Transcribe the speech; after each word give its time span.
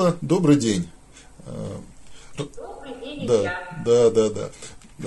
Людмила, 0.00 0.16
добрый 0.22 0.56
день. 0.56 0.88
Добрый 2.36 2.94
день, 3.04 3.26
да, 3.26 3.68
да, 3.84 4.10
да, 4.10 4.30
да. 4.30 4.50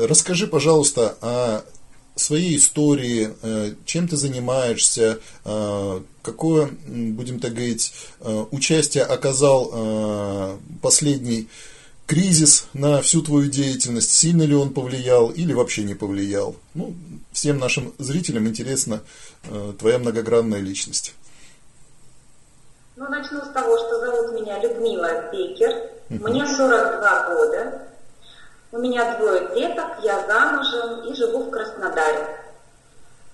Расскажи, 0.07 0.47
пожалуйста, 0.47 1.17
о 1.21 1.63
своей 2.15 2.57
истории, 2.57 3.33
э, 3.41 3.73
чем 3.85 4.07
ты 4.07 4.17
занимаешься, 4.17 5.19
э, 5.45 6.01
какое, 6.21 6.69
будем 6.85 7.39
так 7.39 7.53
говорить, 7.53 7.91
э, 8.19 8.45
участие 8.51 9.03
оказал 9.03 10.59
последний 10.81 11.47
кризис 12.05 12.67
на 12.73 13.01
всю 13.01 13.23
твою 13.23 13.49
деятельность, 13.49 14.11
сильно 14.11 14.43
ли 14.43 14.53
он 14.53 14.73
повлиял 14.73 15.29
или 15.29 15.53
вообще 15.53 15.83
не 15.83 15.95
повлиял. 15.95 16.55
Ну, 16.75 16.93
всем 17.31 17.57
нашим 17.57 17.93
зрителям 17.97 18.47
интересна 18.47 19.01
твоя 19.79 19.97
многогранная 19.97 20.59
личность. 20.59 21.15
Ну, 22.95 23.09
начну 23.09 23.41
с 23.41 23.49
того, 23.49 23.75
что 23.79 23.99
зовут 23.99 24.33
меня 24.33 24.59
Людмила 24.59 25.31
Бекер. 25.31 25.89
Мне 26.09 26.45
42 26.45 27.29
года. 27.33 27.81
У 28.71 28.77
меня 28.77 29.17
двое 29.17 29.49
деток, 29.55 30.03
я 30.03 30.23
замужем 30.27 31.01
и 31.05 31.15
живу 31.15 31.45
в 31.45 31.49
Краснодаре. 31.49 32.39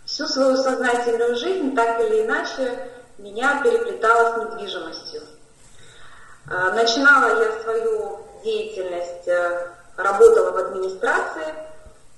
Всю 0.06 0.28
свою 0.28 0.56
сознательную 0.56 1.36
жизнь 1.36 1.76
так 1.76 2.00
или 2.00 2.26
иначе 2.26 2.90
меня 3.18 3.62
переплетала 3.62 4.34
с 4.34 4.38
недвижимостью. 4.38 5.24
А, 6.50 6.72
начинала 6.72 7.44
я 7.44 7.62
свою 7.62 8.20
деятельность, 8.44 9.28
э, 9.28 9.68
работала 9.98 10.52
в 10.52 10.58
администрации, 10.58 11.54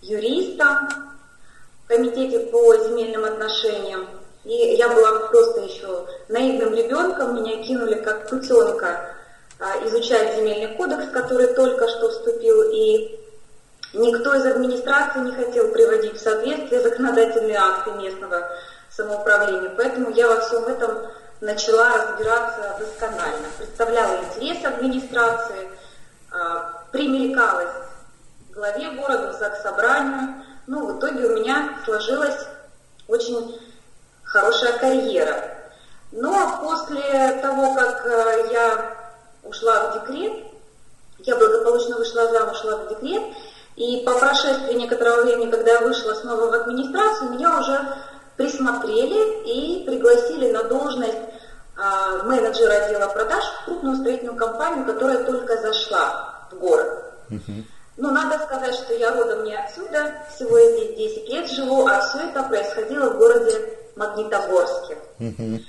юристом, 0.02 0.90
в 1.84 1.88
комитете 1.88 2.52
по 2.52 2.78
земельным 2.78 3.26
отношениям. 3.26 4.21
И 4.44 4.76
я 4.76 4.90
была 4.90 5.28
просто 5.28 5.62
еще 5.62 6.08
наивным 6.28 6.74
ребенком, 6.74 7.36
меня 7.36 7.64
кинули 7.64 7.96
как 7.96 8.28
путенка 8.28 9.16
а, 9.60 9.88
изучать 9.88 10.36
земельный 10.36 10.76
кодекс, 10.76 11.10
который 11.12 11.54
только 11.54 11.88
что 11.88 12.10
вступил, 12.10 12.64
и 12.72 13.20
никто 13.94 14.34
из 14.34 14.46
администрации 14.46 15.20
не 15.20 15.32
хотел 15.34 15.72
приводить 15.72 16.16
в 16.16 16.24
соответствие 16.24 16.82
законодательные 16.82 17.58
акты 17.58 17.92
местного 17.92 18.50
самоуправления. 18.90 19.72
Поэтому 19.78 20.10
я 20.10 20.28
во 20.28 20.42
всем 20.42 20.64
этом 20.64 21.08
начала 21.40 21.94
разбираться 21.96 22.76
досконально. 22.80 23.48
Представляла 23.58 24.18
интерес 24.24 24.66
администрации, 24.66 25.70
а, 26.32 26.84
примелькалась 26.92 27.70
главе 28.54 28.90
города, 28.92 29.34
в 29.34 29.40
заксобранию. 29.40 30.44
Ну, 30.68 30.88
в 30.88 31.00
итоге 31.00 31.26
у 31.26 31.36
меня 31.38 31.78
сложилась 31.86 32.48
очень 33.08 33.60
хорошая 34.32 34.78
карьера. 34.80 35.36
Но 36.12 36.60
после 36.62 37.40
того, 37.42 37.74
как 37.74 38.06
э, 38.06 38.50
я 38.52 38.98
ушла 39.44 39.88
в 39.88 39.94
декрет, 39.94 40.34
я 41.20 41.36
благополучно 41.36 41.98
вышла 41.98 42.28
замуж, 42.28 42.60
ушла 42.60 42.78
в 42.78 42.90
декрет, 42.90 43.24
и 43.76 44.04
по 44.06 44.18
прошествии 44.18 44.74
некоторого 44.74 45.24
времени, 45.24 45.52
когда 45.52 45.72
я 45.72 45.82
вышла 45.82 46.14
снова 46.14 46.50
в 46.50 46.54
администрацию, 46.54 47.32
меня 47.32 47.60
уже 47.60 47.80
присмотрели 48.36 49.44
и 49.44 49.86
пригласили 49.86 50.52
на 50.52 50.64
должность 50.64 51.18
а, 51.78 52.24
менеджера 52.24 52.86
отдела 52.86 53.08
продаж 53.08 53.44
в 53.44 53.66
крупную 53.66 53.98
строительную 53.98 54.38
компанию, 54.38 54.86
которая 54.86 55.24
только 55.24 55.58
зашла 55.62 56.48
в 56.52 56.56
город. 56.56 57.04
Uh-huh. 57.30 57.64
Ну, 57.98 58.12
надо 58.12 58.40
сказать, 58.46 58.74
что 58.74 58.94
я 58.94 59.12
родом 59.14 59.44
не 59.44 59.56
отсюда, 59.56 60.14
всего 60.36 60.58
я 60.58 60.72
здесь 60.72 60.98
10 60.98 61.30
лет 61.30 61.50
живу, 61.50 61.88
а 61.88 62.02
все 62.02 62.20
это 62.30 62.44
происходило 62.44 63.10
в 63.12 63.18
городе 63.18 63.81
Магнитогорске. 63.96 64.98
Uh-huh. 65.20 65.64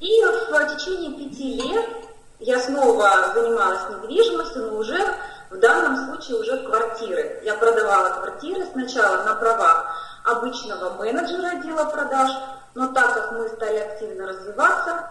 И 0.00 0.24
в 0.24 0.76
течение 0.76 1.12
пяти 1.12 1.54
лет 1.54 1.86
я 2.40 2.58
снова 2.60 3.32
занималась 3.34 3.88
недвижимостью, 3.90 4.70
но 4.70 4.78
уже 4.78 4.98
в 5.50 5.58
данном 5.58 6.06
случае 6.06 6.38
уже 6.38 6.58
квартиры. 6.64 7.40
Я 7.44 7.54
продавала 7.54 8.20
квартиры 8.20 8.66
сначала 8.72 9.22
на 9.24 9.34
правах 9.36 9.94
обычного 10.24 10.94
менеджера 10.94 11.58
отдела 11.58 11.84
продаж, 11.84 12.30
но 12.74 12.88
так 12.88 13.14
как 13.14 13.32
мы 13.32 13.48
стали 13.48 13.78
активно 13.78 14.26
развиваться, 14.26 15.08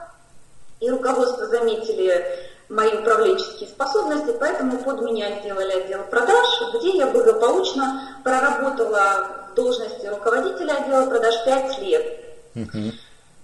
и 0.80 0.90
руководство 0.90 1.46
заметили 1.48 2.26
мои 2.70 2.98
управленческие 2.98 3.70
способности, 3.70 4.36
поэтому 4.40 4.78
под 4.80 5.02
меня 5.02 5.40
сделали 5.40 5.84
отдел 5.84 6.04
продаж, 6.06 6.48
где 6.74 6.98
я 6.98 7.08
благополучно 7.08 8.02
проработала 8.24 9.52
в 9.52 9.56
должности 9.56 10.06
руководителя 10.08 10.74
отдела 10.74 11.08
продаж 11.08 11.36
5 11.46 11.80
лет. 11.80 12.31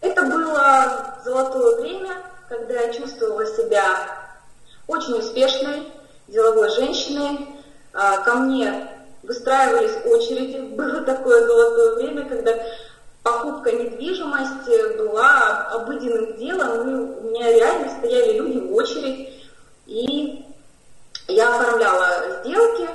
Это 0.02 0.22
было 0.24 1.18
золотое 1.24 1.82
время, 1.82 2.24
когда 2.50 2.82
я 2.82 2.94
чувствовала 2.94 3.46
себя 3.46 3.86
очень 4.88 5.14
успешной, 5.14 5.92
деловой 6.28 6.70
женщиной. 6.72 7.48
А, 7.94 8.18
ко 8.20 8.36
мне 8.36 8.88
выстраивались 9.24 10.06
очереди. 10.06 10.60
Было 10.76 11.02
такое 11.02 11.46
золотое 11.46 11.96
время, 11.96 12.30
когда 12.30 12.54
покупка 13.24 13.72
недвижимости 13.72 14.98
была 14.98 15.68
обыденным 15.72 16.38
делом. 16.38 16.90
И 16.90 16.94
у 17.20 17.30
меня 17.30 17.52
реально 17.52 17.98
стояли 17.98 18.38
люди 18.38 18.60
в 18.60 18.74
очередь. 18.74 19.30
И 19.86 20.46
я 21.28 21.56
оформляла 21.56 22.42
сделки, 22.42 22.90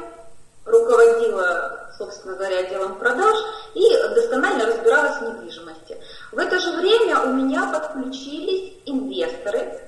руководила, 0.64 1.81
собственно 2.02 2.34
говоря, 2.34 2.58
отделом 2.58 2.98
продаж 2.98 3.36
и 3.74 3.88
досконально 4.14 4.66
разбиралась 4.66 5.18
в 5.18 5.22
недвижимости. 5.22 5.96
В 6.32 6.38
это 6.38 6.58
же 6.58 6.72
время 6.72 7.20
у 7.20 7.32
меня 7.32 7.70
подключились 7.72 8.74
инвесторы. 8.86 9.80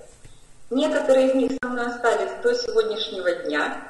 Некоторые 0.71 1.29
из 1.29 1.35
них 1.35 1.53
со 1.63 1.69
мной 1.69 1.87
остались 1.87 2.31
до 2.43 2.55
сегодняшнего 2.55 3.31
дня, 3.33 3.89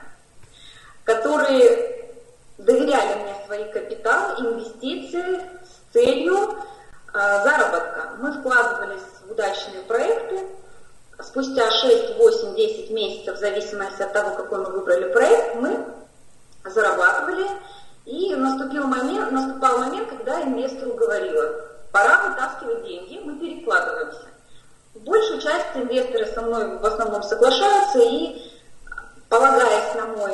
которые 1.05 2.11
доверяли 2.59 3.23
мне 3.23 3.37
свои 3.47 3.71
капиталы, 3.71 4.41
инвестиции 4.41 5.41
с 5.63 5.93
целью 5.93 6.37
э, 6.37 6.55
заработка. 7.13 8.13
Мы 8.19 8.33
вкладывались 8.33 9.03
в 9.27 9.31
удачные 9.31 9.83
проекты. 9.83 10.47
Спустя 11.21 11.71
6, 11.71 12.17
8, 12.17 12.57
10 12.57 12.91
месяцев, 12.91 13.37
в 13.37 13.41
зависимости 13.41 14.03
от 14.03 14.13
того, 14.13 14.35
какой 14.35 14.59
мы 14.59 14.71
выбрали 14.71 15.13
проект, 15.13 15.55
мы 15.57 15.87
зарабатывали. 16.65 17.47
Наступил 18.75 18.87
момент, 18.89 19.31
наступал 19.31 19.79
момент, 19.79 20.09
когда 20.09 20.43
инвестору 20.43 20.95
говорила, 20.95 21.55
пора 21.93 22.29
вытаскивать 22.29 22.85
деньги, 22.85 23.21
мы 23.25 23.39
перекладываемся. 23.39 24.27
Большую 24.95 25.41
часть 25.41 25.67
инвесторы 25.77 26.27
со 26.27 26.43
мной 26.43 26.79
в 26.79 26.85
основном 26.85 27.23
соглашаются 27.23 28.01
и, 28.01 28.43
полагаясь 29.29 29.95
на 29.95 30.07
мой 30.07 30.33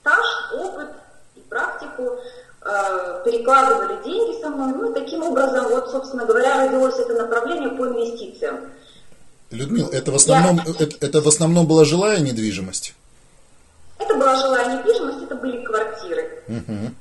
стаж, 0.00 0.24
опыт 0.54 0.88
и 1.36 1.40
практику, 1.40 2.18
э, 2.62 3.22
перекладывали 3.26 4.02
деньги 4.02 4.40
со 4.40 4.48
мной. 4.48 4.72
Ну, 4.72 4.90
и 4.90 4.94
таким 4.94 5.22
образом, 5.22 5.68
вот, 5.68 5.90
собственно 5.90 6.24
говоря, 6.24 6.64
родилось 6.64 6.98
это 6.98 7.12
направление 7.12 7.68
по 7.68 7.86
инвестициям. 7.86 8.72
Людмила, 9.50 9.90
это 9.90 10.10
в 10.10 10.16
основном, 10.16 10.56
Я... 10.64 10.86
это, 10.86 11.04
это 11.04 11.20
в 11.20 11.28
основном 11.28 11.66
была 11.66 11.84
жилая 11.84 12.20
недвижимость? 12.20 12.94
Это 13.98 14.14
была 14.14 14.36
жилая 14.36 14.78
недвижимость, 14.78 15.22
это 15.22 15.34
были 15.34 15.62
квартиры. 15.62 16.42
Угу. 16.48 16.94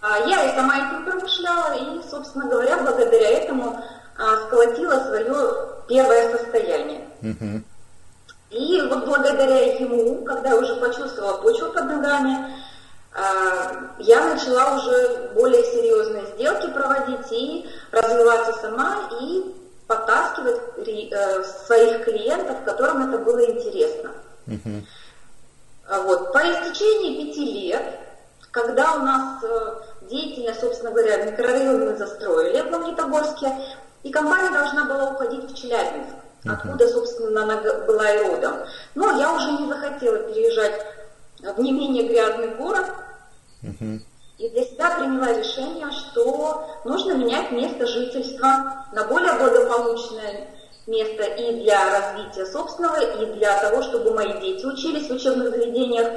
Я 0.00 0.44
и 0.44 0.54
сама 0.54 0.76
этим 0.76 1.04
промышляла, 1.04 1.72
и, 1.74 2.08
собственно 2.08 2.46
говоря, 2.46 2.78
благодаря 2.78 3.30
этому 3.30 3.82
а, 4.16 4.46
сколотила 4.46 5.00
свое 5.00 5.54
первое 5.88 6.36
состояние. 6.36 7.08
Угу. 7.22 7.62
И 8.50 8.80
вот 8.88 9.04
благодаря 9.04 9.74
ему, 9.74 10.24
когда 10.24 10.50
я 10.50 10.56
уже 10.56 10.76
почувствовала 10.76 11.42
почву 11.42 11.72
под 11.72 11.84
ногами, 11.86 12.54
а, 13.12 13.94
я 13.98 14.34
начала 14.34 14.76
уже 14.76 15.32
более 15.34 15.64
серьезные 15.64 16.26
сделки 16.34 16.70
проводить 16.70 17.32
и 17.32 17.68
развиваться 17.90 18.52
сама, 18.60 19.10
и 19.20 19.54
подтаскивать 19.88 20.60
э, 20.86 21.44
своих 21.66 22.04
клиентов, 22.04 22.58
которым 22.66 23.08
это 23.08 23.24
было 23.24 23.42
интересно. 23.46 24.10
Угу. 24.46 26.02
Вот. 26.04 26.32
По 26.34 26.38
истечении 26.40 27.24
пяти 27.24 27.68
лет, 27.68 28.07
когда 28.62 28.94
у 28.94 28.98
нас 29.00 29.42
э, 29.42 29.74
деятельность, 30.08 30.60
собственно 30.60 30.90
говоря, 30.90 31.24
микрорайон 31.24 31.86
мы 31.86 31.96
застроили 31.96 32.60
в 32.62 32.70
Магнитогорске, 32.70 33.52
и 34.02 34.10
компания 34.10 34.50
должна 34.50 34.84
была 34.84 35.10
уходить 35.10 35.50
в 35.50 35.54
Челябинск, 35.54 36.14
uh-huh. 36.44 36.52
откуда, 36.52 36.88
собственно, 36.88 37.42
она 37.42 37.56
была 37.86 38.10
и 38.10 38.26
родом. 38.26 38.54
Но 38.94 39.18
я 39.18 39.32
уже 39.32 39.50
не 39.52 39.68
захотела 39.68 40.18
переезжать 40.18 40.86
в 41.40 41.60
не 41.60 41.72
менее 41.72 42.08
грязный 42.08 42.48
город, 42.54 42.86
uh-huh. 43.62 44.00
и 44.38 44.48
для 44.48 44.64
себя 44.64 44.96
приняла 44.96 45.32
решение, 45.32 45.90
что 45.90 46.80
нужно 46.84 47.12
менять 47.12 47.50
место 47.52 47.86
жительства 47.86 48.86
на 48.92 49.04
более 49.04 49.32
благополучное 49.34 50.48
место 50.86 51.22
и 51.22 51.62
для 51.62 51.84
развития 51.90 52.46
собственного, 52.46 53.00
и 53.00 53.26
для 53.34 53.60
того, 53.60 53.82
чтобы 53.82 54.14
мои 54.14 54.40
дети 54.40 54.64
учились 54.64 55.08
в 55.08 55.12
учебных 55.12 55.50
заведениях 55.50 56.08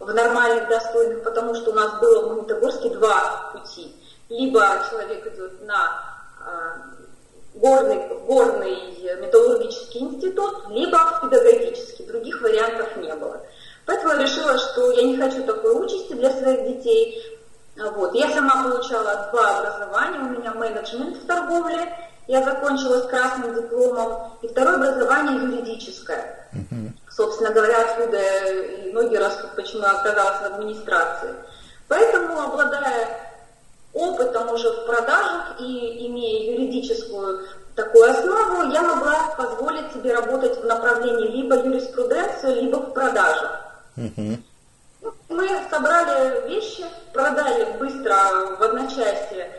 в 0.00 0.12
нормальных, 0.12 0.68
достойных, 0.68 1.22
потому 1.22 1.54
что 1.54 1.70
у 1.70 1.74
нас 1.74 2.00
было 2.00 2.22
в 2.22 2.28
Магнитогорске 2.30 2.88
два 2.90 3.52
пути. 3.52 3.94
Либо 4.28 4.60
человек 4.90 5.26
идет 5.26 5.64
на 5.66 6.02
горный, 7.54 8.08
горный 8.26 9.18
металлургический 9.20 10.00
институт, 10.00 10.68
либо 10.70 10.96
в 10.96 11.20
педагогический. 11.20 12.04
Других 12.04 12.40
вариантов 12.40 12.96
не 12.96 13.14
было. 13.14 13.40
Поэтому 13.86 14.14
я 14.14 14.22
решила, 14.22 14.56
что 14.58 14.90
я 14.92 15.02
не 15.02 15.16
хочу 15.16 15.44
такой 15.44 15.84
участи 15.84 16.14
для 16.14 16.30
своих 16.30 16.76
детей. 16.76 17.38
Вот. 17.76 18.14
Я 18.14 18.30
сама 18.30 18.62
получала 18.64 19.28
два 19.32 19.58
образования. 19.58 20.18
У 20.20 20.40
меня 20.40 20.54
менеджмент 20.54 21.16
в 21.16 21.26
торговле. 21.26 21.92
Я 22.26 22.42
закончила 22.42 23.00
с 23.00 23.06
красным 23.08 23.54
дипломом. 23.54 24.32
И 24.42 24.48
второе 24.48 24.76
образование 24.76 25.42
юридическое. 25.42 26.48
Uh-huh. 26.52 26.89
Собственно 27.10 27.50
говоря, 27.50 27.82
отсюда 27.82 28.18
и 28.18 28.92
ноги 28.92 29.16
растут, 29.16 29.50
почему 29.56 29.82
я 29.82 29.90
оказалась 29.90 30.40
в 30.40 30.54
администрации. 30.54 31.34
Поэтому, 31.88 32.40
обладая 32.40 33.08
опытом 33.92 34.52
уже 34.52 34.70
в 34.70 34.86
продажах 34.86 35.60
и 35.60 36.06
имея 36.06 36.52
юридическую 36.52 37.48
такую 37.74 38.10
основу, 38.10 38.70
я 38.70 38.82
могла 38.82 39.34
позволить 39.36 39.92
себе 39.92 40.14
работать 40.14 40.56
в 40.60 40.64
направлении 40.64 41.28
либо 41.28 41.56
юриспруденцию, 41.56 42.62
либо 42.62 42.76
в 42.76 42.92
продажах. 42.92 43.60
Угу. 43.96 44.38
Мы 45.30 45.48
собрали 45.70 46.48
вещи, 46.48 46.84
продали 47.12 47.76
быстро 47.78 48.14
в 48.58 48.62
одночасье. 48.62 49.50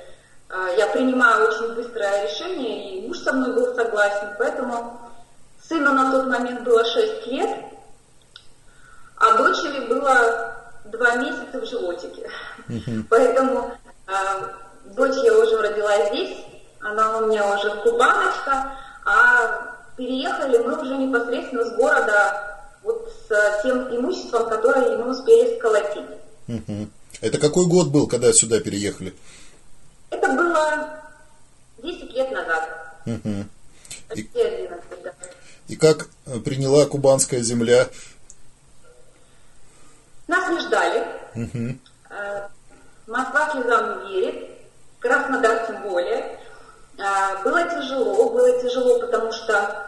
А, 0.50 0.69
я 0.77 0.88
принимаю 0.88 1.48
очень 1.48 1.74
быстрое 1.74 2.27
решение, 2.27 2.98
и 2.98 3.07
муж 3.07 3.19
со 3.19 3.33
мной 3.33 3.53
был 3.53 3.74
согласен, 3.75 4.36
поэтому 4.38 5.00
сыну 5.71 5.94
на 5.94 6.12
тот 6.12 6.27
момент 6.27 6.63
было 6.63 6.83
6 6.83 7.27
лет, 7.27 7.50
а 9.15 9.38
дочери 9.38 9.88
было 9.88 10.53
2 10.85 11.15
месяца 11.15 11.62
в 11.62 11.65
животике. 11.65 12.29
Угу. 12.68 13.06
Поэтому 13.09 13.71
э, 14.07 14.12
дочь 14.95 15.15
я 15.23 15.38
уже 15.38 15.57
родила 15.62 16.07
здесь, 16.09 16.38
она 16.81 17.19
у 17.19 17.27
меня 17.27 17.56
уже 17.56 17.69
кубаночка, 17.83 18.73
а 19.06 19.77
переехали 19.95 20.57
мы 20.57 20.77
уже 20.81 20.97
непосредственно 20.97 21.63
с 21.63 21.75
города 21.77 22.67
вот 22.83 23.09
с 23.29 23.62
тем 23.63 23.95
имуществом, 23.95 24.50
которое 24.50 24.97
мы 24.97 25.12
успели 25.12 25.57
сколотить. 25.57 26.09
Угу. 26.50 26.89
Это 27.21 27.38
какой 27.39 27.65
год 27.67 27.88
был, 27.88 28.07
когда 28.07 28.33
сюда 28.33 28.59
переехали? 28.59 29.13
Это 30.09 30.27
было 30.33 31.00
10 31.77 32.13
лет 32.13 32.31
назад. 32.31 32.69
Угу. 33.06 33.45
И, 34.15 34.29
11, 34.41 34.69
да. 34.89 34.90
И 35.71 35.77
как 35.77 36.07
э, 36.25 36.38
приняла 36.39 36.85
кубанская 36.85 37.39
земля? 37.41 37.88
Нас 40.27 40.50
не 40.50 40.59
ждали. 40.59 41.07
Угу. 41.33 41.79
Москва 43.07 43.51
слезам 43.51 44.06
не 44.06 44.19
верит, 44.19 44.50
Краснодар 45.00 45.65
тем 45.68 45.81
более. 45.83 46.39
Э, 46.97 47.44
было 47.44 47.63
тяжело, 47.63 48.29
было 48.29 48.62
тяжело, 48.62 49.00
потому 49.00 49.31
что 49.31 49.85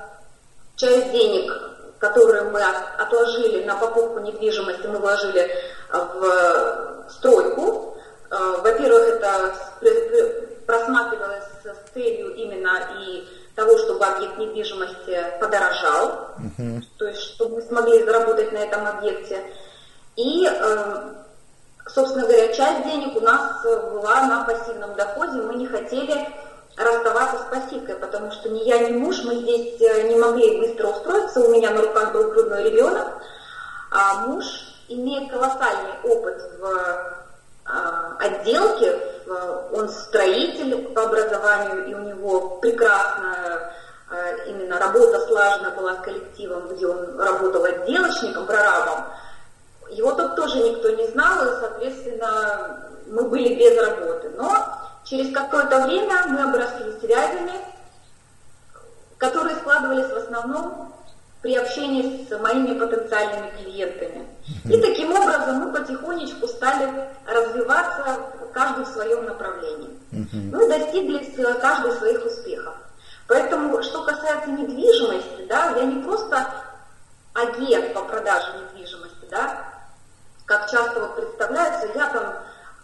часть 0.78 1.12
денег 1.12 1.52
которые 2.00 2.44
мы 2.44 2.62
отложили 2.62 3.64
на 3.64 3.78
покупку 3.78 4.20
недвижимости, 4.20 4.88
мы 4.88 5.00
вложили 5.00 5.50
в 5.90 7.08
стройку. 7.10 7.98
Во-первых, 8.30 9.04
это 9.08 9.56
просматривалось 10.66 11.46
с 11.64 11.94
целью 11.94 12.36
именно 12.36 12.90
и 13.00 13.26
того, 13.56 13.78
чтобы 13.78 14.06
объект 14.06 14.38
недвижимости 14.38 15.18
подорожал, 15.40 16.30
uh-huh. 16.40 16.82
то 16.98 17.08
есть 17.08 17.22
чтобы 17.22 17.58
мы 17.58 17.62
смогли 17.62 18.04
заработать 18.04 18.52
на 18.52 18.58
этом 18.58 18.88
объекте. 18.88 19.44
И, 20.16 20.48
э, 20.48 21.14
собственно 21.88 22.26
говоря, 22.26 22.54
часть 22.54 22.84
денег 22.86 23.16
у 23.16 23.22
нас 23.22 23.64
была 23.64 24.28
на 24.28 24.44
пассивном 24.44 24.96
доходе, 24.96 25.42
мы 25.42 25.56
не 25.56 25.68
хотели 25.68 26.28
расставаться 26.76 27.38
с 27.38 27.50
пассивкой, 27.50 27.96
потому 27.96 28.32
что 28.32 28.50
ни 28.50 28.64
я, 28.64 28.90
ни 28.90 28.98
муж, 28.98 29.24
мы 29.24 29.36
здесь 29.36 29.80
э, 29.82 30.08
не 30.08 30.16
могли 30.16 30.58
быстро 30.60 30.88
устроиться, 30.88 31.42
у 31.42 31.52
меня 31.52 31.72
на 31.72 31.82
руках 31.82 32.12
был 32.14 32.32
грудной 32.32 32.72
ребенок, 32.72 33.08
а 33.92 34.26
муж 34.26 34.46
имеет 34.88 35.32
колоссальный 35.32 35.94
опыт 36.04 36.42
в 36.60 37.24
а, 37.66 38.18
отделке, 38.20 39.00
он 39.74 39.90
строитель 39.90 40.94
по 40.94 41.04
образованию, 41.04 41.88
и 41.88 41.94
у 41.94 42.00
него 42.00 42.58
прекрасная 42.62 43.74
а, 44.10 44.32
именно 44.48 44.80
работа 44.80 45.20
слажена 45.28 45.72
была 45.72 45.96
с 45.96 46.02
коллективом, 46.02 46.68
где 46.70 46.88
он 46.88 47.20
работал 47.20 47.64
отделочником, 47.64 48.46
прорабом. 48.46 49.06
Его 49.90 50.12
тут 50.14 50.36
тоже 50.36 50.58
никто 50.58 50.90
не 50.90 51.08
знал, 51.08 51.46
и, 51.46 51.60
соответственно, 51.60 52.90
мы 53.08 53.24
были 53.24 53.56
без 53.56 53.78
работы. 53.80 54.30
Но 54.38 54.80
Через 55.04 55.34
какое-то 55.34 55.86
время 55.86 56.28
мы 56.28 56.44
обросли 56.44 56.98
связями, 57.02 57.54
которые 59.18 59.58
складывались 59.58 60.10
в 60.10 60.18
основном 60.18 60.94
при 61.44 61.56
общении 61.56 62.26
с 62.26 62.40
моими 62.40 62.80
потенциальными 62.80 63.52
клиентами. 63.62 64.26
И 64.64 64.82
таким 64.82 65.12
образом 65.12 65.58
мы 65.58 65.74
потихонечку 65.74 66.48
стали 66.48 66.90
развиваться 67.28 68.18
каждый 68.54 68.86
в 68.86 68.88
своем 68.88 69.26
направлении. 69.26 69.90
Мы 70.32 70.68
достигли 70.70 71.20
каждый 71.60 71.92
своих 71.94 72.26
успехов. 72.26 72.74
Поэтому, 73.28 73.82
что 73.84 74.06
касается 74.06 74.52
недвижимости, 74.52 75.46
да, 75.50 75.74
я 75.76 75.84
не 75.84 76.02
просто 76.02 76.48
агент 77.34 77.94
по 77.94 78.04
продаже 78.04 78.48
недвижимости, 78.60 79.28
да, 79.30 79.66
как 80.46 80.70
часто 80.70 81.00
вот 81.00 81.16
представляется, 81.16 81.88
я 81.96 82.10
там 82.10 82.36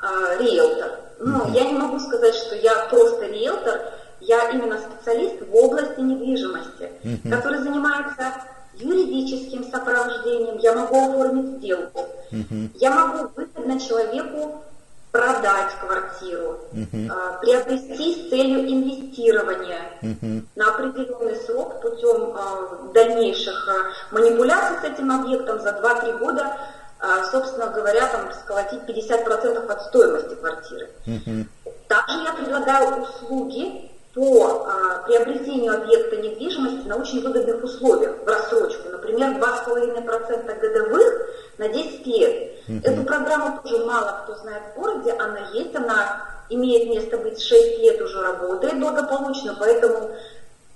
э, 0.02 0.38
риэлтор. 0.40 0.92
Ну, 1.20 1.52
я 1.52 1.66
не 1.66 1.74
могу 1.74 2.00
сказать, 2.00 2.36
что 2.36 2.56
я 2.56 2.88
просто 2.90 3.26
риэлтор, 3.26 3.94
я 4.22 4.50
именно 4.50 4.78
специалист 4.80 5.42
в 5.42 5.56
области 5.56 6.00
недвижимости, 6.00 6.90
uh-huh. 7.04 7.30
который 7.30 7.60
занимается 7.60 8.34
юридическим 8.76 9.70
сопровождением, 9.70 10.58
я 10.58 10.74
могу 10.74 11.10
оформить 11.10 11.58
сделку, 11.58 12.06
uh-huh. 12.32 12.70
я 12.76 12.92
могу 12.92 13.30
выгодно 13.36 13.80
человеку 13.80 14.64
продать 15.12 15.72
квартиру, 15.82 16.60
uh-huh. 16.72 17.40
приобрести 17.42 18.14
с 18.14 18.30
целью 18.30 18.62
инвестирования 18.70 19.82
uh-huh. 20.02 20.44
на 20.56 20.70
определенный 20.70 21.36
срок 21.38 21.82
путем 21.82 22.36
э, 22.36 22.94
дальнейших 22.94 23.68
э, 23.68 24.16
манипуляций 24.16 24.78
с 24.82 24.84
этим 24.84 25.12
объектом 25.12 25.60
за 25.62 25.70
2-3 25.70 26.20
года 26.20 26.58
а, 27.02 27.24
собственно 27.32 27.68
говоря, 27.68 28.08
там, 28.08 28.30
сколотить 28.34 28.82
50% 28.82 29.72
от 29.72 29.82
стоимости 29.84 30.36
квартиры. 30.36 30.90
Uh-huh. 31.08 31.46
Также 31.88 32.18
я 32.20 32.34
предлагаю 32.34 33.04
услуги 33.04 33.90
по 34.20 34.68
а, 34.68 35.04
приобретению 35.08 35.76
объекта 35.76 36.18
недвижимости 36.18 36.86
на 36.86 36.98
очень 36.98 37.22
выгодных 37.22 37.64
условиях, 37.64 38.18
в 38.22 38.28
рассрочку. 38.28 38.90
Например, 38.90 39.30
2,5% 39.30 40.60
годовых 40.60 41.30
на 41.58 41.70
10 41.70 42.06
лет. 42.06 42.52
Uh-huh. 42.68 42.82
Эту 42.84 43.04
программу 43.04 43.62
тоже 43.64 43.86
мало 43.86 44.24
кто 44.24 44.36
знает 44.36 44.64
в 44.74 44.80
городе, 44.80 45.14
она 45.14 45.40
есть, 45.54 45.74
она 45.74 46.22
имеет 46.50 46.90
место 46.90 47.18
быть 47.18 47.42
6 47.42 47.80
лет 47.80 48.02
уже 48.02 48.22
работает 48.22 48.78
благополучно, 48.78 49.56
поэтому 49.58 50.12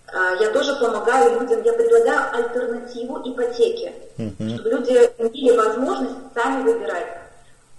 а, 0.07 0.35
я 0.39 0.49
тоже 0.51 0.75
помогаю 0.77 1.41
людям, 1.41 1.63
я 1.63 1.73
предлагаю 1.73 2.35
альтернативу 2.35 3.19
ипотеке, 3.25 3.93
uh-huh. 4.17 4.55
чтобы 4.55 4.69
люди 4.69 5.11
имели 5.17 5.57
возможность 5.57 6.15
сами 6.33 6.63
выбирать. 6.63 7.17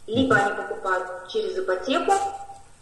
Либо 0.06 0.36
они 0.36 0.54
покупают 0.56 1.06
через 1.32 1.56
ипотеку, 1.56 2.12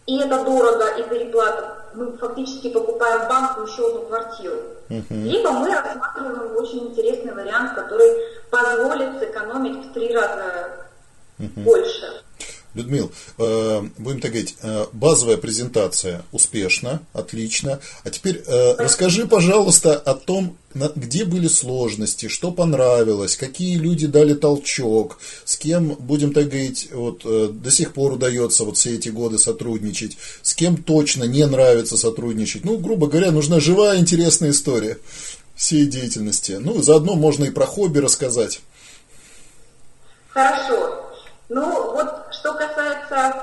и 0.07 0.19
это 0.19 0.43
дорого, 0.43 0.85
и 0.99 1.03
переплата. 1.05 1.82
Мы 1.95 2.17
фактически 2.17 2.71
покупаем 2.71 3.29
банку 3.29 3.63
еще 3.63 3.89
одну 3.89 4.03
квартиру. 4.03 4.57
Uh-huh. 4.89 5.05
Либо 5.11 5.51
мы 5.51 5.71
рассматриваем 5.71 6.57
очень 6.57 6.89
интересный 6.89 7.33
вариант, 7.35 7.75
который 7.75 8.11
позволит 8.51 9.19
сэкономить 9.19 9.87
в 9.87 9.93
три 9.93 10.15
раза 10.15 10.71
uh-huh. 11.39 11.63
больше. 11.63 12.23
Людмил, 12.75 13.13
э, 13.39 13.83
будем 13.99 14.21
так 14.21 14.31
говорить, 14.31 14.57
э, 14.63 14.87
базовая 14.93 15.37
презентация 15.37 16.23
успешна, 16.33 17.03
отлично. 17.13 17.81
А 18.03 18.11
теперь 18.11 18.43
э, 18.47 18.75
расскажи, 18.79 19.27
пожалуйста, 19.27 19.95
о 19.95 20.15
том, 20.15 20.57
где 20.97 21.27
были 21.27 21.49
сложности, 21.49 22.29
что 22.29 22.51
понравилось, 22.51 23.37
какие 23.37 23.77
люди 23.77 24.07
дали 24.07 24.33
толчок, 24.33 25.19
с 25.45 25.59
кем, 25.59 25.97
будем 25.99 26.33
так 26.33 26.49
говорить, 26.49 26.89
вот, 26.93 27.25
до 27.25 27.71
сих 27.71 27.93
пор 27.93 28.13
удается 28.13 28.65
вот 28.65 28.79
все 28.79 28.95
эти 28.95 29.11
годы 29.11 29.39
сотрудничать, 29.39 30.17
с 30.41 30.55
кем 30.55 30.83
точно 30.83 31.25
не 31.25 31.45
нравится 31.47 31.99
сотрудничать. 31.99 32.65
Ну, 32.65 32.79
грубо 32.79 33.07
говоря, 33.07 33.33
нужна 33.33 33.61
живая, 33.61 33.99
интересная 33.99 34.51
история 34.51 34.99
всей 35.55 35.87
деятельности. 35.87 36.53
Ну, 36.53 36.81
заодно 36.81 37.17
можно 37.17 37.45
и 37.45 37.51
про 37.51 37.67
хобби 37.67 37.99
рассказать. 37.99 38.63
Хорошо. 40.29 41.03
Ну, 41.49 41.93
вот 41.93 42.09
что 42.43 42.55
касается, 42.55 43.35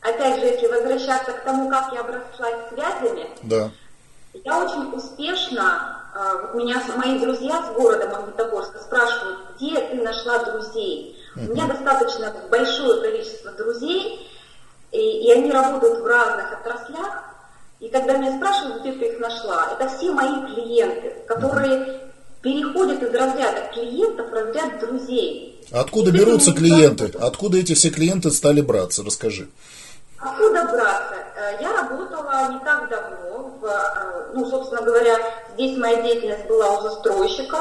опять 0.00 0.40
же, 0.40 0.46
если 0.46 0.66
возвращаться 0.66 1.32
к 1.32 1.44
тому, 1.44 1.68
как 1.68 1.92
я 1.92 2.00
оброслась 2.00 2.68
связями, 2.70 3.28
да. 3.42 3.70
я 4.32 4.64
очень 4.64 4.90
успешно, 4.94 6.00
а, 6.14 6.38
вот 6.38 6.54
меня 6.54 6.82
мои 6.96 7.18
друзья 7.18 7.62
с 7.62 7.76
города 7.76 8.08
Магнитогорска 8.08 8.78
спрашивают, 8.78 9.38
где 9.56 9.78
ты 9.78 9.96
нашла 10.02 10.38
друзей? 10.44 11.22
Uh-huh. 11.36 11.50
У 11.50 11.52
меня 11.52 11.66
достаточно 11.66 12.34
большое 12.50 13.02
количество 13.02 13.52
друзей, 13.52 14.26
и, 14.92 14.98
и 14.98 15.32
они 15.32 15.52
работают 15.52 16.00
в 16.00 16.06
разных 16.06 16.52
отраслях, 16.54 17.24
и 17.80 17.88
когда 17.90 18.16
меня 18.16 18.36
спрашивают, 18.38 18.80
где 18.80 18.92
ты 18.92 19.12
их 19.12 19.20
нашла, 19.20 19.76
это 19.78 19.90
все 19.90 20.10
мои 20.10 20.54
клиенты, 20.54 21.22
которые 21.28 22.00
переходят 22.40 23.02
из 23.02 23.14
разряда 23.14 23.68
клиентов 23.74 24.30
в 24.30 24.32
разряд 24.32 24.78
друзей. 24.78 25.61
Откуда 25.72 26.10
берутся 26.10 26.52
клиенты? 26.52 27.12
Откуда 27.18 27.58
эти 27.58 27.74
все 27.74 27.90
клиенты 27.90 28.30
стали 28.30 28.60
браться? 28.60 29.02
Расскажи. 29.02 29.48
Откуда 30.18 30.64
браться? 30.64 31.14
Э, 31.36 31.56
я 31.60 31.72
работала 31.72 32.52
не 32.52 32.58
так 32.60 32.88
давно, 32.88 33.50
в, 33.60 33.64
э, 33.64 34.32
ну, 34.34 34.48
собственно 34.48 34.82
говоря, 34.82 35.16
здесь 35.54 35.76
моя 35.78 36.02
деятельность 36.02 36.46
была 36.46 36.78
у 36.78 36.82
застройщика. 36.82 37.58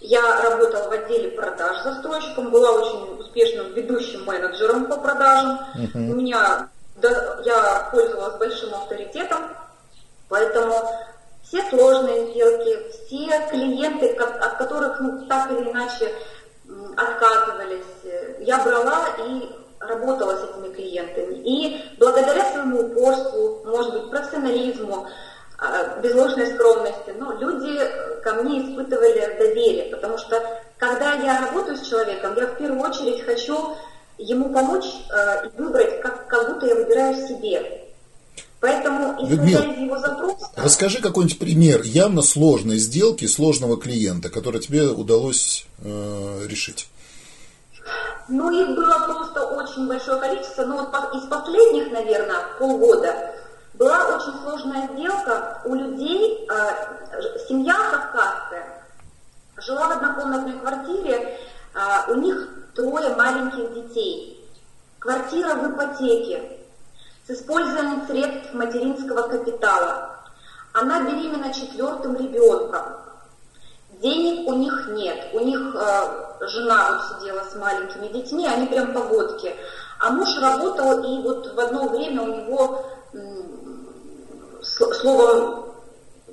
Я 0.00 0.42
работала 0.42 0.88
в 0.88 0.92
отделе 0.92 1.30
продаж 1.30 1.82
застройщиком, 1.82 2.50
была 2.50 2.70
очень 2.70 3.20
успешным 3.20 3.72
ведущим 3.72 4.24
менеджером 4.24 4.86
по 4.86 4.96
продажам. 4.98 5.58
Uh-huh. 5.74 6.10
У 6.10 6.14
меня 6.14 6.68
да, 6.96 7.38
я 7.44 7.88
пользовалась 7.92 8.38
большим 8.38 8.74
авторитетом, 8.74 9.50
поэтому 10.28 10.74
все 11.42 11.62
сложные 11.70 12.30
сделки, 12.30 12.78
все 13.06 13.48
клиенты, 13.50 14.12
от 14.14 14.58
которых 14.58 15.00
ну, 15.00 15.26
так 15.26 15.50
или 15.50 15.70
иначе 15.70 16.12
отказывались, 16.96 18.04
э, 18.04 18.36
я 18.40 18.58
брала 18.58 19.06
и 19.26 19.50
работала 19.80 20.36
с 20.36 20.50
этими 20.50 20.72
клиентами. 20.74 21.36
И 21.44 21.84
благодаря 21.98 22.44
своему 22.50 22.80
упорству, 22.80 23.62
может 23.64 23.92
быть, 23.92 24.10
профессионализму, 24.10 25.06
а, 25.58 26.00
без 26.00 26.14
ложной 26.14 26.48
скромности, 26.48 27.14
но 27.18 27.32
люди 27.32 27.80
ко 28.22 28.34
мне 28.34 28.60
испытывали 28.60 29.36
доверие, 29.38 29.94
потому 29.94 30.18
что 30.18 30.42
когда 30.76 31.14
я 31.14 31.46
работаю 31.46 31.76
с 31.76 31.88
человеком, 31.88 32.34
я 32.36 32.46
в 32.46 32.58
первую 32.58 32.80
очередь 32.80 33.24
хочу 33.24 33.74
ему 34.18 34.52
помочь 34.52 34.84
э, 34.84 35.46
и 35.46 35.62
выбрать, 35.62 36.00
как, 36.00 36.26
как 36.26 36.52
будто 36.52 36.66
я 36.66 36.74
выбираю 36.74 37.14
себе. 37.14 37.85
Поэтому, 38.60 39.16
исходя 39.22 39.64
из 39.64 39.78
его 39.78 39.98
запроса... 39.98 40.50
Расскажи 40.56 41.00
какой-нибудь 41.00 41.38
пример 41.38 41.82
явно 41.82 42.22
сложной 42.22 42.78
сделки, 42.78 43.26
сложного 43.26 43.76
клиента, 43.76 44.30
который 44.30 44.60
тебе 44.60 44.88
удалось 44.88 45.66
э, 45.84 46.46
решить. 46.48 46.88
Ну, 48.28 48.50
их 48.50 48.74
было 48.74 48.98
просто 49.06 49.46
очень 49.46 49.86
большое 49.86 50.18
количество, 50.18 50.64
но 50.64 50.78
вот 50.78 51.14
из 51.14 51.28
последних, 51.28 51.92
наверное, 51.92 52.40
полгода 52.58 53.34
была 53.74 54.16
очень 54.16 54.40
сложная 54.42 54.88
сделка 54.94 55.60
у 55.64 55.74
людей, 55.74 56.48
э, 56.50 57.46
семья 57.46 57.74
кавказская, 57.74 58.82
жила 59.58 59.88
в 59.88 59.92
однокомнатной 59.92 60.58
квартире, 60.58 61.38
э, 61.74 62.12
у 62.12 62.14
них 62.14 62.48
трое 62.74 63.14
маленьких 63.14 63.74
детей, 63.74 64.48
квартира 64.98 65.54
в 65.54 65.72
ипотеке, 65.72 66.55
с 67.26 67.30
использованием 67.30 68.06
средств 68.06 68.54
материнского 68.54 69.28
капитала. 69.28 70.20
Она 70.72 71.02
беременна 71.02 71.52
четвертым 71.52 72.16
ребенком. 72.16 72.82
Денег 74.02 74.46
у 74.46 74.54
них 74.54 74.88
нет. 74.90 75.30
У 75.32 75.40
них 75.40 75.58
э, 75.58 76.46
жена 76.46 76.92
вот 76.92 77.20
сидела 77.20 77.42
с 77.44 77.54
маленькими 77.56 78.08
детьми, 78.08 78.46
они 78.46 78.66
прям 78.66 78.92
погодки. 78.92 79.54
А 79.98 80.10
муж 80.10 80.28
работал, 80.38 81.02
и 81.02 81.22
вот 81.22 81.54
в 81.54 81.58
одно 81.58 81.88
время 81.88 82.22
у 82.22 82.26
него, 82.26 82.84
словом, 84.72 85.72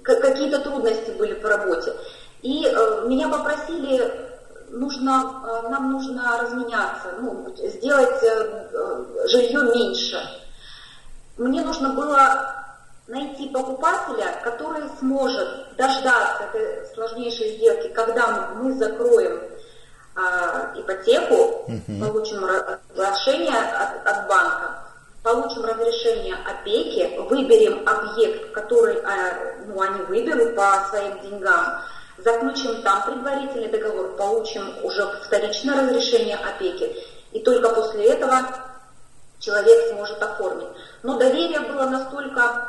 какие-то 0.03 0.59
трудности 0.59 1.11
были 1.11 1.33
по 1.35 1.47
работе. 1.47 1.95
И 2.41 2.65
э, 2.65 3.07
меня 3.07 3.29
попросили 3.29 4.33
нужно, 4.73 5.41
э, 5.45 5.69
нам 5.69 5.91
нужно 5.91 6.37
разменяться, 6.41 7.13
ну, 7.21 7.53
сделать 7.55 8.23
э, 8.23 8.67
э, 8.73 9.27
жилье 9.27 9.61
меньше. 9.73 10.17
Мне 11.37 11.61
нужно 11.61 11.89
было 11.93 12.63
найти 13.07 13.49
покупателя, 13.49 14.39
который 14.43 14.83
сможет 14.99 15.75
дождаться 15.75 16.43
этой 16.43 16.87
сложнейшей 16.93 17.57
сделки, 17.57 17.89
когда 17.89 18.51
мы 18.55 18.73
закроем 18.75 19.41
а, 20.15 20.73
ипотеку, 20.75 21.65
угу. 21.67 21.99
получим 21.99 22.45
разрешение 22.95 23.57
от, 23.57 24.07
от 24.07 24.27
банка, 24.27 24.83
получим 25.23 25.65
разрешение 25.65 26.35
опеки, 26.45 27.17
выберем 27.29 27.87
объект, 27.87 28.51
который 28.51 29.01
а, 29.01 29.55
ну, 29.65 29.81
они 29.81 30.01
выберут 30.03 30.55
по 30.55 30.85
своим 30.89 31.19
деньгам, 31.21 31.81
заключим 32.19 32.81
там 32.83 33.03
предварительный 33.03 33.69
договор, 33.69 34.15
получим 34.15 34.63
уже 34.83 35.03
вторичное 35.25 35.81
разрешение 35.81 36.37
опеки, 36.37 36.95
и 37.31 37.39
только 37.39 37.69
после 37.69 38.05
этого 38.05 38.39
человек 39.43 39.89
сможет 39.91 40.21
оформить. 40.21 40.69
Но 41.03 41.17
доверие 41.17 41.59
было 41.61 41.85
настолько 41.85 42.67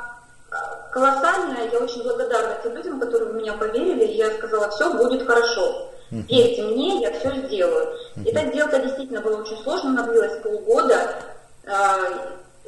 э, 0.51 0.55
колоссальное, 0.93 1.71
я 1.71 1.79
очень 1.79 2.03
благодарна 2.03 2.59
тем 2.63 2.75
людям, 2.77 3.01
которые 3.01 3.31
в 3.31 3.35
меня 3.35 3.53
поверили, 3.55 4.05
и 4.05 4.17
я 4.17 4.31
сказала, 4.33 4.71
все 4.71 4.93
будет 4.93 5.27
хорошо. 5.27 5.91
Верьте 6.11 6.63
мне, 6.63 7.01
я 7.01 7.19
все 7.19 7.35
сделаю. 7.47 7.97
Эта 8.25 8.47
сделка 8.49 8.79
действительно 8.79 9.21
была 9.21 9.39
очень 9.39 9.57
сложная, 9.63 9.93
она 9.93 10.03
длилась 10.07 10.43
полгода. 10.43 11.11
Э, 11.65 11.73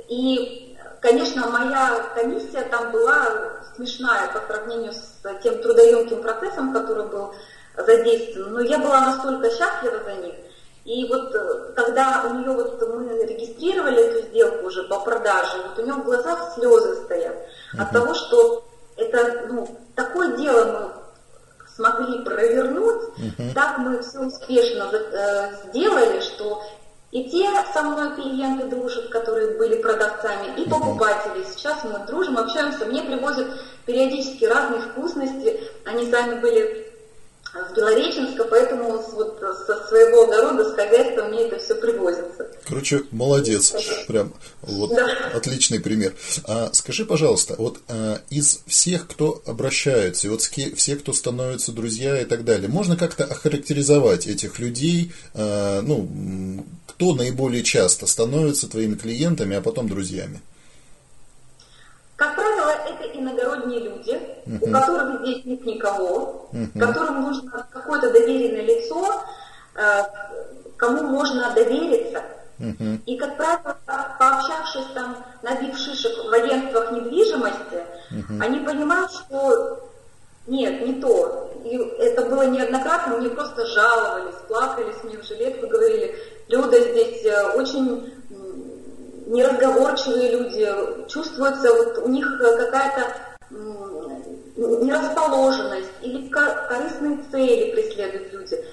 и, 0.09 0.77
конечно, 1.01 1.49
моя 1.49 2.01
комиссия 2.15 2.63
там 2.63 2.93
была 2.93 3.29
смешная 3.75 4.29
по 4.29 4.41
сравнению 4.47 4.93
с 4.93 5.21
тем 5.43 5.61
трудоемким 5.61 6.23
процессом, 6.23 6.73
который 6.73 7.07
был 7.07 7.35
задействован. 7.77 8.53
Но 8.55 8.61
я 8.61 8.79
была 8.79 9.01
настолько 9.01 9.51
счастлива 9.51 10.03
за 10.05 10.15
них. 10.15 10.35
И 10.87 11.05
вот 11.09 11.35
э, 11.35 11.73
когда 11.75 12.25
у 12.31 12.35
нее 12.35 12.53
вот 12.53 12.81
мы 12.95 13.27
регистрировали 13.27 14.05
эту 14.05 14.29
сделку 14.29 14.67
уже 14.67 14.85
по 14.85 15.01
продаже, 15.01 15.59
вот 15.67 15.77
у 15.77 15.83
нее 15.83 15.95
в 15.95 16.05
глазах 16.05 16.55
слезы 16.55 16.95
стоят 17.05 17.35
uh-huh. 17.35 17.83
от 17.83 17.91
того, 17.91 18.15
что 18.15 18.65
это 18.97 19.47
ну, 19.49 19.69
такое 19.97 20.37
дело 20.37 20.65
мы 20.65 21.69
смогли 21.75 22.25
провернуть, 22.25 23.03
uh-huh. 23.19 23.53
так 23.53 23.79
мы 23.79 24.01
все 24.01 24.21
успешно 24.21 24.89
э, 24.93 25.57
сделали, 25.65 26.21
что 26.21 26.63
и 27.11 27.31
те 27.31 27.49
со 27.73 27.83
мной 27.83 28.15
клиенты 28.15 28.69
дружат, 28.69 29.09
которые 29.09 29.59
были 29.59 29.83
продавцами, 29.83 30.61
и 30.61 30.69
покупатели. 30.69 31.45
Сейчас 31.45 31.83
мы 31.83 31.99
дружим, 32.07 32.39
общаемся. 32.39 32.85
Мне 32.85 33.03
привозят 33.03 33.47
периодически 33.87 34.45
разные 34.45 34.83
вкусности. 34.83 35.61
Они 35.85 36.11
сами 36.11 36.41
были 36.41 36.86
в 37.71 37.77
Белореченска, 37.77 38.45
поэтому 38.45 38.99
вот 39.13 39.39
со 39.67 39.87
своего 39.89 40.25
огорода, 40.25 40.71
с 40.71 40.75
хозяйства 40.75 41.25
мне 41.25 41.47
это 41.47 41.59
все 41.59 41.75
привозится. 41.75 42.51
Короче, 42.67 43.05
молодец, 43.11 43.75
прям 44.09 44.33
вот 44.63 44.91
да. 44.91 45.31
отличный 45.35 45.81
пример. 45.81 46.15
А, 46.45 46.71
скажи, 46.73 47.05
пожалуйста, 47.05 47.55
вот 47.59 47.79
а, 47.89 48.21
из 48.31 48.61
всех, 48.67 49.07
кто 49.09 49.43
обращается, 49.47 50.27
и 50.27 50.31
вот 50.31 50.43
все, 50.43 50.97
кто 50.97 51.13
становятся 51.13 51.73
друзья 51.73 52.21
и 52.21 52.25
так 52.25 52.45
далее, 52.45 52.69
можно 52.69 52.97
как-то 52.97 53.25
охарактеризовать 53.25 54.27
этих 54.27 54.59
людей, 54.59 55.13
а, 55.35 55.81
ну, 55.83 56.65
кто 56.87 57.15
наиболее 57.15 57.63
часто 57.63 58.07
становится 58.07 58.69
твоими 58.69 58.95
клиентами, 58.95 59.57
а 59.57 59.61
потом 59.61 59.89
друзьями? 59.89 60.41
Как 62.17 62.35
правило, 62.35 62.71
это 62.71 63.19
иногородние 63.19 63.81
люди, 63.81 64.19
uh-huh. 64.47 64.69
у 64.69 64.73
которых 64.73 65.21
здесь 65.23 65.45
нет 65.45 65.65
никого, 65.67 66.49
uh-huh. 66.53 66.79
которым 66.79 67.23
нужно 67.23 67.67
какое-то 67.71 68.11
доверенное 68.13 68.63
лицо, 68.63 69.23
э, 69.75 70.03
кому 70.77 71.03
можно 71.05 71.53
довериться. 71.55 72.23
Uh-huh. 72.59 72.99
И, 73.05 73.19
как 73.19 73.37
правило, 73.37 73.77
пообщавшись 74.19 74.87
там, 74.95 75.17
набив 75.43 75.77
шишек 75.77 76.13
в 76.25 76.33
агентствах 76.33 76.93
недвижимости, 76.93 77.85
uh-huh. 78.11 78.41
они 78.41 78.61
понимают, 78.61 79.11
что 79.13 79.91
нет, 80.47 80.87
не 80.87 81.01
то. 81.01 81.53
И 81.65 81.77
это 81.77 82.25
было 82.27 82.47
неоднократно, 82.47 83.17
мне 83.17 83.31
просто 83.31 83.67
жаловались, 83.67 84.37
плакались 84.49 85.03
мне 85.03 85.19
в 85.19 85.25
жилетку, 85.25 85.67
говорили, 85.67 86.15
Люда 86.49 86.81
здесь 86.81 87.25
э, 87.25 87.53
очень 87.57 88.15
неразговорчивые 89.27 90.31
люди, 90.31 91.09
чувствуется 91.09 91.75
вот 91.75 91.99
у 91.99 92.09
них 92.09 92.39
какая-то 92.39 93.13
нерасположенность 94.57 95.91
или 96.03 96.29
корыстные 96.29 97.19
цели 97.31 97.73
преследуют 97.73 98.33
люди. 98.33 98.65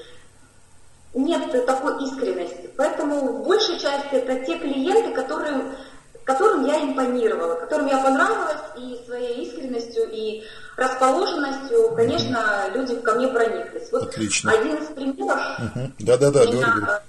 Нет 1.13 1.65
такой 1.65 2.03
искренности. 2.03 2.69
Поэтому 2.75 3.19
в 3.19 3.43
большей 3.43 3.77
части 3.77 4.15
это 4.15 4.45
те 4.45 4.57
клиенты, 4.57 5.13
которым, 5.13 5.75
которым 6.23 6.65
я 6.65 6.81
импонировала, 6.81 7.55
которым 7.55 7.87
я 7.87 7.99
понравилась 7.99 8.61
и 8.77 8.99
своей 9.05 9.45
искренностью, 9.45 10.09
и 10.11 10.43
расположенностью, 10.75 11.93
конечно, 11.95 12.69
люди 12.73 12.95
ко 12.95 13.13
мне 13.13 13.27
прониклись. 13.27 13.91
Вот 13.91 14.03
Отлично. 14.03 14.51
один 14.51 14.77
из 14.77 14.87
примеров. 14.87 15.59
Угу. 15.59 15.91
Да-да-да, 15.99 16.45
говори, 16.45 16.59
говори 16.59 17.01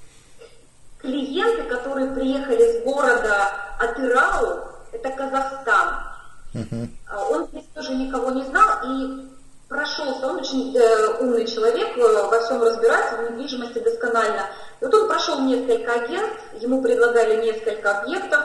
клиенты, 1.04 1.62
которые 1.64 2.10
приехали 2.12 2.80
с 2.80 2.84
города 2.84 3.52
Атырау, 3.78 4.64
это 4.92 5.10
Казахстан. 5.10 6.13
Uh-huh. 6.54 6.88
Он 7.30 7.48
тоже 7.74 7.94
никого 7.94 8.30
не 8.30 8.42
знал 8.44 8.68
и 8.86 9.28
прошелся. 9.68 10.26
Он 10.28 10.36
очень 10.36 10.76
э, 10.76 11.20
умный 11.20 11.46
человек, 11.46 11.96
э, 11.96 12.00
во 12.00 12.40
всем 12.40 12.62
разбирается, 12.62 13.16
в 13.16 13.30
недвижимости 13.30 13.80
досконально. 13.80 14.46
И 14.80 14.84
вот 14.84 14.94
он 14.94 15.08
прошел 15.08 15.40
несколько 15.40 15.92
агентств, 15.92 16.40
ему 16.60 16.80
предлагали 16.80 17.42
несколько 17.42 18.00
объектов. 18.00 18.40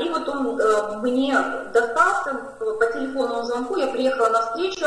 И 0.00 0.08
вот 0.08 0.28
он 0.28 0.58
мне 1.02 1.38
достался 1.72 2.34
по 2.58 2.84
телефонному 2.86 3.44
звонку, 3.44 3.76
я 3.76 3.86
приехала 3.86 4.28
на 4.30 4.40
встречу, 4.42 4.86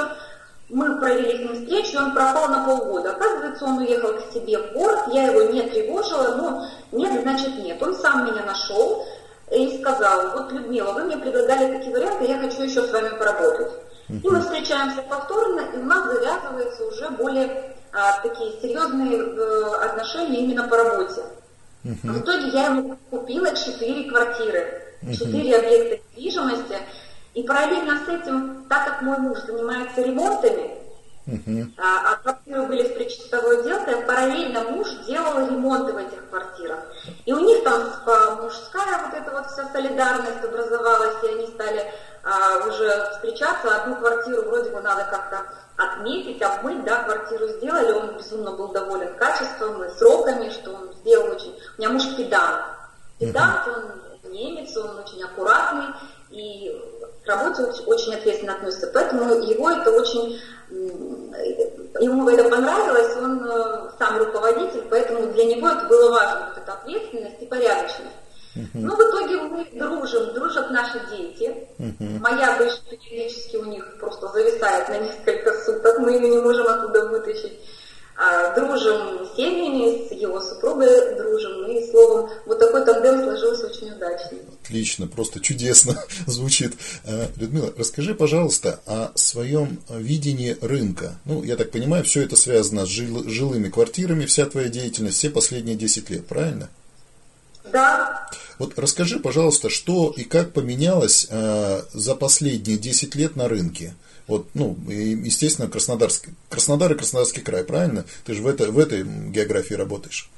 мы 0.67 0.99
провели 0.99 1.37
с 1.37 1.39
ним 1.39 1.53
встречу, 1.55 1.97
он 1.97 2.13
пропал 2.13 2.49
на 2.49 2.65
полгода. 2.65 3.11
Оказывается, 3.11 3.65
он 3.65 3.77
уехал 3.77 4.13
к 4.13 4.33
себе 4.33 4.57
в 4.57 4.73
город, 4.73 4.99
я 5.13 5.27
его 5.27 5.43
не 5.43 5.61
тревожила, 5.61 6.35
но 6.35 6.67
нет, 6.91 7.21
значит 7.21 7.55
нет. 7.57 7.81
Он 7.81 7.95
сам 7.95 8.25
меня 8.25 8.43
нашел 8.43 9.05
и 9.51 9.77
сказал, 9.79 10.31
вот, 10.31 10.51
Людмила, 10.51 10.93
вы 10.93 11.03
мне 11.03 11.17
предлагали 11.17 11.77
такие 11.77 11.95
варианты, 11.95 12.25
я 12.25 12.39
хочу 12.39 12.63
еще 12.63 12.81
с 12.81 12.91
вами 12.91 13.09
поработать. 13.17 13.71
И 14.09 14.27
мы 14.27 14.41
встречаемся 14.41 15.01
повторно, 15.03 15.61
и 15.73 15.77
у 15.77 15.83
нас 15.83 16.05
завязываются 16.05 16.85
уже 16.85 17.09
более 17.11 17.75
а, 17.91 18.19
такие 18.21 18.59
серьезные 18.61 19.17
э, 19.17 19.75
отношения 19.83 20.41
именно 20.41 20.67
по 20.67 20.77
работе. 20.77 21.21
В 21.83 22.19
итоге 22.19 22.47
я 22.49 22.65
ему 22.65 22.97
купила 23.09 23.55
четыре 23.55 24.09
квартиры, 24.09 24.81
четыре 25.13 25.57
объекта 25.57 25.99
недвижимости, 26.15 26.77
и 27.35 27.43
параллельно 27.43 27.99
с 28.05 28.09
этим, 28.09 28.65
так 28.67 28.85
как 28.85 29.01
мой 29.01 29.17
муж 29.19 29.37
занимается 29.45 30.01
ремонтами, 30.01 30.71
uh-huh. 31.27 31.67
а, 31.77 32.13
а 32.13 32.15
квартиры 32.17 32.63
были 32.63 32.83
в 32.83 32.95
причастовой 32.95 33.59
отделке, 33.59 33.97
параллельно 33.97 34.61
муж 34.71 34.87
делал 35.07 35.47
ремонты 35.47 35.93
в 35.93 35.97
этих 35.97 36.29
квартирах. 36.29 36.74
Них 37.83 38.01
там 38.05 38.43
мужская 38.43 39.05
вот 39.05 39.13
эта 39.13 39.31
вот 39.31 39.47
вся 39.47 39.67
солидарность 39.71 40.43
образовалась, 40.43 41.23
и 41.23 41.27
они 41.27 41.47
стали 41.47 41.91
а, 42.23 42.67
уже 42.67 43.11
встречаться. 43.11 43.75
Одну 43.75 43.95
квартиру 43.97 44.43
вроде 44.43 44.69
бы 44.71 44.81
надо 44.81 45.03
как-то 45.05 45.45
отметить, 45.77 46.41
обмыть, 46.41 46.83
да, 46.83 47.03
квартиру 47.03 47.47
сделали, 47.47 47.91
он 47.91 48.17
безумно 48.17 48.51
был 48.51 48.69
доволен 48.69 49.15
качеством 49.15 49.83
и 49.83 49.89
сроками, 49.97 50.49
что 50.49 50.71
он 50.71 50.93
сделал 50.93 51.31
очень... 51.31 51.57
У 51.77 51.81
меня 51.81 51.89
муж 51.89 52.03
педант. 52.15 52.61
Педант, 53.19 53.67
он 53.67 54.31
немец, 54.31 54.75
он 54.77 54.99
очень 54.99 55.23
аккуратный, 55.23 55.93
и 56.29 56.94
к 57.25 57.29
работе 57.29 57.63
очень 57.85 58.13
ответственно 58.13 58.53
относится. 58.53 58.87
Поэтому 58.93 59.33
его 59.33 59.71
это 59.71 59.91
очень, 59.91 60.39
ему 60.69 62.29
это 62.29 62.49
понравилось, 62.49 63.17
он 63.17 63.43
э, 63.43 63.89
сам 63.97 64.17
руководитель, 64.17 64.83
поэтому 64.89 65.33
для 65.33 65.45
него 65.45 65.69
это 65.69 65.85
было 65.87 66.11
важно, 66.11 66.49
вот 66.49 66.63
эта 66.63 66.73
ответственность 66.73 67.41
и 67.41 67.45
порядочность. 67.45 68.15
Uh-huh. 68.55 68.69
Ну, 68.75 68.95
в 68.95 68.99
итоге 68.99 69.35
мы 69.41 69.67
дружим, 69.73 70.33
дружат 70.33 70.71
наши 70.71 71.01
дети. 71.09 71.67
Uh-huh. 71.77 72.19
Моя 72.21 72.57
дочь 72.57 72.79
периодически 72.89 73.57
у 73.57 73.65
них 73.65 73.99
просто 73.99 74.29
зависает 74.29 74.87
на 74.87 74.99
несколько 74.99 75.53
суток, 75.63 75.99
мы 75.99 76.13
ее 76.13 76.29
не 76.29 76.39
можем 76.39 76.67
оттуда 76.67 77.05
вытащить. 77.09 77.59
А, 78.17 78.55
дружим 78.55 79.25
с 79.25 79.35
семьями, 79.35 80.07
с 80.07 80.11
его 80.13 80.39
супругой 80.39 81.15
дружим, 81.17 81.69
и 81.69 81.91
словом, 81.91 82.29
вот 82.45 82.59
такой 82.59 82.85
тандем 82.85 83.21
сложился 83.23 83.67
очень 83.67 83.91
удачный. 83.91 84.39
Отлично, 84.63 85.07
просто 85.07 85.41
чудесно 85.41 86.01
звучит. 86.25 86.75
А, 87.03 87.27
Людмила, 87.35 87.73
расскажи, 87.77 88.15
пожалуйста, 88.15 88.79
о 88.85 89.11
своем 89.15 89.79
видении 89.89 90.55
рынка. 90.61 91.15
Ну, 91.25 91.43
я 91.43 91.57
так 91.57 91.71
понимаю, 91.71 92.05
все 92.05 92.21
это 92.21 92.37
связано 92.37 92.85
с 92.85 92.89
жил, 92.89 93.27
жилыми 93.27 93.67
квартирами, 93.67 94.25
вся 94.25 94.45
твоя 94.45 94.69
деятельность, 94.69 95.17
все 95.17 95.29
последние 95.29 95.75
10 95.75 96.09
лет, 96.09 96.25
правильно? 96.25 96.69
Да. 97.69 98.29
Вот 98.59 98.79
расскажи, 98.79 99.19
пожалуйста, 99.19 99.69
что 99.69 100.13
и 100.15 100.23
как 100.23 100.53
поменялось 100.53 101.27
э, 101.29 101.81
за 101.91 102.15
последние 102.15 102.77
10 102.77 103.15
лет 103.15 103.35
на 103.35 103.49
рынке? 103.49 103.93
Вот, 104.27 104.47
ну, 104.55 104.75
естественно, 104.87 105.69
Краснодарский, 105.69 106.33
Краснодар 106.49 106.91
и 106.91 106.95
Краснодарский 106.95 107.41
край, 107.41 107.63
правильно? 107.63 108.05
Ты 108.25 108.33
же 108.33 108.41
в, 108.41 108.47
это, 108.47 108.71
в 108.71 108.79
этой 108.79 109.03
географии 109.03 109.75
работаешь. 109.75 110.29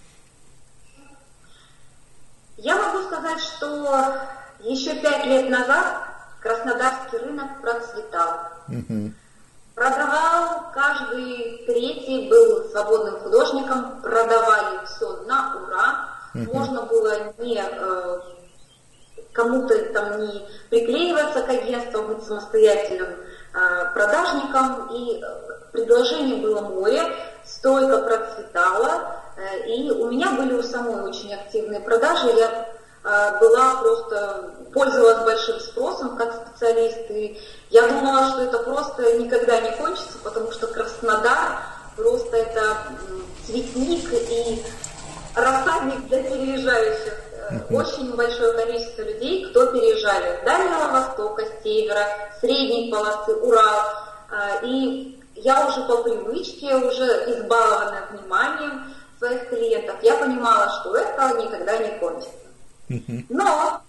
Я 2.58 2.75
могу 2.75 3.08
сказать, 3.08 3.39
что 3.39 4.17
еще 4.62 5.00
пять 5.01 5.25
лет 5.25 5.50
назад 5.50 6.03
Краснодарский 6.41 7.17
рынок 7.20 7.62
процветал. 7.62 8.39
Угу. 8.67 9.13
Продавал 9.75 10.71
каждый 10.73 11.63
третий, 11.65 12.28
был 12.30 12.69
свободным 12.71 13.19
художником, 13.19 14.02
продавали 14.02 14.86
все 14.86 15.23
на 15.23 15.56
ура. 15.56 16.10
Угу. 16.34 16.54
Можно 16.54 16.82
было 16.84 17.34
не 17.38 17.58
э, 17.58 18.19
кому-то 19.34 19.93
там 19.93 20.19
не 20.19 20.45
приклеиваться 20.69 21.43
к 21.43 21.50
агентству, 21.50 22.02
быть 22.04 22.23
самостоятельным 22.23 23.17
продажникам, 23.93 24.89
и 24.93 25.24
предложений 25.72 26.41
было 26.41 26.62
море, 26.62 27.02
стойко 27.46 28.00
процветала, 28.00 29.15
э, 29.38 29.67
и 29.67 29.91
у 29.91 30.10
меня 30.12 30.32
были 30.32 30.54
у 30.54 30.63
самой 30.63 31.10
очень 31.10 31.34
активные 31.34 31.80
продажи, 31.80 32.28
я 32.36 32.67
э, 33.04 33.39
была 33.39 33.76
просто, 33.82 34.54
пользовалась 34.74 35.24
большим 35.24 35.60
спросом 35.60 36.17
как 36.17 36.34
специалист, 36.34 37.10
и 37.10 37.39
я 37.70 37.88
думала, 37.88 38.30
что 38.30 38.43
это 38.43 38.60
просто 38.60 39.17
никогда 39.17 39.60
не 39.62 39.72
кончится, 39.72 40.17
потому 40.24 40.52
что 40.52 40.67
Краснодар 40.67 41.60
просто 41.96 42.38
это 42.38 42.78
цветник 43.46 44.10
и 44.12 44.63
рассадник 45.36 46.08
для 46.08 46.24
переезжающих 46.24 47.13
очень 47.70 48.16
большое 48.16 48.54
количество 48.54 49.02
людей, 49.04 49.50
кто 49.50 49.68
переезжали 49.68 50.40
с 50.42 50.46
Дальнего 50.46 50.92
Востока, 50.92 51.44
с 51.46 51.64
Севера, 51.64 52.06
Средней 52.40 52.92
полосы, 52.92 53.36
Урал. 53.36 53.82
А, 54.30 54.60
и 54.64 55.20
я 55.36 55.68
уже 55.68 55.82
по 55.86 56.04
привычке, 56.04 56.76
уже 56.76 57.06
избалованная 57.28 58.08
вниманием 58.12 58.94
своих 59.18 59.50
клиентов, 59.50 59.96
я 60.02 60.16
понимала, 60.16 60.70
что 60.70 60.96
это 60.96 61.42
никогда 61.42 61.78
не 61.78 61.98
кончится. 62.00 62.32
Но 63.30 63.82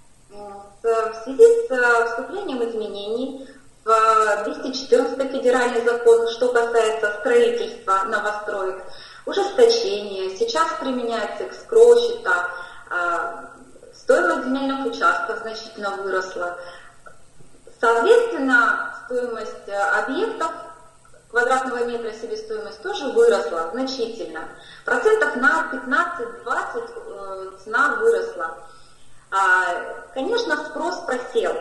в 0.82 1.14
связи 1.24 1.68
с 1.68 2.10
вступлением 2.10 2.62
изменений 2.68 3.46
в 3.84 4.44
214 4.44 5.30
федеральный 5.30 5.82
закон, 5.82 6.28
что 6.28 6.52
касается 6.52 7.16
строительства 7.20 8.04
новостроек, 8.04 8.82
ужесточения, 9.24 10.36
сейчас 10.36 10.68
применяется 10.80 11.44
экскроу 11.44 11.98
счета, 12.00 12.48
а, 12.90 13.47
стоимость 14.08 14.44
земельных 14.44 14.86
участков 14.86 15.40
значительно 15.40 15.90
выросла. 15.96 16.58
Соответственно, 17.78 18.94
стоимость 19.04 19.68
э, 19.68 19.76
объектов 19.76 20.50
квадратного 21.30 21.84
метра 21.84 22.10
себестоимость 22.12 22.82
тоже 22.82 23.08
выросла 23.08 23.68
значительно. 23.72 24.48
Процентов 24.86 25.36
на 25.36 25.68
15-20 25.72 26.90
э, 26.96 27.50
цена 27.62 27.96
выросла. 27.96 28.56
А, 29.30 30.06
конечно, 30.14 30.56
спрос 30.64 31.00
просел. 31.04 31.54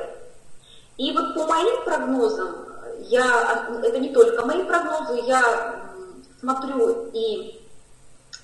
И 0.96 1.12
вот 1.12 1.36
по 1.36 1.46
моим 1.48 1.84
прогнозам, 1.84 2.66
я, 3.00 3.68
это 3.84 4.00
не 4.00 4.14
только 4.14 4.46
мои 4.46 4.64
прогнозы, 4.64 5.20
я 5.26 5.82
смотрю 6.40 7.10
и 7.12 7.62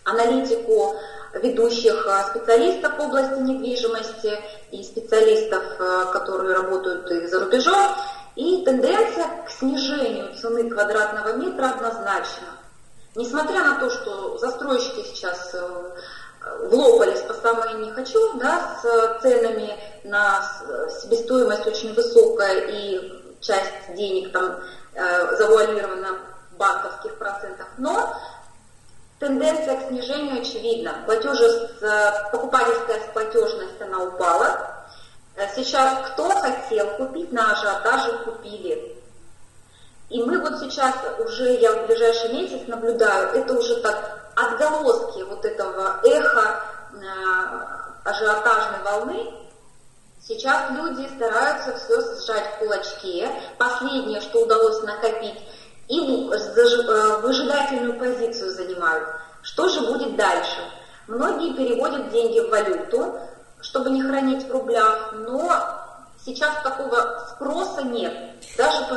аналитику 0.03 0.97
ведущих 1.41 2.05
а, 2.07 2.23
специалистов 2.29 2.97
в 2.97 3.01
области 3.01 3.39
недвижимости 3.39 4.39
и 4.71 4.83
специалистов, 4.83 5.63
а, 5.79 6.05
которые 6.05 6.55
работают 6.55 7.09
и 7.11 7.27
за 7.27 7.39
рубежом. 7.39 7.91
И 8.35 8.63
тенденция 8.65 9.43
к 9.45 9.49
снижению 9.49 10.35
цены 10.35 10.69
квадратного 10.69 11.33
метра 11.33 11.69
однозначно. 11.69 12.47
Несмотря 13.15 13.63
на 13.63 13.79
то, 13.79 13.91
что 13.91 14.39
застройщики 14.39 15.05
сейчас 15.05 15.53
э, 15.53 15.91
влопались 16.67 17.21
по 17.21 17.33
самое 17.35 17.75
не 17.75 17.91
хочу, 17.91 18.39
да, 18.39 18.75
с 18.81 19.21
ценами 19.21 19.77
на 20.03 20.41
себестоимость 20.99 21.67
очень 21.67 21.93
высокая 21.93 22.61
и 22.69 23.37
часть 23.39 23.93
денег 23.95 24.31
там 24.31 24.59
э, 24.95 25.35
завуалирована 25.35 26.17
банковских 26.57 27.15
процентах, 27.17 27.67
но 27.77 28.15
Тенденция 29.23 29.77
к 29.77 29.87
снижению 29.87 30.41
очевидна. 30.41 31.01
Платежи, 31.05 31.69
покупательская 32.33 32.99
платежность 33.13 33.81
она 33.81 34.03
упала. 34.03 34.83
Э, 35.37 35.47
сейчас 35.55 36.09
кто 36.09 36.27
хотел 36.29 36.97
купить 36.97 37.31
на 37.31 37.53
ажиотаже, 37.53 38.17
купили. 38.25 39.01
И 40.09 40.21
мы 40.21 40.41
вот 40.41 40.59
сейчас 40.59 40.93
уже, 41.19 41.53
я 41.53 41.71
в 41.71 41.87
ближайший 41.87 42.33
месяц 42.33 42.67
наблюдаю, 42.67 43.29
это 43.29 43.53
уже 43.53 43.77
так 43.77 44.29
отголоски 44.35 45.21
вот 45.21 45.45
этого 45.45 46.01
эха 46.03 46.59
э, 46.91 48.09
ажиотажной 48.09 48.81
волны. 48.83 49.33
Сейчас 50.21 50.69
люди 50.71 51.09
стараются 51.15 51.77
все 51.77 52.01
сжать 52.19 52.55
в 52.55 52.59
кулачке. 52.59 53.31
Последнее, 53.57 54.19
что 54.19 54.43
удалось 54.43 54.83
накопить, 54.83 55.39
и 55.87 55.99
э, 55.99 57.21
выжидательную 57.21 57.99
позицию 57.99 58.51
занимают. 58.51 59.07
Что 59.41 59.69
же 59.69 59.81
будет 59.81 60.15
дальше? 60.15 60.59
Многие 61.07 61.53
переводят 61.55 62.11
деньги 62.11 62.39
в 62.39 62.49
валюту, 62.49 63.19
чтобы 63.61 63.89
не 63.89 64.01
хранить 64.01 64.47
в 64.47 64.51
рублях, 64.51 65.13
но 65.13 65.51
сейчас 66.25 66.63
такого 66.63 67.27
спроса 67.29 67.83
нет. 67.83 68.13
Даже 68.57 68.85
по, 68.87 68.95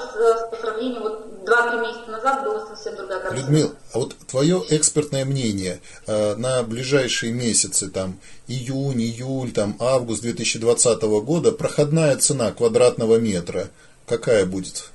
по 0.51 0.57
сравнению, 0.57 1.03
вот 1.03 1.27
2-3 1.45 1.81
месяца 1.81 2.11
назад 2.11 2.45
была 2.45 2.67
совсем 2.67 2.97
другая 2.97 3.21
картина. 3.21 3.41
Людмил, 3.41 3.75
а 3.93 3.99
вот 3.99 4.15
твое 4.29 4.63
экспертное 4.71 5.25
мнение 5.25 5.81
э, 6.07 6.35
на 6.37 6.63
ближайшие 6.63 7.33
месяцы, 7.33 7.91
там, 7.91 8.21
июнь, 8.47 9.01
июль, 9.01 9.53
там, 9.53 9.77
август 9.81 10.23
2020 10.23 11.03
года, 11.03 11.53
проходная 11.53 12.17
цена 12.17 12.53
квадратного 12.53 13.17
метра 13.17 13.69
какая 14.07 14.47
будет? 14.47 14.91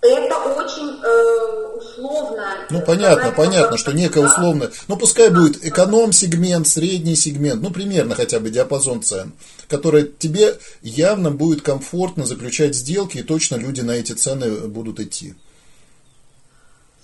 Это 0.00 0.36
очень 0.36 1.00
э, 1.02 1.76
условно. 1.76 2.66
Ну, 2.70 2.82
понятно, 2.82 3.32
понятно, 3.32 3.76
что 3.76 3.92
некое 3.92 4.24
условное. 4.26 4.70
Ну, 4.86 4.96
пускай 4.96 5.28
будет 5.28 5.64
эконом-сегмент, 5.64 6.68
средний 6.68 7.16
сегмент, 7.16 7.60
ну, 7.62 7.70
примерно 7.70 8.14
хотя 8.14 8.38
бы 8.38 8.50
диапазон 8.50 9.02
цен, 9.02 9.32
который 9.68 10.04
тебе 10.04 10.56
явно 10.82 11.32
будет 11.32 11.62
комфортно 11.62 12.26
заключать 12.26 12.76
сделки, 12.76 13.18
и 13.18 13.22
точно 13.22 13.56
люди 13.56 13.80
на 13.80 13.92
эти 13.92 14.12
цены 14.12 14.68
будут 14.68 15.00
идти. 15.00 15.34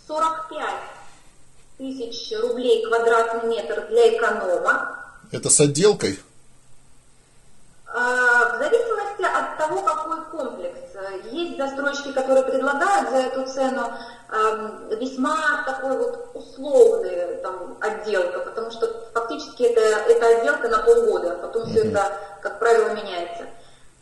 45 0.07 0.65
тысяч 1.79 2.33
рублей 2.41 2.85
квадратный 2.87 3.57
метр 3.57 3.89
для 3.91 4.17
эконома. 4.17 4.99
Это 5.33 5.51
с 5.51 5.59
отделкой? 5.59 6.21
А, 7.87 8.57
в 8.57 8.59
зависимости 8.59 9.23
от 9.23 9.59
того, 9.59 9.83
какой 9.83 10.25
комплекс. 10.31 10.84
Есть 11.31 11.57
застройщики, 11.57 12.13
которые 12.13 12.45
предлагают 12.45 13.11
за 13.11 13.17
эту 13.17 13.47
цену 13.47 13.93
весьма 14.99 15.65
такой 15.67 15.97
вот 15.99 16.31
условный 16.35 17.37
там, 17.43 17.77
отделка, 17.81 18.41
потому 18.41 18.71
что 18.71 19.09
фактически 19.13 19.65
это, 19.65 19.81
это 19.81 20.39
отделка 20.39 20.69
на 20.69 20.79
полгода, 20.79 21.33
а 21.33 21.47
потом 21.47 21.63
mm-hmm. 21.65 21.71
все 21.71 21.89
это, 21.89 22.13
как 22.43 22.59
правило, 22.59 22.91
меняется. 22.91 23.45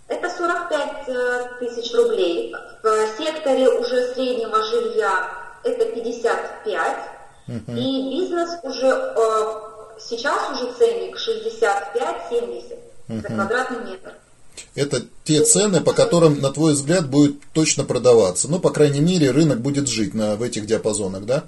Это 0.09 0.29
45 0.29 1.09
э, 1.09 1.49
тысяч 1.59 1.95
рублей. 1.95 2.55
В 2.83 3.17
секторе 3.17 3.69
уже 3.69 4.13
среднего 4.15 4.63
жилья 4.63 5.31
это 5.65 5.87
55. 5.87 6.97
Mm-hmm. 7.49 7.75
И 7.75 8.21
бизнес 8.21 8.51
уже 8.63 8.87
э, 8.87 9.19
сейчас 9.99 10.51
уже 10.53 10.73
ценник 10.73 11.17
65-70 11.17 12.79
за 13.09 13.29
квадратный 13.29 13.91
метр. 13.91 14.13
Это 14.75 15.03
те 15.25 15.45
цены, 15.45 15.81
по 15.81 15.93
которым, 15.93 16.41
на 16.41 16.51
твой 16.51 16.73
взгляд, 16.73 17.09
будет 17.09 17.37
точно 17.53 17.85
продаваться. 17.85 18.49
Ну, 18.49 18.59
по 18.59 18.71
крайней 18.71 19.01
мере, 19.01 19.31
рынок 19.31 19.61
будет 19.61 19.89
жить 19.89 20.15
на, 20.15 20.37
в 20.37 20.43
этих 20.43 20.67
диапазонах, 20.67 21.25
да? 21.25 21.45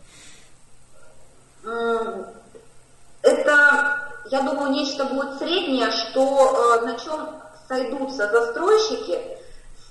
Это, 3.22 3.98
я 4.30 4.42
думаю, 4.42 4.72
нечто 4.72 5.06
будет 5.06 5.38
среднее, 5.38 5.90
что 5.90 6.80
э, 6.82 6.86
на 6.86 6.98
чем 6.98 7.30
сойдутся 7.66 8.30
застройщики 8.30 9.18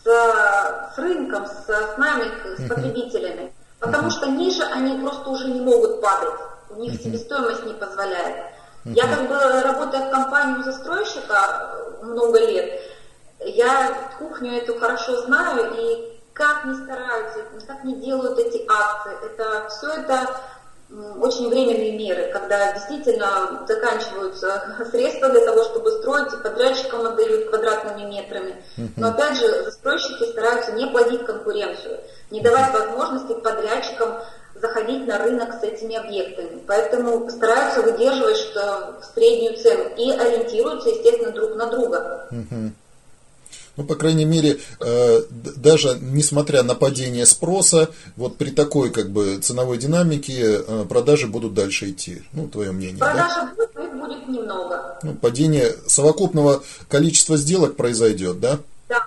с, 0.03 0.93
с 0.95 0.97
рынком, 0.97 1.47
с, 1.47 1.65
с 1.67 1.97
нами, 1.97 2.25
с 2.57 2.69
потребителями. 2.69 3.51
Потому 3.79 4.11
что 4.11 4.27
ниже 4.27 4.63
они 4.63 5.01
просто 5.01 5.29
уже 5.29 5.47
не 5.47 5.61
могут 5.61 5.99
падать. 5.99 6.39
У 6.69 6.79
них 6.79 7.01
себестоимость 7.01 7.65
не 7.65 7.73
позволяет. 7.73 8.53
Я 8.85 9.07
как 9.07 9.27
бы 9.27 9.35
работая 9.61 10.07
в 10.07 10.11
компании 10.11 10.63
застройщика 10.63 11.71
много 12.01 12.39
лет, 12.39 12.81
я 13.45 14.11
кухню 14.17 14.57
эту 14.57 14.77
хорошо 14.79 15.21
знаю, 15.21 15.73
и 15.77 16.19
как 16.33 16.65
не 16.65 16.75
стараются, 16.83 17.39
как 17.67 17.83
не 17.83 17.95
делают 17.95 18.39
эти 18.39 18.65
акции, 18.67 19.11
это 19.25 19.67
все 19.69 19.87
это 19.93 20.41
очень 21.19 21.49
временные 21.49 21.97
меры, 21.97 22.29
когда 22.31 22.71
действительно 22.73 23.65
заканчиваются 23.67 24.77
средства 24.91 25.29
для 25.29 25.45
того, 25.45 25.63
чтобы 25.63 25.91
строить, 25.91 26.33
и 26.33 26.37
подрядчикам 26.37 27.07
отдают 27.07 27.49
квадратными 27.49 28.09
метрами. 28.09 28.63
Но 28.97 29.09
опять 29.09 29.37
же, 29.37 29.63
застройщики 29.63 30.31
стараются 30.31 30.73
не 30.73 30.85
плодить 30.87 31.25
конкуренцию, 31.25 31.99
не 32.29 32.41
давать 32.41 32.73
возможности 32.73 33.33
подрядчикам 33.33 34.19
заходить 34.55 35.07
на 35.07 35.17
рынок 35.17 35.53
с 35.59 35.63
этими 35.63 35.95
объектами. 35.95 36.61
Поэтому 36.67 37.29
стараются 37.29 37.81
выдерживать 37.81 38.37
что, 38.37 39.01
среднюю 39.13 39.57
цену 39.57 39.89
и 39.97 40.11
ориентируются, 40.11 40.89
естественно, 40.89 41.31
друг 41.31 41.55
на 41.55 41.67
друга. 41.67 42.27
Ну, 43.75 43.83
по 43.85 43.95
крайней 43.95 44.25
мере, 44.25 44.59
э, 44.79 45.21
даже 45.31 45.97
несмотря 45.99 46.61
на 46.61 46.75
падение 46.75 47.25
спроса, 47.25 47.89
вот 48.15 48.37
при 48.37 48.51
такой 48.51 48.91
как 48.91 49.09
бы 49.09 49.39
ценовой 49.39 49.79
динамике 49.79 50.61
э, 50.65 50.85
продажи 50.87 51.27
будут 51.27 51.55
дальше 51.55 51.89
идти. 51.89 52.21
Ну, 52.33 52.47
твое 52.47 52.71
мнение. 52.71 52.99
Продажи 52.99 53.35
да? 53.35 53.51
будет, 53.55 53.77
их 53.77 53.93
будет 53.99 54.27
немного. 54.27 54.99
Ну, 55.01 55.15
падение 55.15 55.73
совокупного 55.87 56.61
количества 56.87 57.35
сделок 57.35 57.75
произойдет, 57.75 58.39
да? 58.39 58.59
Да. 58.89 59.03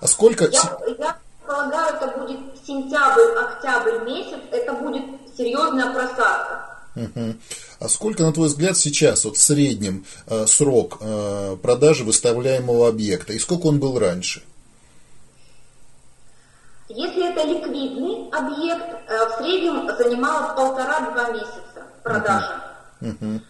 А 0.00 0.08
сколько... 0.08 0.46
Я, 0.46 0.78
я 0.98 1.16
полагаю, 1.46 1.94
это 1.94 2.18
будет 2.18 2.40
сентябрь, 2.66 3.38
октябрь 3.38 4.04
месяц, 4.04 4.40
это 4.50 4.72
будет 4.72 5.04
серьезная 5.36 5.92
просадка. 5.92 6.77
Угу. 6.98 7.34
А 7.80 7.88
сколько, 7.88 8.22
на 8.22 8.32
твой 8.32 8.48
взгляд, 8.48 8.76
сейчас 8.76 9.24
вот 9.24 9.36
в 9.36 9.40
среднем 9.40 10.04
э, 10.26 10.46
срок 10.46 10.98
э, 11.00 11.56
продажи 11.62 12.04
выставляемого 12.04 12.88
объекта 12.88 13.32
и 13.32 13.38
сколько 13.38 13.66
он 13.66 13.78
был 13.78 13.98
раньше? 13.98 14.42
Если 16.88 17.30
это 17.30 17.46
ликвидный 17.46 18.28
объект, 18.30 18.96
э, 19.08 19.28
в 19.28 19.36
среднем 19.38 19.88
занимал 19.96 20.56
полтора-два 20.56 21.30
месяца 21.32 21.86
продажа. 22.02 22.62
Угу. 23.00 23.10
Угу. 23.10 23.40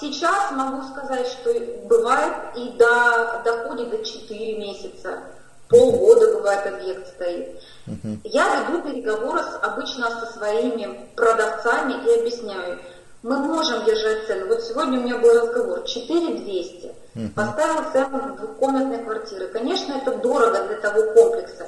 Сейчас 0.00 0.52
могу 0.52 0.82
сказать, 0.88 1.26
что 1.26 1.52
бывает 1.86 2.34
и 2.56 2.70
до, 2.78 3.42
доходит 3.44 3.90
до 3.90 4.02
4 4.02 4.58
месяца 4.58 5.22
полгода 5.68 6.34
бывает 6.34 6.66
объект 6.66 7.08
стоит. 7.08 7.60
Я 8.24 8.66
веду 8.66 8.82
переговоры 8.82 9.42
с, 9.42 9.58
обычно 9.62 10.10
со 10.10 10.26
своими 10.32 11.08
продавцами 11.16 11.94
и 12.06 12.20
объясняю, 12.20 12.78
мы 13.22 13.38
можем 13.38 13.84
держать 13.84 14.26
цену. 14.26 14.46
Вот 14.46 14.62
сегодня 14.62 15.00
у 15.00 15.02
меня 15.02 15.18
был 15.18 15.32
разговор, 15.32 15.84
4200. 15.84 16.86
Uh-huh. 17.14 17.34
Поставил 17.34 17.90
цену 17.92 18.36
двухкомнатной 18.36 19.02
квартиры. 19.02 19.48
Конечно, 19.48 19.94
это 19.94 20.16
дорого 20.18 20.66
для 20.68 20.76
того 20.76 21.12
комплекса. 21.14 21.66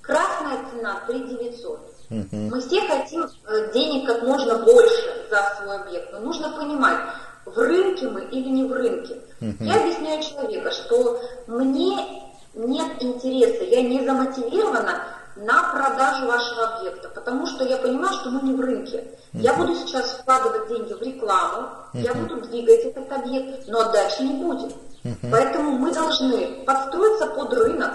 Красная 0.00 0.58
цена 0.72 1.00
3900. 1.06 1.80
Uh-huh. 2.10 2.26
Мы 2.32 2.60
все 2.60 2.80
хотим 2.88 3.22
э, 3.22 3.72
денег 3.72 4.08
как 4.08 4.22
можно 4.22 4.56
больше 4.64 5.26
за 5.30 5.62
свой 5.62 5.76
объект. 5.76 6.12
Но 6.12 6.20
нужно 6.20 6.50
понимать, 6.50 6.98
в 7.44 7.56
рынке 7.56 8.08
мы 8.08 8.22
или 8.24 8.48
не 8.48 8.64
в 8.64 8.72
рынке. 8.72 9.20
Я 9.60 9.80
объясняю 9.80 10.22
человека, 10.22 10.70
что 10.72 11.20
мне 11.46 12.29
нет 12.54 13.02
интереса, 13.02 13.64
я 13.64 13.82
не 13.82 14.04
замотивирована 14.04 15.02
на 15.36 15.62
продажу 15.72 16.26
вашего 16.26 16.76
объекта, 16.76 17.08
потому 17.08 17.46
что 17.46 17.64
я 17.64 17.76
понимаю, 17.78 18.12
что 18.14 18.30
мы 18.30 18.42
не 18.42 18.54
в 18.54 18.60
рынке. 18.60 18.98
Uh-huh. 19.32 19.40
Я 19.40 19.54
буду 19.54 19.74
сейчас 19.74 20.18
вкладывать 20.20 20.68
деньги 20.68 20.92
в 20.92 21.02
рекламу, 21.02 21.68
uh-huh. 21.94 22.00
я 22.00 22.14
буду 22.14 22.42
двигать 22.42 22.84
этот 22.84 23.10
объект, 23.12 23.68
но 23.68 23.80
отдачи 23.80 24.22
не 24.22 24.42
будет. 24.42 24.72
Uh-huh. 25.04 25.30
Поэтому 25.30 25.72
мы 25.72 25.92
должны 25.92 26.64
подстроиться 26.66 27.26
под 27.28 27.52
рынок 27.54 27.92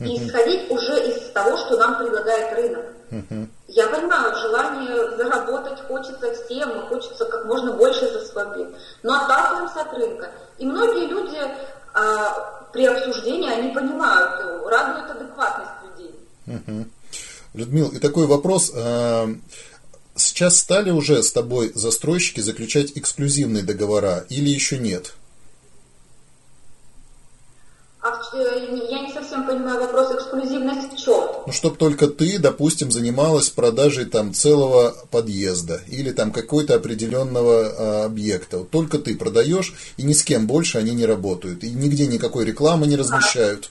uh-huh. 0.00 0.06
и 0.06 0.26
исходить 0.26 0.70
уже 0.70 1.08
из 1.08 1.30
того, 1.32 1.56
что 1.58 1.76
нам 1.76 1.98
предлагает 1.98 2.56
рынок. 2.56 2.84
Uh-huh. 3.10 3.46
Я 3.68 3.86
понимаю, 3.86 4.34
желание 4.36 5.16
заработать 5.16 5.80
хочется 5.86 6.32
всем, 6.34 6.88
хочется 6.88 7.24
как 7.26 7.44
можно 7.44 7.72
больше 7.72 8.10
за 8.10 8.20
свой 8.26 8.44
объект, 8.44 8.74
но 9.02 9.14
отталкиваемся 9.14 9.82
от 9.82 9.92
рынка. 9.94 10.30
И 10.58 10.66
многие 10.66 11.06
люди 11.06 11.38
а, 11.94 12.59
при 12.72 12.84
обсуждении 12.84 13.50
они 13.50 13.72
понимают, 13.72 14.40
радует 14.66 15.10
адекватность 15.10 15.70
людей. 15.98 16.14
Угу. 16.46 16.86
Людмил, 17.54 17.88
и 17.88 17.98
такой 17.98 18.26
вопрос. 18.26 18.72
А, 18.74 19.28
сейчас 20.14 20.58
стали 20.58 20.90
уже 20.90 21.22
с 21.22 21.32
тобой 21.32 21.72
застройщики 21.74 22.40
заключать 22.40 22.92
эксклюзивные 22.94 23.62
договора 23.62 24.24
или 24.28 24.48
еще 24.48 24.78
нет? 24.78 25.14
А 28.02 28.18
я 28.32 29.00
не 29.00 29.12
совсем 29.12 29.46
понимаю 29.46 29.78
вопрос 29.80 30.10
эксклюзивность 30.14 30.94
в 30.94 31.04
чем? 31.04 31.22
Ну, 31.46 31.52
чтобы 31.52 31.76
только 31.76 32.06
ты, 32.06 32.38
допустим, 32.38 32.90
занималась 32.90 33.50
продажей 33.50 34.06
там 34.06 34.32
целого 34.32 34.94
подъезда 35.10 35.82
или 35.86 36.10
там 36.10 36.32
какой-то 36.32 36.76
определенного 36.76 37.66
а, 37.66 38.04
объекта. 38.06 38.58
Вот 38.58 38.70
только 38.70 38.98
ты 38.98 39.14
продаешь, 39.18 39.74
и 39.98 40.02
ни 40.02 40.14
с 40.14 40.24
кем 40.24 40.46
больше 40.46 40.78
они 40.78 40.92
не 40.92 41.04
работают. 41.04 41.62
И 41.62 41.70
нигде 41.70 42.06
никакой 42.06 42.46
рекламы 42.46 42.86
не 42.86 42.96
размещают. 42.96 43.70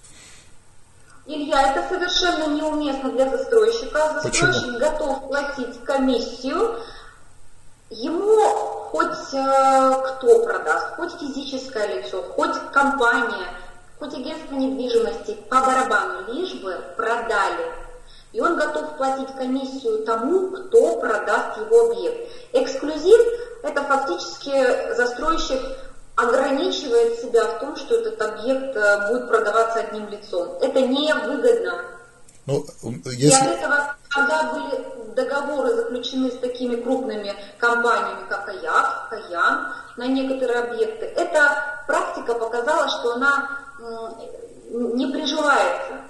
Илья, 1.25 1.71
это 1.71 1.89
совершенно 1.89 2.53
неуместно 2.53 3.11
для 3.11 3.31
застройщика. 3.31 4.21
Застройщик 4.21 4.61
Почему? 4.61 4.79
готов 4.79 5.27
платить 5.27 5.83
комиссию. 5.85 6.75
Ему 7.89 8.37
хоть 8.91 9.33
э, 9.33 9.93
кто 10.05 10.45
продаст, 10.45 10.95
хоть 10.97 11.19
физическое 11.19 11.97
лицо, 11.97 12.21
хоть 12.21 12.53
компания– 12.71 13.47
Хоть 13.99 14.13
агентство 14.13 14.55
недвижимости 14.55 15.37
по 15.49 15.57
барабану, 15.61 16.33
лишь 16.33 16.53
бы 16.61 16.73
продали. 16.95 17.65
И 18.31 18.39
он 18.39 18.55
готов 18.55 18.95
платить 18.95 19.35
комиссию 19.35 20.05
тому, 20.05 20.51
кто 20.51 20.97
продаст 21.01 21.57
его 21.57 21.91
объект. 21.91 22.31
Эксклюзив– 22.53 23.19
это 23.63 23.83
фактически 23.83 24.95
застройщик 24.95 25.59
ограничивает 26.15 27.19
себя 27.19 27.45
в 27.45 27.59
том, 27.59 27.75
что 27.75 27.95
этот 27.95 28.21
объект 28.21 28.75
э, 28.75 29.07
будет 29.09 29.27
продаваться 29.27 29.79
одним 29.79 30.09
лицом. 30.09 30.57
Это 30.61 30.81
невыгодно. 30.81 31.81
Ну, 32.45 32.65
если... 33.05 33.27
И 33.27 33.31
от 33.31 33.47
этого, 33.47 33.95
когда 34.09 34.53
были 34.53 35.15
договоры 35.15 35.75
заключены 35.75 36.31
с 36.31 36.37
такими 36.37 36.75
крупными 36.75 37.33
компаниями, 37.57 38.27
как 38.29 38.47
Аяк, 38.49 39.09
Каян, 39.09 39.73
на 39.97 40.07
некоторые 40.07 40.59
объекты, 40.59 41.05
эта 41.05 41.83
практика 41.87 42.33
показала, 42.33 42.87
что 42.89 43.13
она 43.15 43.49
не 44.71 45.07
приживается. 45.07 46.01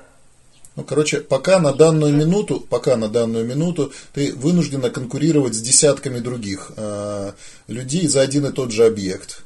Ну, 0.75 0.83
короче, 0.83 1.19
пока 1.19 1.59
на 1.59 1.73
данную 1.73 2.13
минуту, 2.13 2.61
пока 2.61 2.95
на 2.95 3.09
данную 3.09 3.45
минуту 3.45 3.91
ты 4.13 4.33
вынуждена 4.33 4.89
конкурировать 4.89 5.53
с 5.53 5.59
десятками 5.59 6.19
других 6.19 6.71
э, 6.77 7.33
людей 7.67 8.07
за 8.07 8.21
один 8.21 8.45
и 8.45 8.51
тот 8.51 8.71
же 8.71 8.85
объект. 8.85 9.43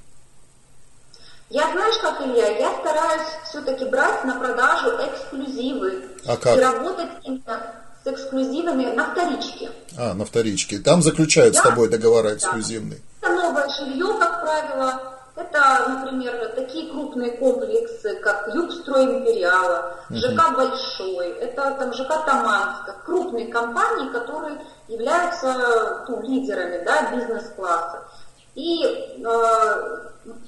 Я 1.49 1.71
знаешь 1.71 1.97
как, 2.01 2.21
Илья, 2.21 2.47
я 2.57 2.75
стараюсь 2.79 3.27
все-таки 3.49 3.85
брать 3.85 4.25
на 4.25 4.39
продажу 4.39 4.89
эксклюзивы. 4.89 6.03
А 6.25 6.37
как? 6.37 6.57
И 6.57 6.61
работать 6.61 7.09
именно 7.23 7.75
с 8.03 8.07
эксклюзивами 8.07 8.93
на 8.95 9.11
вторичке. 9.11 9.71
А, 9.97 10.13
на 10.13 10.25
вторичке. 10.25 10.79
Там 10.79 11.01
заключают 11.01 11.55
я, 11.55 11.61
с 11.61 11.63
тобой 11.63 11.89
договора 11.89 12.35
эксклюзивные. 12.35 12.99
Да. 13.21 13.27
Это 13.27 13.35
новое 13.35 13.69
жилье, 13.69 14.17
как 14.19 14.41
правило, 14.41 15.13
это, 15.35 15.85
например, 15.89 16.51
такие 16.55 16.91
крупные 16.91 17.31
комплексы, 17.31 18.15
как 18.17 18.53
Югстрой 18.53 19.05
Империала, 19.05 19.95
ЖК 20.11 20.55
Большой, 20.55 21.29
это 21.39 21.71
там 21.71 21.93
ЖК 21.93 22.23
Таманска, 22.25 22.95
крупные 23.05 23.47
компании, 23.47 24.11
которые 24.11 24.61
являются 24.87 26.05
ну, 26.07 26.21
лидерами 26.21 26.83
да, 26.85 27.11
бизнес-класса. 27.11 28.03
И 28.53 28.83
э, 28.85 29.99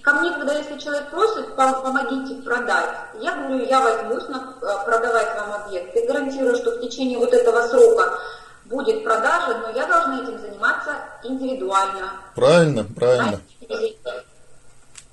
ко 0.04 0.13
мне, 0.13 0.32
когда 0.34 0.54
если 0.54 0.78
человек 0.78 1.10
просит, 1.10 1.56
помогите 1.56 2.36
продать, 2.43 2.95
я 3.19 3.34
говорю, 3.34 3.65
я 3.65 3.82
возьмусь 3.82 4.28
на, 4.30 4.54
э, 4.62 4.86
продавать 4.86 5.36
вам 5.36 5.63
объект 5.63 5.95
и 5.95 6.06
гарантирую, 6.06 6.56
что 6.56 6.71
в 6.71 6.82
течение 6.82 7.17
вот 7.17 7.34
этого 7.34 7.67
срока 7.67 8.19
будет 8.65 9.04
продажа, 9.04 9.58
но 9.63 9.69
я 9.71 9.88
должна 9.88 10.21
этим 10.21 10.39
заниматься 10.39 10.91
индивидуально. 11.24 12.12
Правильно, 12.36 12.86
правильно. 12.95 13.39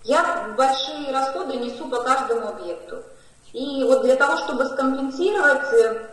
Я 0.05 0.55
большие 0.57 1.13
расходы 1.13 1.57
несу 1.57 1.89
по 1.89 2.03
каждому 2.03 2.49
объекту. 2.49 3.03
И 3.53 3.85
вот 3.85 4.03
для 4.03 4.17
того, 4.17 4.37
чтобы 4.39 4.65
скомпенсировать 4.65 5.73
э, 5.75 6.07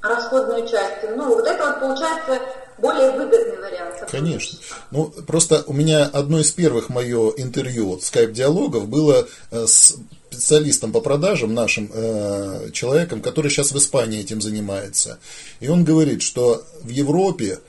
расходную 0.00 0.66
часть, 0.66 0.96
ну, 1.14 1.34
вот 1.34 1.46
это 1.46 1.66
вот 1.66 1.80
получается 1.80 2.40
более 2.78 3.10
выгодный 3.10 3.58
вариант. 3.58 4.04
Конечно. 4.10 4.58
Ну, 4.90 5.12
просто 5.26 5.62
у 5.66 5.72
меня 5.72 6.04
одно 6.04 6.40
из 6.40 6.50
первых 6.52 6.88
мое 6.88 7.32
интервью, 7.36 7.98
скайп-диалогов, 8.00 8.88
было 8.88 9.26
э, 9.50 9.66
с 9.66 9.96
специалистом 10.36 10.92
по 10.92 11.00
продажам, 11.00 11.54
нашим 11.54 11.90
э, 11.92 12.70
человеком, 12.72 13.20
который 13.20 13.50
сейчас 13.50 13.72
в 13.72 13.78
Испании 13.78 14.20
этим 14.20 14.40
занимается. 14.40 15.18
И 15.60 15.68
он 15.68 15.84
говорит, 15.84 16.22
что 16.22 16.62
в 16.82 16.88
Европе 16.88 17.60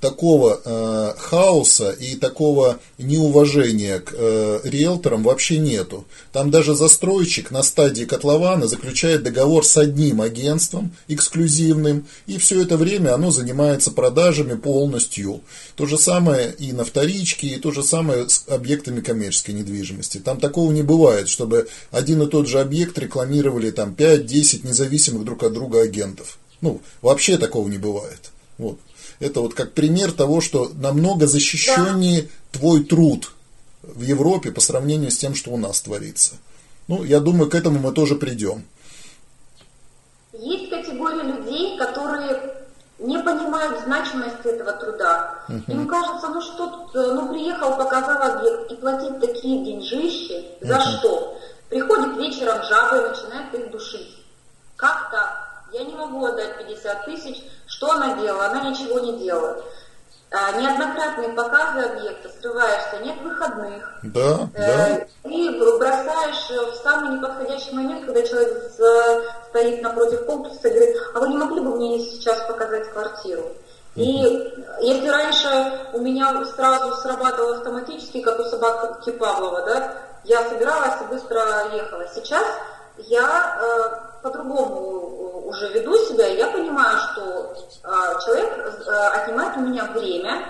такого 0.00 0.60
э, 0.64 1.14
хаоса 1.18 1.90
и 1.90 2.16
такого 2.16 2.80
неуважения 2.98 3.98
к 4.00 4.12
э, 4.12 4.60
риэлторам 4.64 5.22
вообще 5.22 5.58
нету. 5.58 6.04
Там 6.32 6.50
даже 6.50 6.74
застройщик 6.74 7.50
на 7.50 7.62
стадии 7.62 8.04
котлована 8.04 8.66
заключает 8.66 9.22
договор 9.22 9.64
с 9.64 9.76
одним 9.76 10.20
агентством 10.20 10.94
эксклюзивным, 11.08 12.06
и 12.26 12.38
все 12.38 12.62
это 12.62 12.76
время 12.76 13.14
оно 13.14 13.30
занимается 13.30 13.90
продажами 13.90 14.54
полностью. 14.54 15.40
То 15.76 15.86
же 15.86 15.98
самое 15.98 16.54
и 16.58 16.72
на 16.72 16.84
вторичке, 16.84 17.48
и 17.48 17.58
то 17.58 17.70
же 17.70 17.82
самое 17.82 18.28
с 18.28 18.44
объектами 18.48 19.00
коммерческой 19.00 19.52
недвижимости. 19.52 20.18
Там 20.18 20.38
такого 20.40 20.72
не 20.72 20.82
бывает, 20.82 21.28
чтобы 21.28 21.68
один 21.90 22.22
и 22.22 22.26
тот 22.28 22.48
же 22.48 22.60
объект 22.60 22.98
рекламировали 22.98 23.70
там 23.70 23.94
5-10 23.96 24.66
независимых 24.66 25.24
друг 25.24 25.42
от 25.42 25.52
друга 25.52 25.82
агентов. 25.82 26.38
Ну, 26.60 26.80
вообще 27.02 27.36
такого 27.38 27.68
не 27.68 27.78
бывает. 27.78 28.30
Вот. 28.56 28.78
Это 29.22 29.40
вот 29.40 29.54
как 29.54 29.72
пример 29.72 30.10
того, 30.10 30.40
что 30.40 30.72
намного 30.74 31.28
защищеннее 31.28 32.22
да. 32.22 32.58
твой 32.58 32.82
труд 32.82 33.30
в 33.82 34.02
Европе 34.02 34.50
по 34.50 34.60
сравнению 34.60 35.12
с 35.12 35.16
тем, 35.16 35.36
что 35.36 35.52
у 35.52 35.56
нас 35.56 35.80
творится. 35.80 36.34
Ну, 36.88 37.04
я 37.04 37.20
думаю, 37.20 37.48
к 37.48 37.54
этому 37.54 37.78
мы 37.78 37.92
тоже 37.92 38.16
придем. 38.16 38.64
Есть 40.32 40.70
категория 40.70 41.22
людей, 41.22 41.78
которые 41.78 42.52
не 42.98 43.16
понимают 43.20 43.84
значимости 43.84 44.48
этого 44.48 44.72
труда. 44.72 45.34
Угу. 45.48 45.72
Им 45.72 45.86
кажется, 45.86 46.28
ну 46.28 46.40
что 46.40 46.66
тут, 46.66 46.96
э, 46.96 47.12
ну 47.12 47.32
приехал, 47.32 47.76
показал 47.76 48.22
объект, 48.22 48.72
и 48.72 48.74
платить 48.74 49.20
такие 49.20 49.64
деньжищи, 49.64 50.44
за 50.60 50.74
угу. 50.74 50.82
что? 50.82 51.40
Приходит 51.68 52.16
вечером 52.16 52.60
жаба 52.64 52.96
и 52.96 53.08
начинает 53.10 53.54
их 53.54 53.70
душить. 53.70 54.16
Как 54.74 55.10
так? 55.12 55.51
Я 55.72 55.84
не 55.84 55.94
могу 55.94 56.24
отдать 56.24 56.58
50 56.58 57.04
тысяч. 57.06 57.42
Что 57.66 57.92
она 57.92 58.14
делала? 58.16 58.46
Она 58.46 58.70
ничего 58.70 59.00
не 59.00 59.18
делала. 59.18 59.62
А, 60.30 60.52
неоднократные 60.52 61.28
показы 61.30 61.80
объекта, 61.80 62.30
срываешься, 62.40 62.98
нет 63.02 63.20
выходных. 63.22 64.00
Да, 64.02 64.48
э, 64.54 65.06
да. 65.24 65.28
И 65.28 65.50
бросаешь 65.58 66.48
в 66.48 66.82
самый 66.82 67.18
неподходящий 67.18 67.74
момент, 67.74 68.06
когда 68.06 68.22
человек 68.22 68.72
стоит 69.50 69.82
напротив 69.82 70.24
комплекса 70.24 70.68
и 70.68 70.74
говорит, 70.74 70.96
а 71.14 71.20
вы 71.20 71.28
не 71.28 71.36
могли 71.36 71.60
бы 71.60 71.76
мне 71.76 71.98
сейчас 71.98 72.40
показать 72.46 72.90
квартиру? 72.92 73.52
И 73.94 74.52
если 74.80 75.08
раньше 75.08 75.88
у 75.92 76.00
меня 76.00 76.42
сразу 76.56 76.94
срабатывало 77.02 77.56
автоматически, 77.56 78.22
как 78.22 78.40
у 78.40 78.44
собаки 78.44 79.10
Павлова, 79.10 79.62
да, 79.66 79.92
я 80.24 80.48
собиралась 80.48 81.02
и 81.02 81.12
быстро 81.12 81.42
ехала. 81.74 82.06
Сейчас 82.14 82.46
я 82.96 83.58
э, 83.60 84.11
по-другому 84.22 85.42
уже 85.46 85.68
веду 85.72 85.94
себя, 86.06 86.26
я 86.28 86.48
понимаю, 86.48 86.98
что 86.98 87.54
э, 87.84 87.88
человек 88.24 88.52
э, 88.86 88.90
отнимает 89.08 89.56
у 89.56 89.60
меня 89.60 89.84
время, 89.86 90.48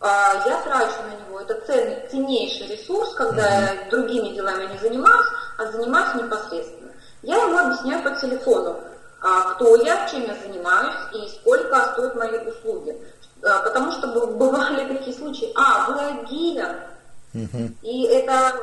э, 0.00 0.06
я 0.46 0.60
трачу 0.64 1.02
на 1.02 1.24
него, 1.24 1.40
это 1.40 1.60
ценный, 1.66 2.08
ценнейший 2.10 2.66
ресурс, 2.68 3.14
когда 3.14 3.42
mm-hmm. 3.42 3.84
я 3.84 3.90
другими 3.90 4.34
делами 4.34 4.72
не 4.72 4.78
занимаюсь, 4.78 5.26
а 5.58 5.66
занимаюсь 5.66 6.14
непосредственно. 6.14 6.90
Я 7.22 7.36
ему 7.36 7.58
объясняю 7.58 8.02
по 8.02 8.10
телефону, 8.20 8.80
э, 8.80 9.26
кто 9.54 9.76
я, 9.76 10.08
чем 10.08 10.22
я 10.22 10.34
занимаюсь 10.34 10.96
и 11.12 11.28
сколько 11.28 11.92
стоят 11.92 12.16
мои 12.16 12.38
услуги. 12.38 13.00
Э, 13.42 13.60
потому 13.62 13.92
что 13.92 14.08
бывали 14.26 14.88
такие 14.88 15.16
случаи, 15.16 15.52
а, 15.54 15.90
вы 15.90 16.00
mm-hmm. 17.34 17.74
и 17.82 18.06
это 18.06 18.54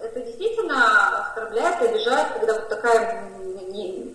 это 0.00 0.20
действительно 0.20 1.18
оскорбляет, 1.18 1.82
обижает, 1.82 2.28
когда 2.34 2.54
вот 2.54 2.68
такая 2.68 3.28
не, 3.72 4.14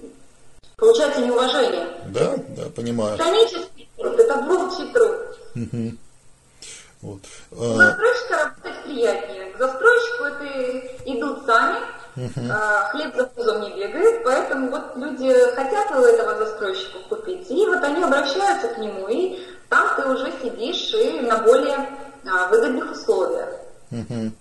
получается 0.78 1.22
неуважение. 1.22 1.88
Да, 2.08 2.36
да, 2.50 2.64
понимаю. 2.76 3.18
Хронический 3.18 3.90
труд, 3.98 4.20
это 4.20 4.36
волчий 4.42 4.92
труд. 4.92 5.16
Угу. 5.56 5.98
Вот. 7.02 7.20
У 7.52 7.76
застройщика 7.76 8.38
работать 8.38 8.84
приятнее. 8.84 9.52
К 9.52 9.58
застройщику 9.58 10.24
это 10.24 10.88
идут 11.06 11.46
сами, 11.46 11.80
а, 12.50 12.90
хлеб 12.90 13.16
за 13.16 13.26
пузом 13.26 13.62
не 13.62 13.72
бегает, 13.72 14.24
поэтому 14.24 14.72
вот 14.72 14.96
люди 14.96 15.34
хотят 15.56 15.92
у 15.92 16.02
этого 16.02 16.38
застройщика 16.38 17.00
купить, 17.10 17.50
и 17.52 17.66
вот 17.66 17.84
они 17.84 18.04
обращаются 18.04 18.70
к 18.70 18.78
нему, 18.78 19.08
и 19.10 19.38
там 19.70 19.88
ты 19.96 20.08
уже 20.08 20.32
сидишь 20.42 20.94
и 20.94 21.22
на 21.22 21.40
более 21.40 21.90
а, 22.26 22.48
выгодных 22.48 22.92
условиях. 22.92 23.50
uh 23.92 24.32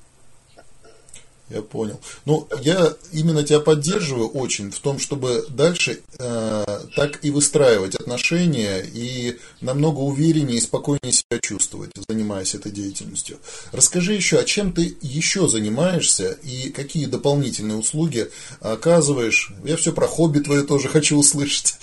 я 1.53 1.63
понял. 1.63 2.01
Ну, 2.25 2.49
я 2.61 2.95
именно 3.13 3.43
тебя 3.43 3.61
поддерживаю 3.61 4.29
очень 4.29 4.71
в 4.71 4.79
том, 4.81 4.99
чтобы 4.99 5.45
дальше 5.49 6.01
э, 6.19 6.65
так 6.97 7.25
и 7.25 7.31
выстраивать 7.31 7.95
отношения 7.95 8.81
и 8.81 9.39
намного 9.61 10.01
увереннее 10.01 10.59
и 10.59 10.61
спокойнее 10.61 11.13
себя 11.13 11.39
чувствовать, 11.41 11.91
занимаясь 12.09 12.55
этой 12.55 12.73
деятельностью. 12.73 13.39
Расскажи 13.73 14.15
еще, 14.15 14.39
а 14.39 14.45
чем 14.45 14.73
ты 14.73 14.97
еще 15.01 15.49
занимаешься 15.49 16.33
и 16.43 16.71
какие 16.71 17.07
дополнительные 17.07 17.79
услуги 17.79 18.31
оказываешь? 18.61 19.53
Я 19.65 19.77
все 19.77 19.93
про 19.93 20.07
хобби 20.07 20.41
твое 20.41 20.63
тоже 20.63 20.89
хочу 20.89 21.19
услышать. 21.19 21.77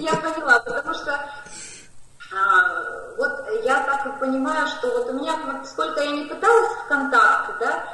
Я 0.00 0.14
поняла, 0.16 0.60
потому 0.60 0.94
что 0.94 1.12
а, 2.32 2.86
вот 3.16 3.32
я 3.64 3.82
так 3.84 4.20
понимаю, 4.20 4.66
что 4.68 4.88
вот 4.88 5.10
у 5.10 5.12
меня, 5.14 5.34
сколько 5.64 6.02
я 6.02 6.10
не 6.12 6.24
пыталась 6.24 6.72
в 6.84 6.88
контакте, 6.88 7.52
да, 7.60 7.84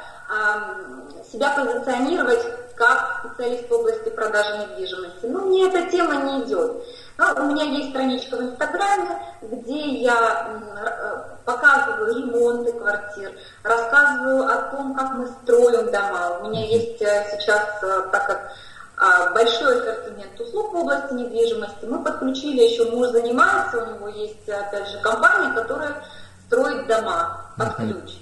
себя 1.31 1.49
позиционировать 1.55 2.45
как 2.75 3.23
специалист 3.23 3.69
в 3.69 3.73
области 3.73 4.09
продажи 4.09 4.57
недвижимости. 4.57 5.25
Ну, 5.25 5.45
мне 5.45 5.67
эта 5.67 5.89
тема 5.91 6.15
не 6.15 6.43
идет. 6.43 6.83
Но 7.17 7.33
у 7.37 7.51
меня 7.51 7.63
есть 7.63 7.89
страничка 7.89 8.37
в 8.37 8.41
Инстаграме, 8.41 9.19
где 9.41 10.01
я 10.01 10.47
э, 10.47 11.35
показываю 11.45 12.15
ремонты 12.15 12.73
квартир, 12.73 13.31
рассказываю 13.63 14.47
о 14.47 14.57
том, 14.71 14.95
как 14.95 15.13
мы 15.13 15.27
строим 15.27 15.91
дома. 15.91 16.39
У 16.41 16.49
меня 16.49 16.65
есть 16.65 17.01
э, 17.01 17.25
сейчас, 17.31 17.63
э, 17.83 18.09
так 18.11 18.27
как 18.27 18.51
а, 18.97 19.31
большой 19.33 19.79
ассортимент 19.79 20.39
услуг 20.39 20.71
в 20.71 20.77
области 20.77 21.13
недвижимости, 21.13 21.85
мы 21.85 22.03
подключили 22.03 22.61
еще, 22.61 22.89
муж 22.91 23.07
занимается, 23.07 23.83
у 23.83 23.95
него 23.95 24.07
есть, 24.07 24.47
опять 24.47 24.87
же, 24.87 24.99
компания, 25.01 25.53
которая 25.53 26.03
строит 26.47 26.87
дома 26.87 27.53
под 27.57 27.75
ключ. 27.75 28.17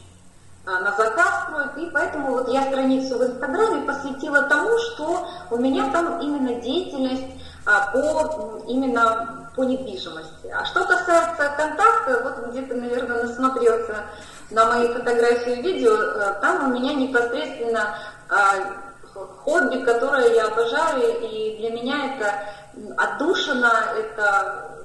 На 0.66 0.96
заказ 0.96 1.44
строят, 1.44 1.78
и 1.78 1.90
поэтому 1.92 2.32
вот 2.32 2.50
я 2.50 2.64
страницу 2.64 3.18
в 3.18 3.24
Инстаграме 3.24 3.82
посвятила 3.86 4.44
тому, 4.44 4.78
что 4.78 5.28
у 5.50 5.58
меня 5.58 5.92
там 5.92 6.20
именно 6.20 6.62
деятельность 6.62 7.26
по 7.66 8.64
именно 8.68 9.50
по 9.56 9.64
недвижимости. 9.64 10.48
А 10.48 10.64
что 10.66 10.86
касается 10.86 11.52
контакта, 11.58 12.22
вот 12.24 12.50
где-то, 12.50 12.76
наверное, 12.76 13.24
насмотрелся 13.24 14.06
на 14.50 14.66
мои 14.66 14.88
фотографии 14.88 15.54
и 15.54 15.62
видео, 15.62 15.94
э, 15.94 16.36
там 16.42 16.70
у 16.70 16.74
меня 16.74 16.94
непосредственно 16.94 17.96
хобби, 19.44 19.84
которое 19.84 20.34
я 20.34 20.46
обожаю, 20.46 21.20
и 21.22 21.58
для 21.58 21.72
меня 21.72 22.16
это 22.16 22.96
отдушина, 22.98 23.72
это, 23.98 24.78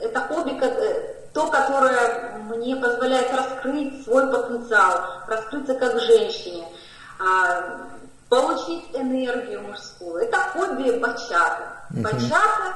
это 0.00 0.20
хобби, 0.20 0.58
э, 0.60 1.21
то, 1.32 1.46
которое 1.48 2.38
мне 2.50 2.76
позволяет 2.76 3.32
раскрыть 3.32 4.04
свой 4.04 4.30
потенциал, 4.30 5.22
раскрыться 5.26 5.74
как 5.74 6.00
женщине, 6.00 6.66
а, 7.18 7.88
получить 8.28 8.84
энергию 8.94 9.62
мужскую. 9.62 10.22
Это 10.22 10.38
хобби 10.52 10.90
бачата. 10.98 11.84
Бачата, 11.90 12.74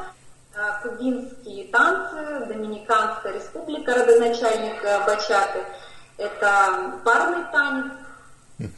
а, 0.55 0.81
кубинские 0.83 1.69
танцы, 1.69 2.47
Доминиканская 2.47 3.35
республика, 3.35 3.95
родоначальник 3.95 4.83
э, 4.83 5.05
бачаты. 5.07 5.61
Это 6.17 6.95
парный 7.05 7.45
танец, 7.53 7.93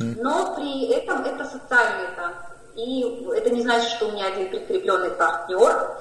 но 0.01 0.57
при 0.57 0.89
этом 0.91 1.23
это 1.25 1.45
социальные 1.45 2.09
танцы. 2.17 2.49
И 2.75 3.03
это 3.35 3.51
не 3.51 3.63
значит, 3.63 3.91
что 3.91 4.07
у 4.07 4.13
меня 4.13 4.27
один 4.27 4.51
прикрепленный 4.51 5.11
партнер. 5.11 5.99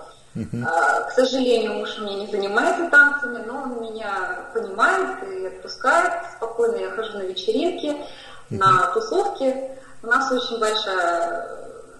А, 0.63 1.02
к 1.02 1.12
сожалению, 1.13 1.76
муж 1.76 1.97
у 1.97 2.02
меня 2.04 2.15
не 2.15 2.28
занимается 2.28 2.89
танцами, 2.89 3.43
но 3.45 3.63
он 3.63 3.82
меня 3.82 4.50
понимает 4.54 5.17
и 5.23 5.47
отпускает. 5.47 6.13
Спокойно 6.36 6.76
я 6.76 6.91
хожу 6.91 7.17
на 7.17 7.23
вечеринки, 7.23 7.95
на 8.50 8.91
тусовки. 8.93 9.56
У 10.04 10.08
нас 10.08 10.32
очень 10.32 10.60
большая 10.60 11.58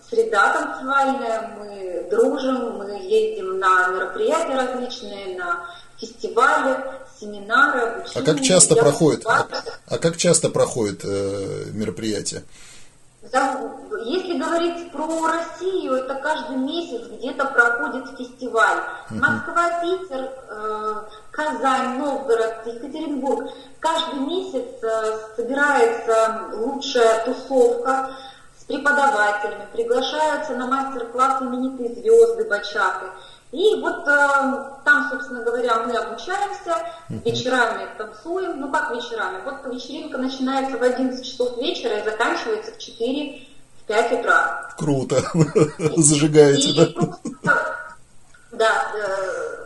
среда 0.10 0.54
танцевальная, 0.54 1.58
мы 1.58 2.08
дружим, 2.10 2.78
мы 2.78 3.00
ездим 3.04 3.60
на 3.60 3.88
мероприятия 3.90 4.56
различные, 4.56 5.38
на 5.38 5.66
фестивали, 5.98 6.78
семинары, 7.20 7.80
обучение. 7.82 8.22
А 8.22 8.26
как 8.26 8.42
часто 8.42 8.76
проходит? 8.76 9.26
А, 9.26 9.48
а 9.88 9.98
как 9.98 10.18
часто 10.18 10.50
проходит 10.50 11.02
э, 11.04 11.66
мероприятие? 11.74 12.44
Если 14.06 14.38
говорить 14.38 14.92
про 14.92 15.28
Россию, 15.28 15.96
это 15.96 16.16
каждый 16.16 16.58
месяц 16.58 17.08
где-то 17.08 17.46
проходит 17.46 18.18
фестиваль. 18.18 18.78
uh 19.10 19.16
Москва, 19.16 19.82
Питер, 19.82 20.32
э, 20.50 20.96
Казань, 21.32 21.98
Новгород, 21.98 22.66
Екатеринбург. 22.66 23.50
Каждый 23.80 24.20
месяц 24.20 24.82
э, 24.82 25.20
собирается 25.36 26.50
лучшая 26.54 27.26
тусовка 27.26 28.12
с 28.60 28.64
преподавателями, 28.66 29.68
приглашаются 29.74 30.56
на 30.56 30.68
мастер-класс 30.68 31.42
именитые 31.42 31.96
звезды 31.96 32.46
бачаты. 32.46 33.08
И 33.52 33.80
вот 33.80 34.06
э, 34.08 34.78
там, 34.84 35.10
собственно 35.10 35.42
говоря, 35.42 35.84
мы 35.86 35.96
обучаемся, 35.96 36.76
вечерами 37.10 37.88
танцуем. 37.98 38.60
Ну 38.60 38.72
как 38.72 38.92
вечерами? 38.92 39.42
Вот 39.46 39.74
вечеринка 39.74 40.18
начинается 40.18 40.78
в 40.78 40.84
11 40.84 41.26
часов 41.26 41.58
вечера 41.58 42.00
и 42.00 42.04
заканчивается 42.04 42.74
в 42.74 42.78
4 42.78 43.42
в 43.84 43.88
5 43.88 44.20
утра. 44.20 44.70
Круто. 44.78 45.22
Зажигаете, 45.96 46.74
да? 46.76 46.86
Просто, 46.88 47.30
да. 48.52 48.92
Э, 48.96 49.58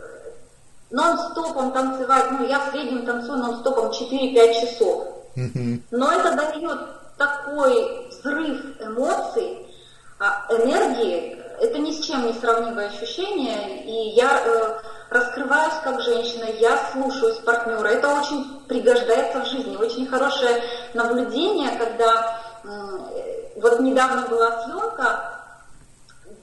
нон-стопом 0.92 1.72
танцевать, 1.72 2.30
ну 2.32 2.46
я 2.46 2.60
в 2.60 2.70
среднем 2.70 3.04
танцую 3.04 3.38
нон-стопом 3.38 3.90
4-5 3.90 4.60
часов. 4.60 5.08
Но 5.90 6.12
это 6.12 6.36
дает 6.36 6.78
такой 7.16 8.08
взрыв 8.08 8.60
эмоций, 8.80 9.66
а, 10.18 10.46
энергии, 10.50 11.41
это 11.60 11.78
ни 11.78 11.92
с 11.92 12.04
чем 12.04 12.26
не 12.26 12.32
сравнимое 12.32 12.88
ощущение, 12.88 13.84
и 13.84 14.10
я 14.10 14.42
э, 14.44 14.80
раскрываюсь 15.10 15.74
как 15.84 16.00
женщина, 16.00 16.44
я 16.58 16.78
слушаюсь 16.92 17.36
партнера, 17.38 17.86
это 17.88 18.08
очень 18.08 18.60
пригождается 18.68 19.40
в 19.40 19.46
жизни, 19.46 19.76
очень 19.76 20.06
хорошее 20.06 20.62
наблюдение, 20.94 21.70
когда 21.78 22.40
э, 22.64 22.68
вот 23.56 23.80
недавно 23.80 24.28
была 24.28 24.62
съемка 24.62 25.38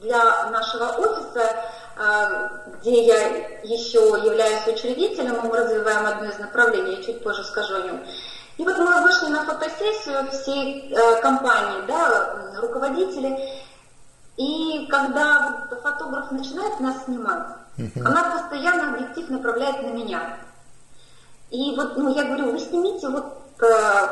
для 0.02 0.50
нашего 0.50 0.86
офиса, 0.98 1.56
э, 1.98 2.50
где 2.80 3.04
я 3.06 3.28
еще 3.64 4.00
являюсь 4.24 4.68
учредителем, 4.68 5.36
и 5.36 5.48
мы 5.48 5.58
развиваем 5.58 6.06
одно 6.06 6.30
из 6.30 6.40
направлений, 6.40 6.98
я 6.98 7.04
чуть 7.04 7.24
позже 7.24 7.44
скажу 7.44 7.76
о 7.76 7.82
нем. 7.82 8.04
И 8.58 8.64
вот 8.64 8.78
мы 8.78 9.02
вышли 9.04 9.28
на 9.28 9.46
фотосессию 9.46 10.30
всей 10.32 10.94
э, 10.94 11.22
компании, 11.22 11.82
да, 11.88 12.52
руководители, 12.58 13.40
и 14.40 14.88
когда 14.90 15.68
фотограф 15.84 16.32
начинает 16.32 16.80
нас 16.80 17.04
снимать, 17.04 17.44
uh-huh. 17.78 18.06
она 18.06 18.24
постоянно 18.24 18.94
объектив 18.94 19.30
направляет 19.30 19.84
на 19.84 19.90
меня. 19.90 20.38
И 21.50 21.76
вот, 21.76 21.98
ну, 21.98 22.16
я 22.16 22.24
говорю, 22.24 22.54
вы 22.54 22.60
снимите 22.60 23.10
вот 23.10 23.26
э, 23.60 23.66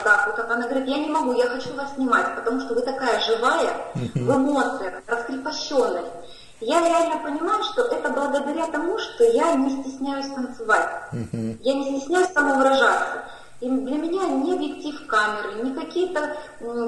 так 0.04 0.28
вот. 0.28 0.52
Она 0.52 0.68
говорит, 0.68 0.90
я 0.90 0.98
не 0.98 1.10
могу, 1.10 1.32
я 1.32 1.46
хочу 1.46 1.74
вас 1.76 1.94
снимать, 1.94 2.36
потому 2.36 2.60
что 2.60 2.74
вы 2.74 2.82
такая 2.82 3.22
живая, 3.22 3.72
uh-huh. 3.96 4.26
в 4.26 4.36
эмоциях, 4.36 4.96
раскрепощенность. 5.08 6.12
Я 6.60 6.82
реально 6.82 7.24
понимаю, 7.24 7.64
что 7.64 7.84
это 7.84 8.10
благодаря 8.10 8.68
тому, 8.68 8.98
что 8.98 9.24
я 9.24 9.54
не 9.54 9.82
стесняюсь 9.82 10.28
танцевать. 10.28 10.90
Uh-huh. 11.14 11.58
Я 11.62 11.74
не 11.74 12.00
стесняюсь 12.00 12.34
самовыражаться. 12.34 13.24
И 13.62 13.70
для 13.70 13.98
меня 13.98 14.28
не 14.28 14.54
объектив 14.54 15.08
камеры, 15.08 15.64
не 15.64 15.74
какие-то 15.74 16.36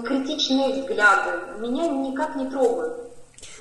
критичные 0.04 0.82
взгляды 0.82 1.40
меня 1.60 1.88
никак 1.88 2.36
не 2.36 2.48
трогают. 2.50 3.09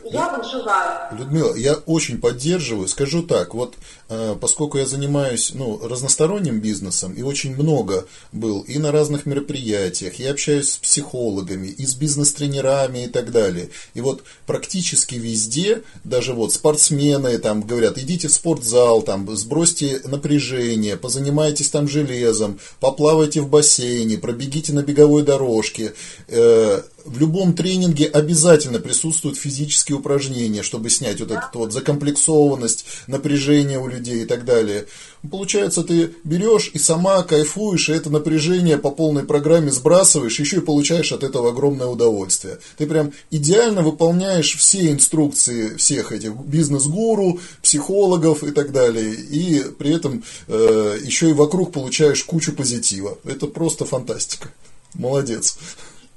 Я 0.04 0.36
вот 0.36 0.50
живая. 0.50 1.10
Людмила, 1.16 1.54
я 1.54 1.74
очень 1.74 2.20
поддерживаю. 2.20 2.88
Скажу 2.88 3.22
так, 3.22 3.54
вот 3.54 3.74
э, 4.08 4.36
поскольку 4.40 4.78
я 4.78 4.86
занимаюсь 4.86 5.52
ну, 5.54 5.78
разносторонним 5.86 6.60
бизнесом 6.60 7.12
и 7.12 7.22
очень 7.22 7.54
много 7.54 8.06
был 8.32 8.60
и 8.62 8.78
на 8.78 8.92
разных 8.92 9.26
мероприятиях, 9.26 10.14
я 10.14 10.30
общаюсь 10.30 10.72
с 10.72 10.76
психологами, 10.76 11.68
и 11.68 11.84
с 11.84 11.94
бизнес-тренерами 11.94 13.04
и 13.04 13.08
так 13.08 13.32
далее. 13.32 13.70
И 13.94 14.00
вот 14.00 14.22
практически 14.46 15.16
везде, 15.16 15.82
даже 16.04 16.32
вот 16.34 16.52
спортсмены 16.52 17.38
там 17.38 17.62
говорят, 17.62 17.98
идите 17.98 18.28
в 18.28 18.32
спортзал, 18.32 19.02
там 19.02 19.36
сбросьте 19.36 20.00
напряжение, 20.04 20.96
позанимайтесь 20.96 21.70
там 21.70 21.88
железом, 21.88 22.58
поплавайте 22.80 23.40
в 23.40 23.48
бассейне, 23.48 24.18
пробегите 24.18 24.72
на 24.72 24.82
беговой 24.82 25.22
дорожке. 25.22 25.94
Э, 26.28 26.82
в 27.04 27.18
любом 27.18 27.54
тренинге 27.54 28.06
обязательно 28.06 28.80
присутствуют 28.80 29.38
физические 29.38 29.98
упражнения, 29.98 30.62
чтобы 30.62 30.90
снять 30.90 31.20
вот 31.20 31.30
эту 31.30 31.58
вот 31.58 31.72
закомплексованность, 31.72 32.84
напряжение 33.06 33.78
у 33.78 33.88
людей 33.88 34.22
и 34.22 34.26
так 34.26 34.44
далее. 34.44 34.86
Получается, 35.28 35.82
ты 35.82 36.14
берешь 36.24 36.70
и 36.74 36.78
сама 36.78 37.22
кайфуешь, 37.22 37.88
и 37.88 37.92
это 37.92 38.10
напряжение 38.10 38.78
по 38.78 38.90
полной 38.90 39.24
программе 39.24 39.70
сбрасываешь, 39.70 40.38
еще 40.38 40.58
и 40.58 40.60
получаешь 40.60 41.12
от 41.12 41.22
этого 41.22 41.50
огромное 41.50 41.86
удовольствие. 41.86 42.58
Ты 42.76 42.86
прям 42.86 43.12
идеально 43.30 43.82
выполняешь 43.82 44.56
все 44.56 44.90
инструкции 44.90 45.76
всех 45.76 46.12
этих 46.12 46.34
бизнес-гуру, 46.34 47.40
психологов 47.62 48.44
и 48.44 48.50
так 48.50 48.72
далее, 48.72 49.14
и 49.14 49.64
при 49.78 49.94
этом 49.94 50.24
э, 50.46 50.98
еще 51.02 51.30
и 51.30 51.34
вокруг 51.34 51.72
получаешь 51.72 52.24
кучу 52.24 52.52
позитива. 52.52 53.18
Это 53.24 53.46
просто 53.46 53.84
фантастика. 53.84 54.50
Молодец. 54.94 55.58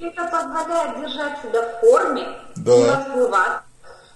Это 0.02 0.24
позволяет 0.26 1.00
держать 1.00 1.42
себя 1.44 1.62
в 1.62 1.80
форме, 1.80 2.28
да. 2.56 2.76
не 2.76 2.90
расплываться. 2.90 3.62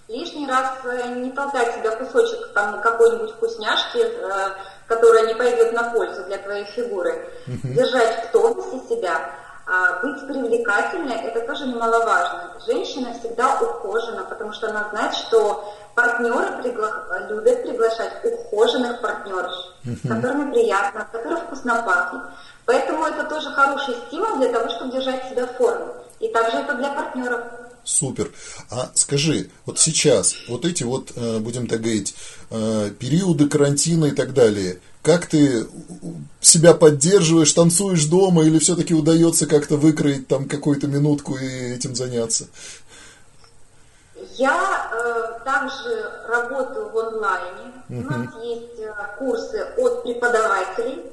Лишний 0.08 0.48
раз 0.48 0.72
э, 0.84 1.08
не 1.16 1.32
толкать 1.32 1.76
себя 1.76 1.96
кусочек 1.96 2.54
там 2.54 2.82
какой-нибудь 2.82 3.32
вкусняшки, 3.36 4.00
э, 4.00 4.50
которая 4.88 5.28
не 5.28 5.36
пойдет 5.36 5.74
на 5.74 5.92
пользу 5.92 6.24
для 6.26 6.40
твоей 6.40 6.66
фигуры. 6.66 7.28
Угу. 7.48 7.74
Держать 7.74 8.26
в 8.26 8.32
тонусе 8.32 8.80
себя, 8.88 9.30
а 9.68 10.00
быть 10.02 10.28
привлекательной, 10.28 11.16
это 11.16 11.42
тоже 11.42 11.68
немаловажно. 11.68 12.54
Женщина 12.66 13.14
всегда 13.20 13.60
ухожена, 13.62 14.24
потому 14.24 14.54
что 14.54 14.70
она 14.70 14.90
знает, 14.90 15.14
что 15.16 15.74
партнеры 15.96 16.62
пригла... 16.62 17.06
любят 17.30 17.64
приглашать 17.64 18.14
ухоженных 18.24 19.02
партнеров, 19.02 19.54
угу. 19.84 19.96
с 19.96 20.08
которыми 20.08 20.52
приятно, 20.52 21.08
которые 21.12 21.42
вкусно 21.42 21.84
пахнут. 21.84 22.24
Поэтому 22.66 23.06
это 23.06 23.24
тоже 23.26 23.52
хороший 23.52 23.96
стимул 24.08 24.38
для 24.38 24.52
того, 24.52 24.70
чтобы 24.70 24.92
держать 24.92 25.30
себя 25.30 25.46
в 25.46 25.58
форме. 25.58 25.86
И 26.20 26.28
также 26.30 26.58
это 26.58 26.76
для 26.76 26.90
партнеров. 26.90 27.42
Супер. 27.84 28.32
А 28.72 28.90
скажи, 28.96 29.52
вот 29.66 29.78
сейчас, 29.78 30.36
вот 30.48 30.66
эти 30.66 30.84
вот, 30.84 31.12
э, 31.16 31.38
будем 31.38 31.68
так 31.68 31.82
говорить, 31.82 32.16
э, 32.50 32.90
периоды 32.98 33.48
карантина 33.48 34.06
и 34.06 34.12
так 34.12 34.34
далее, 34.34 34.80
как 35.04 35.28
ты 35.28 35.68
себя 36.42 36.74
поддерживаешь, 36.74 37.54
танцуешь 37.54 38.06
дома 38.06 38.44
или 38.44 38.58
все-таки 38.58 38.96
удается 38.96 39.46
как-то 39.46 39.78
выкроить 39.78 40.28
там 40.28 40.48
какую-то 40.48 40.88
минутку 40.88 41.36
и 41.36 41.76
этим 41.76 41.96
заняться? 41.96 42.48
Я 44.38 44.90
э, 44.92 45.44
также 45.46 46.12
работаю 46.28 46.90
в 46.90 46.98
онлайне. 46.98 47.72
Uh-huh. 47.88 48.04
У 48.04 48.10
нас 48.10 48.44
есть 48.44 48.80
э, 48.80 48.92
курсы 49.20 49.64
от 49.78 50.02
преподавателей 50.02 51.04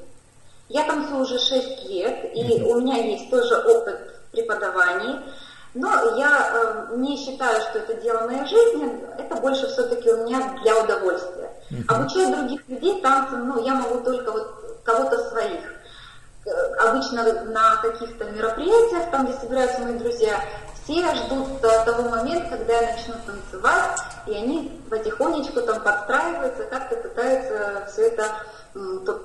Я 0.72 0.84
танцую 0.84 1.20
уже 1.20 1.38
6 1.38 1.84
лет, 1.90 2.34
и 2.34 2.62
у 2.62 2.80
меня 2.80 2.96
есть 2.96 3.30
тоже 3.30 3.56
опыт 3.56 3.98
преподавания. 4.32 5.22
Но 5.74 6.16
я 6.16 6.86
э, 6.90 6.96
не 6.96 7.16
считаю, 7.18 7.60
что 7.60 7.78
это 7.78 7.94
дело 7.94 8.26
моей 8.26 8.46
жизни, 8.46 8.90
это 9.18 9.36
больше 9.36 9.66
все-таки 9.68 10.10
у 10.10 10.24
меня 10.24 10.56
для 10.62 10.82
удовольствия. 10.82 11.50
Uh-huh. 11.70 11.84
Обучая 11.88 12.34
других 12.34 12.66
людей 12.68 13.00
танцам, 13.02 13.48
ну, 13.48 13.62
я 13.62 13.74
могу 13.74 14.00
только 14.00 14.32
вот 14.32 14.80
кого-то 14.82 15.18
своих. 15.28 15.60
Э, 16.46 16.74
обычно 16.88 17.22
на 17.44 17.76
каких-то 17.76 18.24
мероприятиях, 18.30 19.10
там, 19.10 19.26
где 19.26 19.34
собираются 19.34 19.80
мои 19.82 19.98
друзья, 19.98 20.42
все 20.84 21.14
ждут 21.14 21.60
того 21.60 22.08
момента, 22.08 22.56
когда 22.56 22.80
я 22.80 22.92
начну 22.92 23.14
танцевать, 23.26 24.00
и 24.26 24.34
они 24.34 24.80
потихонечку 24.88 25.60
там 25.60 25.82
подстраиваются, 25.82 26.64
как-то 26.64 26.96
пытаются 26.96 27.88
все 27.92 28.08
это 28.08 28.24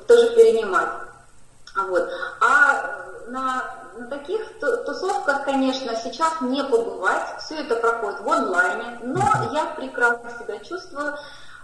тоже 0.08 0.36
перенимать. 0.36 0.90
Вот. 1.86 2.10
А 2.42 3.06
на, 3.28 3.64
на 3.98 4.08
таких 4.08 4.42
тусовках, 4.60 5.46
конечно, 5.46 5.96
сейчас 5.96 6.42
не 6.42 6.64
побывать, 6.64 7.36
все 7.40 7.56
это 7.56 7.76
проходит 7.76 8.22
в 8.22 8.30
онлайне, 8.30 9.00
но 9.04 9.24
я 9.54 9.66
прекрасно 9.76 10.32
себя 10.32 10.60
чувствую. 10.60 11.16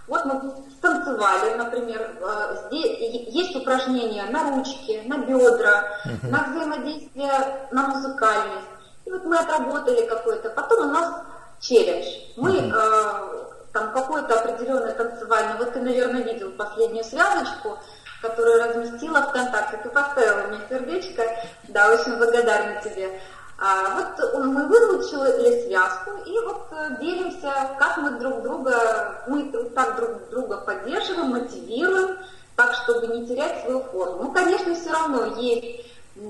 Вот 0.06 0.24
мы 0.26 0.52
станцевали, 0.78 1.54
например, 1.54 2.18
э, 2.20 2.56
здесь 2.66 3.26
есть 3.32 3.56
упражнения 3.56 4.24
на 4.26 4.50
ручки, 4.50 5.02
на 5.06 5.16
бедра, 5.16 5.84
uh-huh. 6.04 6.30
на 6.30 6.44
взаимодействие, 6.44 7.68
на 7.70 7.88
музыкальность. 7.88 8.68
И 9.06 9.10
вот 9.10 9.24
мы 9.24 9.38
отработали 9.38 10.06
какой-то, 10.06 10.50
потом 10.50 10.90
у 10.90 10.92
нас 10.92 11.22
челлендж. 11.60 12.04
Мы 12.36 12.50
uh-huh. 12.50 12.74
э, 12.74 13.44
там 13.72 13.92
какой-то 13.92 14.40
определенный 14.40 14.92
танцевальный, 14.92 15.56
вот 15.56 15.72
ты, 15.72 15.80
наверное, 15.80 16.22
видел 16.22 16.52
последнюю 16.52 17.04
связочку, 17.04 17.78
которую 18.24 18.64
разместила 18.64 19.22
ВКонтакте. 19.22 19.78
Ты 19.82 19.88
поставила 19.90 20.48
мне 20.48 20.60
сердечко, 20.68 21.22
да, 21.68 21.92
очень 21.92 22.16
благодарна 22.16 22.80
тебе. 22.82 23.20
А, 23.58 23.94
вот 23.94 24.44
мы 24.44 24.66
выучили 24.66 25.66
связку 25.66 26.10
и 26.26 26.38
вот 26.40 26.66
э, 26.72 26.96
делимся, 27.00 27.52
как 27.78 27.98
мы 27.98 28.18
друг 28.18 28.42
друга, 28.42 29.22
мы 29.28 29.44
так 29.74 29.94
друг 29.94 30.28
друга 30.30 30.56
поддерживаем, 30.56 31.30
мотивируем, 31.30 32.18
так, 32.56 32.74
чтобы 32.74 33.06
не 33.06 33.26
терять 33.26 33.62
свою 33.62 33.80
форму. 33.84 34.24
Ну, 34.24 34.32
конечно, 34.32 34.74
все 34.74 34.90
равно 34.90 35.36
есть 35.36 35.86
э, 36.16 36.20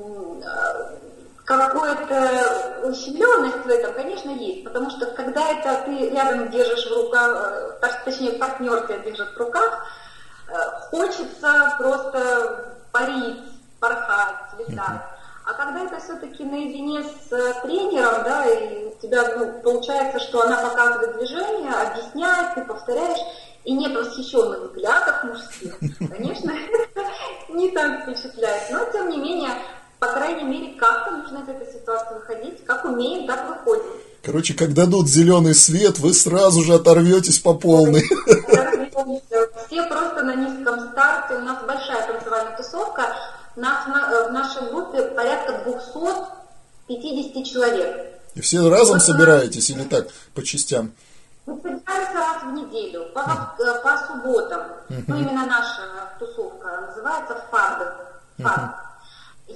какая-то 1.47 2.88
ущемленность 2.88 3.64
в 3.64 3.68
этом, 3.68 3.95
конечно, 3.95 4.30
есть, 4.30 4.64
потому 4.64 4.90
что 4.90 5.07
когда 5.07 5.51
это 5.51 5.82
ты 5.86 6.11
рядом 6.11 6.51
держишь 6.51 6.86
в 6.86 6.95
руках, 6.95 7.78
э, 7.80 7.88
точнее, 8.05 8.32
партнер 8.32 8.82
тебя 8.82 8.99
держит 8.99 9.34
в 9.34 9.38
руках, 9.38 9.86
хочется 10.90 11.74
просто 11.78 12.76
парить, 12.92 13.42
порхать, 13.80 14.59
летать. 14.59 15.03
А 15.47 15.53
когда 15.53 15.84
это 15.84 16.01
все-таки 16.01 16.42
наедине 16.42 17.03
с 17.03 17.32
э, 17.32 17.55
тренером, 17.62 18.24
да, 18.24 18.47
и 18.47 18.86
у 18.86 18.95
тебя 19.03 19.36
ну, 19.36 19.61
получается, 19.62 20.18
что 20.18 20.42
она 20.42 20.57
показывает 20.57 21.18
движение, 21.18 21.70
объясняет, 21.70 22.55
ты 22.55 22.64
повторяешь, 22.64 23.20
и 23.64 23.72
нет 23.72 23.95
восхищенных 23.95 24.70
взглядов 24.70 25.24
мужских, 25.24 25.78
конечно, 26.11 26.55
не 27.51 27.70
так 27.72 28.03
впечатляет. 28.03 28.70
Но, 28.70 28.86
тем 28.90 29.11
не 29.11 29.18
менее, 29.18 29.51
по 29.99 30.07
крайней 30.07 30.45
мере, 30.45 30.74
как-то 30.78 31.11
нужно 31.11 31.38
из 31.38 31.49
этой 31.49 31.72
ситуации 31.72 32.14
выходить, 32.14 32.64
как 32.64 32.86
умеем, 32.86 33.26
так 33.26 33.47
выходим. 33.47 33.92
Короче, 34.22 34.55
как 34.55 34.72
дадут 34.72 35.09
зеленый 35.09 35.55
свет, 35.55 35.99
вы 35.99 36.14
сразу 36.14 36.62
же 36.62 36.72
оторветесь 36.72 37.38
по 37.38 37.53
полной. 37.53 38.03
Все 39.74 39.82
просто 39.88 40.22
на 40.22 40.36
низком 40.36 40.92
старте. 40.92 41.34
У 41.34 41.40
нас 41.40 41.60
большая 41.64 42.06
танцевальная 42.06 42.56
тусовка. 42.56 43.12
Нас 43.56 43.84
в 43.86 44.30
нашей 44.30 44.70
группе 44.70 45.02
порядка 45.02 45.64
250 45.64 47.44
человек. 47.44 48.20
И 48.36 48.40
все 48.40 48.70
разом 48.70 48.98
вот 48.98 49.02
собираетесь 49.02 49.70
или 49.70 49.82
так, 49.82 50.06
по 50.32 50.44
частям? 50.44 50.92
Мы 51.46 51.56
собираемся 51.56 52.14
раз 52.14 52.42
в 52.44 52.52
неделю, 52.52 53.06
по, 53.12 53.18
uh 53.18 53.82
по 53.82 53.98
субботам. 54.06 54.60
Uh-huh. 54.88 55.04
Ну, 55.08 55.16
именно 55.16 55.44
наша 55.44 55.82
тусовка 56.20 56.86
называется 56.88 57.36
ФАД. 57.50 57.96
ФАД. 58.38 58.60
Uh-huh. 58.60 58.74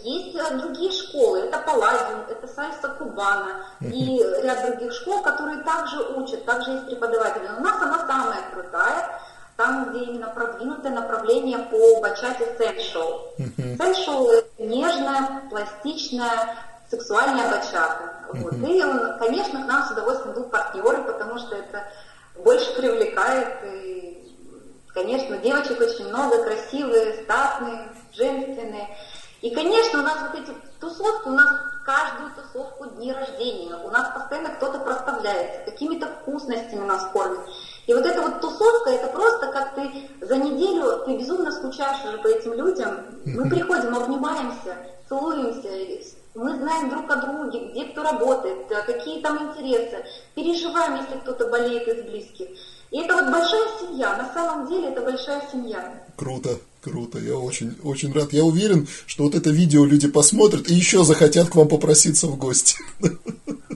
Есть 0.03 0.37
э, 0.37 0.59
другие 0.59 0.91
школы, 0.91 1.39
это 1.39 1.61
Палладиум, 1.61 2.23
это 2.29 2.49
Сальса 2.49 2.89
Кубана 2.89 3.65
и 3.81 4.21
ряд 4.43 4.67
других 4.67 4.93
школ, 4.93 5.23
которые 5.23 5.63
также 5.63 6.01
учат, 6.17 6.45
также 6.45 6.73
есть 6.73 6.87
преподаватели. 6.87 7.47
Но 7.47 7.59
у 7.59 7.63
нас 7.63 7.81
она 7.81 8.07
самая 8.07 8.43
крутая, 8.53 9.21
там, 9.59 9.91
где 9.91 10.05
именно 10.05 10.29
продвинутое 10.29 10.93
направление 10.93 11.59
по 11.59 12.01
бачате 12.01 12.47
сеншоу. 12.57 13.35
Сеншоу– 13.37 14.31
нежная, 14.59 15.43
пластичная, 15.51 16.55
сексуальная 16.89 17.51
бачата. 17.51 18.15
Вот. 18.33 18.55
И, 18.55 18.81
конечно, 19.19 19.65
к 19.65 19.67
нам 19.67 19.83
с 19.83 19.91
удовольствием 19.91 20.35
идут 20.35 20.53
партнеры, 20.53 21.03
потому 21.03 21.39
что 21.41 21.57
это 21.57 21.83
больше 22.37 22.73
привлекает. 22.77 23.49
И, 23.65 24.33
конечно, 24.95 25.37
девочек 25.39 25.81
очень 25.81 26.09
много, 26.09 26.45
красивые, 26.45 27.25
статные, 27.25 27.89
женственные. 28.13 28.97
И, 29.41 29.53
конечно, 29.53 29.99
у 29.99 30.03
нас 30.03 30.19
вот 30.21 30.41
эти 30.41 30.53
тусовки, 30.79 31.27
у 31.27 31.33
нас 31.33 31.49
каждую 31.85 32.31
тусовку 32.31 32.87
дни 32.91 33.13
рождения, 33.13 33.75
у 33.75 33.91
нас 33.91 34.09
постоянно 34.15 34.51
кто-то 34.51 34.79
проставляется, 34.79 35.69
какими-то 35.69 36.07
вкусностями 36.07 36.87
нас 36.87 37.09
кормят. 37.13 37.41
И 37.89 37.95
вот 37.95 38.05
эта 38.05 38.21
вот 38.21 38.43
тусовка, 38.43 38.91
это 38.91 39.07
просто 39.09 39.47
как 39.47 39.75
ты 39.75 39.91
за 40.21 40.37
неделю, 40.37 41.05
ты 41.07 41.17
безумно 41.17 41.51
скучаешь 41.51 42.05
уже 42.05 42.19
по 42.19 42.29
этим 42.29 42.53
людям. 42.53 42.99
Мы 43.25 43.49
приходим, 43.49 43.97
обнимаемся, 43.97 44.77
целуемся, 45.09 45.71
мы 46.35 46.55
знаем 46.57 46.91
друг 46.91 47.11
о 47.11 47.17
друге, 47.17 47.71
где 47.71 47.87
кто 47.87 48.03
работает, 48.03 48.69
какие 48.69 49.23
там 49.23 49.39
интересы, 49.49 50.05
переживаем, 50.35 50.97
если 50.97 51.19
кто-то 51.21 51.49
болеет 51.49 51.89
из 51.89 52.03
близких. 52.03 52.49
И 52.91 53.01
это 53.01 53.15
вот 53.15 53.33
большая 53.33 53.69
семья, 53.81 54.17
на 54.19 54.35
самом 54.35 54.69
деле 54.69 54.89
это 54.91 55.01
большая 55.01 55.43
семья. 55.51 56.05
Круто, 56.17 56.51
круто, 56.89 57.19
я 57.19 57.37
очень, 57.37 57.77
очень 57.83 58.13
рад. 58.13 58.33
Я 58.33 58.45
уверен, 58.45 58.89
что 59.07 59.25
вот 59.25 59.35
это 59.35 59.51
видео 59.51 59.85
люди 59.85 60.09
посмотрят 60.09 60.69
и 60.71 60.75
еще 60.75 61.05
захотят 61.05 61.49
к 61.49 61.55
вам 61.55 61.69
попроситься 61.69 62.27
в 62.27 62.37
гости. 62.37 62.77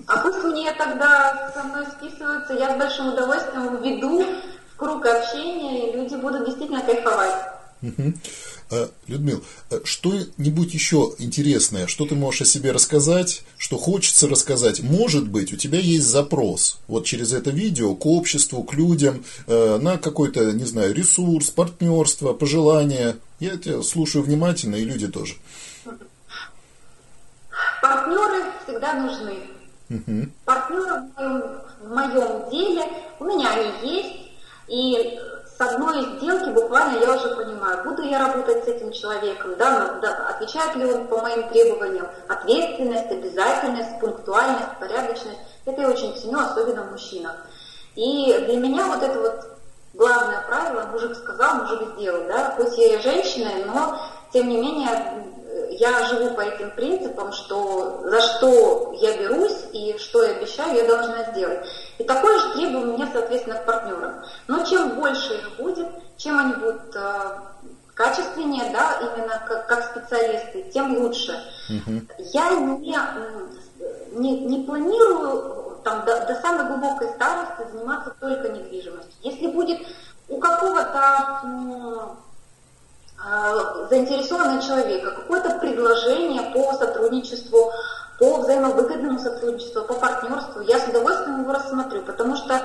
А 0.06 0.18
пусть 0.18 0.44
мне 0.44 0.72
тогда 0.72 1.52
со 1.54 1.62
мной 1.64 1.86
списываются, 1.86 2.54
я 2.54 2.74
с 2.74 2.78
большим 2.78 3.12
удовольствием 3.12 3.82
введу 3.82 4.24
в 4.74 4.76
круг 4.76 5.06
общения, 5.06 5.90
и 5.90 5.96
люди 5.96 6.14
будут 6.16 6.46
действительно 6.46 6.82
кайфовать. 6.82 7.61
Угу. 7.82 8.14
Людмил, 9.08 9.42
а 9.70 9.80
что-нибудь 9.84 10.72
еще 10.72 11.14
интересное, 11.18 11.88
что 11.88 12.06
ты 12.06 12.14
можешь 12.14 12.42
о 12.42 12.44
себе 12.44 12.70
рассказать, 12.70 13.42
что 13.58 13.76
хочется 13.76 14.28
рассказать? 14.28 14.80
Может 14.82 15.28
быть, 15.28 15.52
у 15.52 15.56
тебя 15.56 15.78
есть 15.80 16.06
запрос 16.06 16.78
вот 16.86 17.04
через 17.04 17.32
это 17.32 17.50
видео 17.50 17.94
к 17.94 18.06
обществу, 18.06 18.62
к 18.62 18.72
людям, 18.74 19.24
э, 19.46 19.78
на 19.78 19.98
какой-то, 19.98 20.52
не 20.52 20.64
знаю, 20.64 20.94
ресурс, 20.94 21.50
партнерство, 21.50 22.32
пожелания. 22.32 23.16
Я 23.40 23.56
тебя 23.56 23.82
слушаю 23.82 24.22
внимательно, 24.22 24.76
и 24.76 24.84
люди 24.84 25.08
тоже. 25.08 25.34
Партнеры 27.82 28.44
всегда 28.64 28.94
нужны. 28.94 29.34
Угу. 29.90 30.28
Партнеры 30.44 31.02
в 31.16 31.18
моем, 31.18 31.60
в 31.82 31.88
моем 31.88 32.50
деле, 32.50 32.84
у 33.18 33.24
меня 33.24 33.52
они 33.52 33.96
есть, 33.96 34.16
и 34.68 35.18
одной 35.62 36.16
сделки 36.16 36.50
буквально 36.50 36.98
я 36.98 37.14
уже 37.14 37.34
понимаю, 37.34 37.84
буду 37.84 38.02
я 38.02 38.18
работать 38.18 38.64
с 38.64 38.68
этим 38.68 38.92
человеком, 38.92 39.56
да, 39.56 39.98
отвечает 40.28 40.74
ли 40.76 40.84
он 40.84 41.06
по 41.06 41.18
моим 41.18 41.48
требованиям, 41.48 42.06
ответственность, 42.28 43.10
обязательность, 43.10 44.00
пунктуальность, 44.00 44.78
порядочность. 44.80 45.38
Это 45.64 45.80
я 45.80 45.88
очень 45.90 46.16
ценю, 46.16 46.38
особенно 46.40 46.82
в 46.82 46.92
мужчинах. 46.92 47.36
И 47.94 48.32
для 48.46 48.56
меня 48.56 48.86
вот 48.86 49.02
это 49.02 49.20
вот 49.20 49.58
главное 49.94 50.42
правило, 50.48 50.86
мужик 50.92 51.16
сказал, 51.16 51.56
мужик 51.56 51.94
сделал, 51.96 52.26
да, 52.26 52.54
хоть 52.56 52.76
я 52.78 52.96
и 52.96 53.02
женщина, 53.02 53.50
но 53.66 53.98
тем 54.32 54.48
не 54.48 54.58
менее 54.58 54.88
я 55.70 56.04
живу 56.04 56.34
по 56.34 56.40
этим 56.40 56.70
принципам, 56.70 57.32
что 57.32 58.02
за 58.04 58.20
что 58.20 58.94
я 59.00 59.16
берусь 59.18 59.64
и 59.72 59.96
что 59.98 60.22
я 60.22 60.36
обещаю, 60.36 60.76
я 60.76 60.86
должна 60.86 61.24
сделать. 61.32 61.66
И 61.98 62.04
такое 62.04 62.38
же 62.38 62.52
требование 62.54 62.94
у 62.94 62.96
меня, 62.96 63.08
соответственно, 63.12 63.56
к 63.56 63.64
партнерам. 63.64 64.22
Но 64.48 64.64
чем 64.64 64.90
больше 64.90 65.34
их 65.34 65.56
будет, 65.58 65.88
чем 66.16 66.38
они 66.38 66.54
будут 66.54 66.94
э, 66.94 67.38
качественнее, 67.94 68.70
да, 68.72 68.98
именно 69.00 69.42
как, 69.46 69.66
как 69.66 69.84
специалисты, 69.84 70.70
тем 70.72 70.96
лучше. 70.98 71.32
Uh-huh. 71.68 72.02
Я 72.18 72.50
не, 72.50 72.96
не, 74.12 74.40
не 74.40 74.64
планирую 74.64 75.78
там, 75.84 76.04
до, 76.04 76.24
до 76.26 76.34
самой 76.36 76.66
глубокой 76.66 77.08
старости 77.08 77.70
заниматься 77.72 78.14
только 78.20 78.48
недвижимостью. 78.48 79.12
Если 79.22 79.46
будет 79.48 79.80
у 80.28 80.38
какого-то 80.38 82.16
заинтересованного 83.88 84.62
человека, 84.62 85.12
какое-то 85.12 85.58
предложение 85.58 86.42
по 86.52 86.72
сотрудничеству, 86.74 87.72
по 88.18 88.38
взаимовыгодному 88.38 89.18
сотрудничеству, 89.18 89.82
по 89.82 89.94
партнерству, 89.94 90.60
я 90.62 90.78
с 90.78 90.88
удовольствием 90.88 91.42
его 91.42 91.52
рассмотрю, 91.52 92.02
потому 92.02 92.36
что 92.36 92.60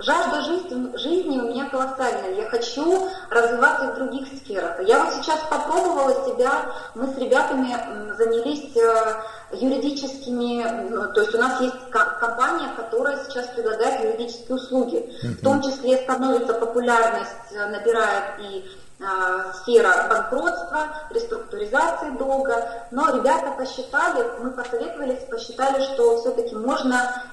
Жажда 0.00 0.42
жизни, 0.42 0.96
жизни 0.96 1.40
у 1.40 1.48
меня 1.48 1.68
колоссальная. 1.68 2.32
Я 2.34 2.48
хочу 2.48 3.08
развиваться 3.30 3.88
в 3.88 3.94
других 3.96 4.28
сферах. 4.28 4.80
Я 4.86 5.02
вот 5.02 5.14
сейчас 5.14 5.40
попробовала 5.50 6.24
себя, 6.24 6.66
мы 6.94 7.08
с 7.08 7.18
ребятами 7.18 7.74
занялись 8.16 8.76
э, 8.76 9.56
юридическими, 9.56 10.88
ну, 10.90 11.12
то 11.12 11.20
есть 11.22 11.34
у 11.34 11.38
нас 11.38 11.60
есть 11.60 11.74
компания, 11.90 12.68
которая 12.76 13.24
сейчас 13.24 13.48
предлагает 13.48 14.04
юридические 14.04 14.54
услуги. 14.54 15.12
В 15.40 15.42
том 15.42 15.62
числе 15.62 15.96
становится 15.96 16.54
популярность, 16.54 17.50
э, 17.50 17.66
набирает 17.66 18.38
и 18.38 18.70
сфера 18.98 20.08
банкротства, 20.08 20.88
реструктуризации 21.10 22.10
долга. 22.18 22.86
Но 22.90 23.16
ребята 23.16 23.52
посчитали, 23.56 24.26
мы 24.40 24.50
посоветовались, 24.50 25.24
посчитали, 25.30 25.82
что 25.82 26.20
все-таки 26.20 26.54
можно 26.56 27.24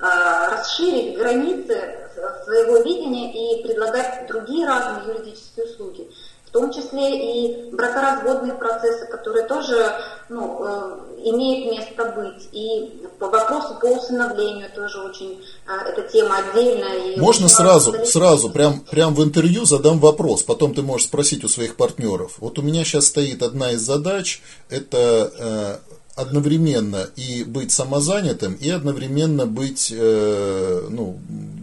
а, 0.00 0.50
расширить 0.50 1.18
границы 1.18 1.98
своего 2.44 2.78
видения 2.78 3.32
и 3.32 3.62
предлагать 3.62 4.26
другие 4.26 4.66
разные 4.66 5.14
юридические 5.14 5.66
услуги 5.66 6.10
в 6.50 6.52
том 6.52 6.72
числе 6.72 7.16
и 7.16 7.70
бракоразводные 7.70 8.54
процессы, 8.54 9.06
которые 9.06 9.46
тоже 9.46 9.94
ну, 10.28 10.58
э, 10.60 10.98
имеют 11.26 11.70
место 11.70 12.12
быть. 12.16 12.48
И 12.50 13.06
по 13.20 13.28
вопросу 13.28 13.76
по 13.80 13.86
усыновлению 13.86 14.68
тоже 14.74 15.00
очень 15.00 15.40
э, 15.68 15.88
эта 15.88 16.02
тема 16.10 16.38
отдельная. 16.38 17.14
И 17.14 17.20
Можно 17.20 17.48
сразу, 17.48 17.94
сразу, 18.04 18.50
прям, 18.50 18.80
прям 18.80 19.14
в 19.14 19.22
интервью 19.22 19.64
задам 19.64 20.00
вопрос, 20.00 20.42
потом 20.42 20.74
ты 20.74 20.82
можешь 20.82 21.06
спросить 21.06 21.44
у 21.44 21.48
своих 21.48 21.76
партнеров. 21.76 22.32
Вот 22.38 22.58
у 22.58 22.62
меня 22.62 22.82
сейчас 22.82 23.06
стоит 23.06 23.44
одна 23.44 23.70
из 23.70 23.82
задач, 23.82 24.42
это 24.70 25.32
э, 25.38 25.76
одновременно 26.16 27.08
и 27.14 27.44
быть 27.44 27.70
самозанятым, 27.70 28.54
и 28.54 28.70
одновременно 28.70 29.46
быть 29.46 29.92
э, 29.96 30.86
ну, 30.90 31.16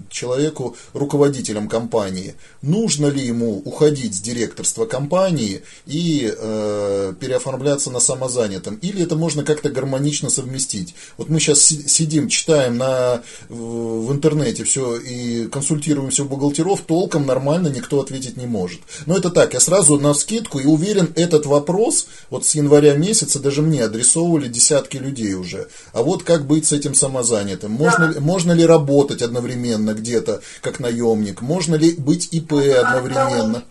человеку, 0.10 0.76
руководителем 0.94 1.68
компании. 1.68 2.36
Нужно 2.62 3.08
ли 3.08 3.26
ему 3.26 3.62
уходить 3.66 4.16
с 4.16 4.22
директорства 4.22 4.86
компании 4.86 5.62
и 5.86 6.34
э, 6.36 7.14
переоформляться 7.20 7.92
на 7.92 8.00
самозанятым? 8.00 8.76
Или 8.76 9.04
это 9.04 9.16
можно 9.16 9.44
как-то 9.44 9.70
гармонично 9.70 10.30
совместить? 10.30 10.96
Вот 11.18 11.30
мы 11.30 11.40
сейчас 11.40 11.60
сидим, 11.62 12.30
читаем 12.30 12.78
на, 12.78 13.22
в 13.50 14.12
интернете 14.12 14.64
все 14.64 14.98
и 14.98 15.48
консультируемся 15.48 16.24
у 16.24 16.28
бухгалтеров, 16.28 16.82
толком 16.82 17.26
нормально 17.26 17.68
никто 17.68 18.00
ответить 18.00 18.38
не 18.38 18.46
может. 18.46 18.82
Но 19.06 19.18
это 19.18 19.30
так, 19.30 19.54
я 19.54 19.60
сразу 19.60 20.00
на 20.00 20.14
скидку 20.14 20.60
и 20.60 20.66
уверен, 20.66 21.12
этот 21.16 21.46
вопрос 21.46 22.08
вот 22.30 22.46
с 22.46 22.56
января 22.56 22.96
месяца 22.96 23.40
даже 23.40 23.62
мне 23.62 23.84
адресовывали 23.84 24.48
десятки 24.48 24.98
людей 24.98 25.34
уже. 25.34 25.68
А 25.94 26.04
вот 26.04 26.24
как 26.24 26.46
быть 26.46 26.66
с 26.66 26.72
этим 26.72 26.94
самозанятым? 26.94 27.72
Можно, 27.72 28.14
да. 28.14 28.20
можно 28.20 28.52
ли 28.52 28.66
работать 28.66 29.22
одновременно 29.22 29.94
где-то 29.98 30.42
как 30.62 30.80
наемник? 30.80 31.42
Можно 31.42 31.76
ли 31.76 31.94
быть 31.94 32.30
ИП 32.32 32.54
одновременно? 32.54 33.64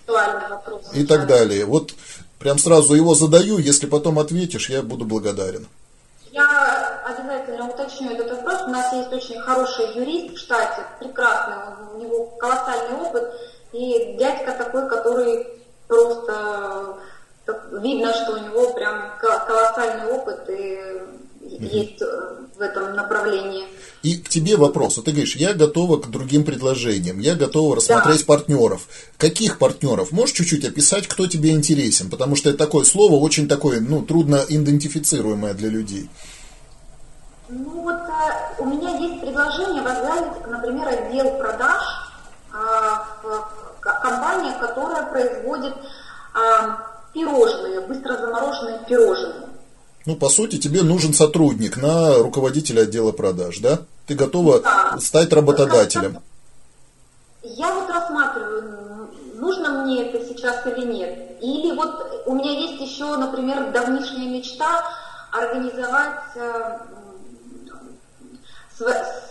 И 0.93 1.05
так 1.05 1.27
далее. 1.27 1.65
Вот 1.65 1.95
прям 2.39 2.59
сразу 2.59 2.95
его 2.95 3.15
задаю, 3.15 3.59
если 3.59 3.87
потом 3.87 4.19
ответишь, 4.19 4.71
я 4.71 4.83
буду 4.83 5.05
благодарен. 5.05 5.67
Я 6.33 7.03
обязательно 7.07 7.69
уточню 7.69 8.11
этот 8.11 8.31
вопрос. 8.31 8.63
У 8.67 8.71
нас 8.71 8.93
есть 8.93 9.13
очень 9.13 9.41
хороший 9.41 9.95
юрист 9.97 10.37
в 10.37 10.39
штате, 10.39 10.83
прекрасный, 11.01 11.57
у 11.95 11.99
него 11.99 12.27
колоссальный 12.39 12.97
опыт. 12.99 13.25
И 13.73 14.17
дядька 14.19 14.53
такой, 14.53 14.89
который 14.89 15.47
просто 15.89 16.97
видно, 17.73 18.13
что 18.13 18.33
у 18.33 18.39
него 18.39 18.73
прям 18.73 19.13
колоссальный 19.21 20.13
опыт 20.13 20.49
и 20.49 21.03
есть 21.49 22.03
э, 22.03 22.07
в 22.57 22.61
этом 22.61 22.95
направлении. 22.95 23.65
И 24.03 24.17
к 24.17 24.29
тебе 24.29 24.57
вопрос. 24.57 24.95
Ты 24.97 25.11
говоришь, 25.11 25.37
я 25.37 25.53
готова 25.53 25.99
к 26.01 26.11
другим 26.11 26.45
предложениям, 26.45 27.19
я 27.19 27.35
готова 27.35 27.77
рассмотреть 27.77 28.21
да. 28.21 28.27
партнеров. 28.27 28.87
Каких 29.19 29.59
партнеров? 29.59 30.13
Можешь 30.13 30.37
чуть-чуть 30.37 30.65
описать, 30.65 31.09
кто 31.09 31.27
тебе 31.27 31.51
интересен? 31.51 32.09
Потому 32.11 32.37
что 32.37 32.51
это 32.51 32.59
такое 32.59 32.85
слово 32.85 33.15
очень 33.15 33.49
такое, 33.49 33.81
ну, 33.81 34.03
трудно 34.03 34.45
идентифицируемое 34.49 35.55
для 35.55 35.69
людей. 35.69 36.09
Ну 37.49 37.83
вот 37.83 37.95
а, 37.95 38.55
у 38.59 38.65
меня 38.65 38.97
есть 38.99 39.21
предложение 39.21 39.83
возглавить, 39.83 40.47
например, 40.47 40.89
отдел 40.89 41.39
продаж 41.39 41.83
а, 42.53 43.07
в 43.23 43.81
компании, 43.81 44.53
которая 44.61 45.05
производит 45.07 45.75
а, 46.35 46.79
пирожные, 47.13 47.81
быстро 47.83 48.17
замороженные 48.17 48.81
пирожные. 48.89 49.56
Ну, 50.07 50.15
по 50.15 50.29
сути, 50.29 50.57
тебе 50.57 50.83
нужен 50.83 51.13
сотрудник 51.13 51.77
на 51.77 52.19
руководителя 52.19 52.83
отдела 52.83 53.11
продаж, 53.11 53.59
да? 53.59 53.81
Ты 54.07 54.15
готова 54.15 54.61
да. 54.61 54.97
стать 55.01 55.33
работодателем. 55.33 56.19
Я 57.43 57.75
вот 57.75 57.91
рассматриваю, 57.91 59.09
нужно 59.35 59.83
мне 59.83 60.09
это 60.09 60.25
сейчас 60.25 60.65
или 60.67 60.87
нет. 60.87 61.43
Или 61.43 61.75
вот 61.75 62.23
у 62.27 62.35
меня 62.35 62.53
есть 62.53 62.81
еще, 62.81 63.17
например, 63.17 63.73
давнишняя 63.73 64.31
мечта 64.31 64.85
организовать 65.33 66.37
э, 66.37 66.79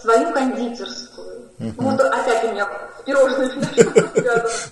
свою 0.01 0.33
кондитерскую. 0.33 1.45
Угу. 1.59 1.73
Вот 1.77 1.99
опять 2.01 2.43
у 2.43 2.51
меня 2.51 2.67
пирожные 3.05 3.51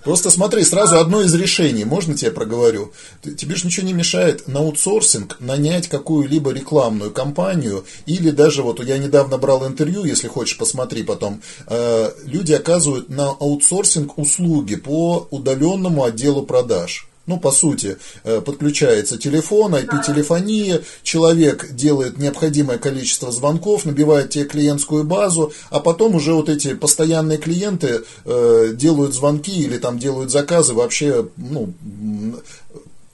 Просто 0.04 0.30
смотри, 0.30 0.64
сразу 0.64 0.98
одно 0.98 1.22
из 1.22 1.34
решений, 1.34 1.86
можно 1.86 2.16
тебе 2.16 2.32
проговорю? 2.32 2.92
Тебе 3.22 3.56
же 3.56 3.68
ничего 3.68 3.86
не 3.86 3.94
мешает 3.94 4.48
на 4.48 4.60
аутсорсинг 4.60 5.38
нанять 5.40 5.88
какую-либо 5.88 6.52
рекламную 6.52 7.12
кампанию, 7.12 7.86
или 8.06 8.32
даже 8.32 8.64
вот 8.64 8.84
я 8.84 8.98
недавно 8.98 9.38
брал 9.38 9.66
интервью, 9.66 10.04
если 10.04 10.28
хочешь, 10.28 10.58
посмотри 10.58 11.04
потом, 11.04 11.42
э, 11.68 12.12
люди 12.26 12.54
оказывают 12.54 13.10
на 13.10 13.30
аутсорсинг 13.30 14.18
услуги 14.18 14.76
по 14.76 15.28
удаленному 15.32 16.04
отделу 16.04 16.44
продаж. 16.44 17.08
Ну, 17.26 17.40
по 17.40 17.52
сути, 17.52 17.98
э, 18.26 18.42
подключается 18.42 19.18
телефон, 19.18 19.76
IP-телефония, 19.76 20.82
человек 21.04 21.72
делает 21.72 22.18
необходимое 22.18 22.78
количество 22.78 23.32
звонков, 23.32 23.86
набивает 23.86 24.32
тебе 24.32 24.44
клиентскую 24.44 25.06
базу, 25.06 25.54
а 25.70 25.80
потом 25.80 26.16
уже 26.16 26.34
вот 26.34 26.50
эти 26.50 26.74
постоянные 26.74 27.38
клиенты 27.38 28.02
э, 28.26 28.72
делают 28.74 29.14
звонки 29.14 29.58
или 29.58 29.78
там 29.78 30.00
делают 30.00 30.32
заказы 30.32 30.74
вообще, 30.74 31.26
ну, 31.38 31.74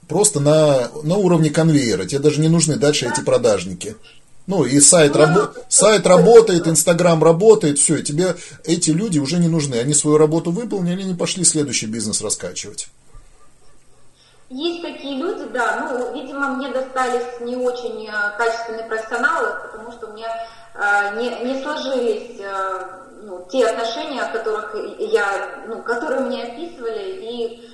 просто 0.07 0.39
на, 0.39 0.89
на 1.03 1.17
уровне 1.17 1.51
конвейера. 1.51 2.05
Тебе 2.05 2.19
даже 2.19 2.41
не 2.41 2.49
нужны 2.49 2.77
дальше 2.77 3.07
эти 3.13 3.23
продажники. 3.23 3.95
Ну, 4.47 4.63
и 4.63 4.79
сайт, 4.79 5.15
рабо- 5.15 5.51
сайт 5.69 6.07
работает, 6.07 6.67
Инстаграм 6.67 7.23
работает, 7.23 7.77
все, 7.77 7.97
и 7.97 8.03
тебе 8.03 8.35
эти 8.65 8.89
люди 8.89 9.19
уже 9.19 9.37
не 9.37 9.47
нужны. 9.47 9.75
Они 9.75 9.93
свою 9.93 10.17
работу 10.17 10.49
выполнили, 10.49 11.03
они 11.03 11.13
пошли 11.13 11.43
следующий 11.43 11.85
бизнес 11.85 12.21
раскачивать. 12.21 12.87
Есть 14.49 14.81
такие 14.81 15.17
люди, 15.17 15.45
да, 15.53 15.87
ну, 15.91 16.13
видимо, 16.13 16.55
мне 16.55 16.69
достались 16.69 17.39
не 17.41 17.55
очень 17.55 18.07
э, 18.07 18.11
качественные 18.35 18.85
профессионалы, 18.85 19.55
потому 19.61 19.91
что 19.91 20.07
у 20.07 20.13
меня 20.13 20.27
э, 20.73 21.19
не, 21.21 21.53
не 21.53 21.61
сложились 21.61 22.39
э, 22.39 22.99
ну, 23.21 23.47
те 23.51 23.67
отношения, 23.67 24.23
о 24.23 24.31
которых 24.31 24.75
я, 24.97 25.65
ну, 25.67 25.83
которые 25.83 26.21
мне 26.21 26.45
описывали, 26.45 27.19
и 27.21 27.69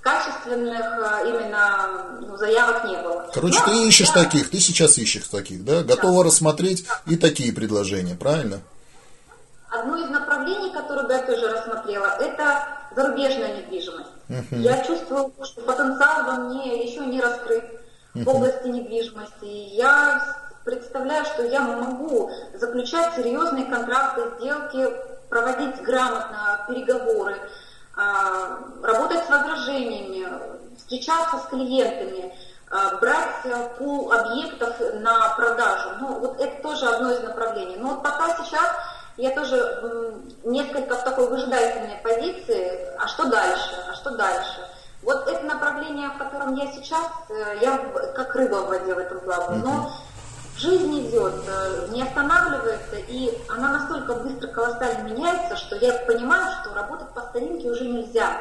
качественных 0.00 0.80
э, 0.80 1.28
именно 1.28 2.20
ну, 2.22 2.36
заявок 2.38 2.84
не 2.84 2.96
было. 2.96 3.30
Короче, 3.34 3.60
Но, 3.60 3.66
ты 3.66 3.88
ищешь 3.88 4.12
я... 4.14 4.24
таких, 4.24 4.50
ты 4.50 4.60
сейчас 4.60 4.96
ищешь 4.96 5.28
таких, 5.28 5.62
да? 5.62 5.82
Готова 5.82 6.22
да. 6.22 6.28
рассмотреть 6.28 6.86
да. 6.86 7.12
и 7.12 7.16
такие 7.16 7.52
предложения, 7.52 8.14
правильно? 8.14 8.60
Одно 9.70 9.98
из 9.98 10.08
направлений, 10.08 10.72
которое 10.72 11.06
я 11.06 11.22
тоже 11.22 11.48
рассмотрела, 11.48 12.16
это 12.18 12.66
зарубежная 12.96 13.58
недвижимость. 13.58 14.13
Я 14.28 14.82
чувствую, 14.84 15.32
что 15.42 15.60
потенциал 15.62 16.24
во 16.24 16.32
мне 16.44 16.84
еще 16.84 17.00
не 17.06 17.20
раскрыт 17.20 17.64
в 18.14 18.28
области 18.28 18.68
недвижимости. 18.68 19.44
Я 19.44 20.36
представляю, 20.64 21.24
что 21.26 21.44
я 21.44 21.60
могу 21.60 22.30
заключать 22.54 23.14
серьезные 23.14 23.66
контракты, 23.66 24.22
сделки, 24.38 24.88
проводить 25.28 25.82
грамотно 25.82 26.64
переговоры, 26.68 27.36
а, 27.96 28.58
работать 28.82 29.24
с 29.24 29.28
возражениями, 29.28 30.26
встречаться 30.78 31.38
с 31.38 31.46
клиентами, 31.46 32.32
а, 32.70 32.96
брать 32.96 33.76
пул 33.78 34.10
объектов 34.10 34.76
на 35.00 35.34
продажу. 35.36 35.90
Ну, 36.00 36.18
вот 36.20 36.40
это 36.40 36.62
тоже 36.62 36.86
одно 36.86 37.12
из 37.12 37.20
направлений. 37.20 37.76
Но 37.76 37.90
вот 37.90 38.02
пока 38.02 38.36
сейчас 38.36 38.70
я 39.16 39.30
тоже 39.30 40.14
несколько 40.44 40.96
в 40.96 41.04
такой 41.04 41.28
выжидательной 41.28 41.96
позиции, 42.02 42.80
а 42.98 43.06
что 43.06 43.26
дальше, 43.26 43.70
а 43.90 43.94
что 43.94 44.16
дальше. 44.16 44.68
Вот 45.02 45.28
это 45.28 45.44
направление, 45.44 46.08
в 46.08 46.18
котором 46.18 46.54
я 46.54 46.66
сейчас, 46.72 47.06
э, 47.28 47.58
я 47.60 47.78
как 48.14 48.34
рыба 48.34 48.56
в 48.56 48.68
воде 48.68 48.94
в 48.94 48.98
этом 48.98 49.20
плаваю, 49.20 49.60
но 49.62 49.92
жизнь 50.56 51.08
идет, 51.08 51.34
э, 51.46 51.88
не 51.90 52.02
останавливается, 52.02 52.96
и 53.08 53.38
она 53.50 53.72
настолько 53.72 54.14
быстро, 54.14 54.48
колоссально 54.48 55.10
меняется, 55.10 55.56
что 55.56 55.76
я 55.76 55.92
понимаю, 56.06 56.50
что 56.60 56.74
работать 56.74 57.10
по 57.10 57.20
старинке 57.20 57.70
уже 57.70 57.84
нельзя. 57.84 58.38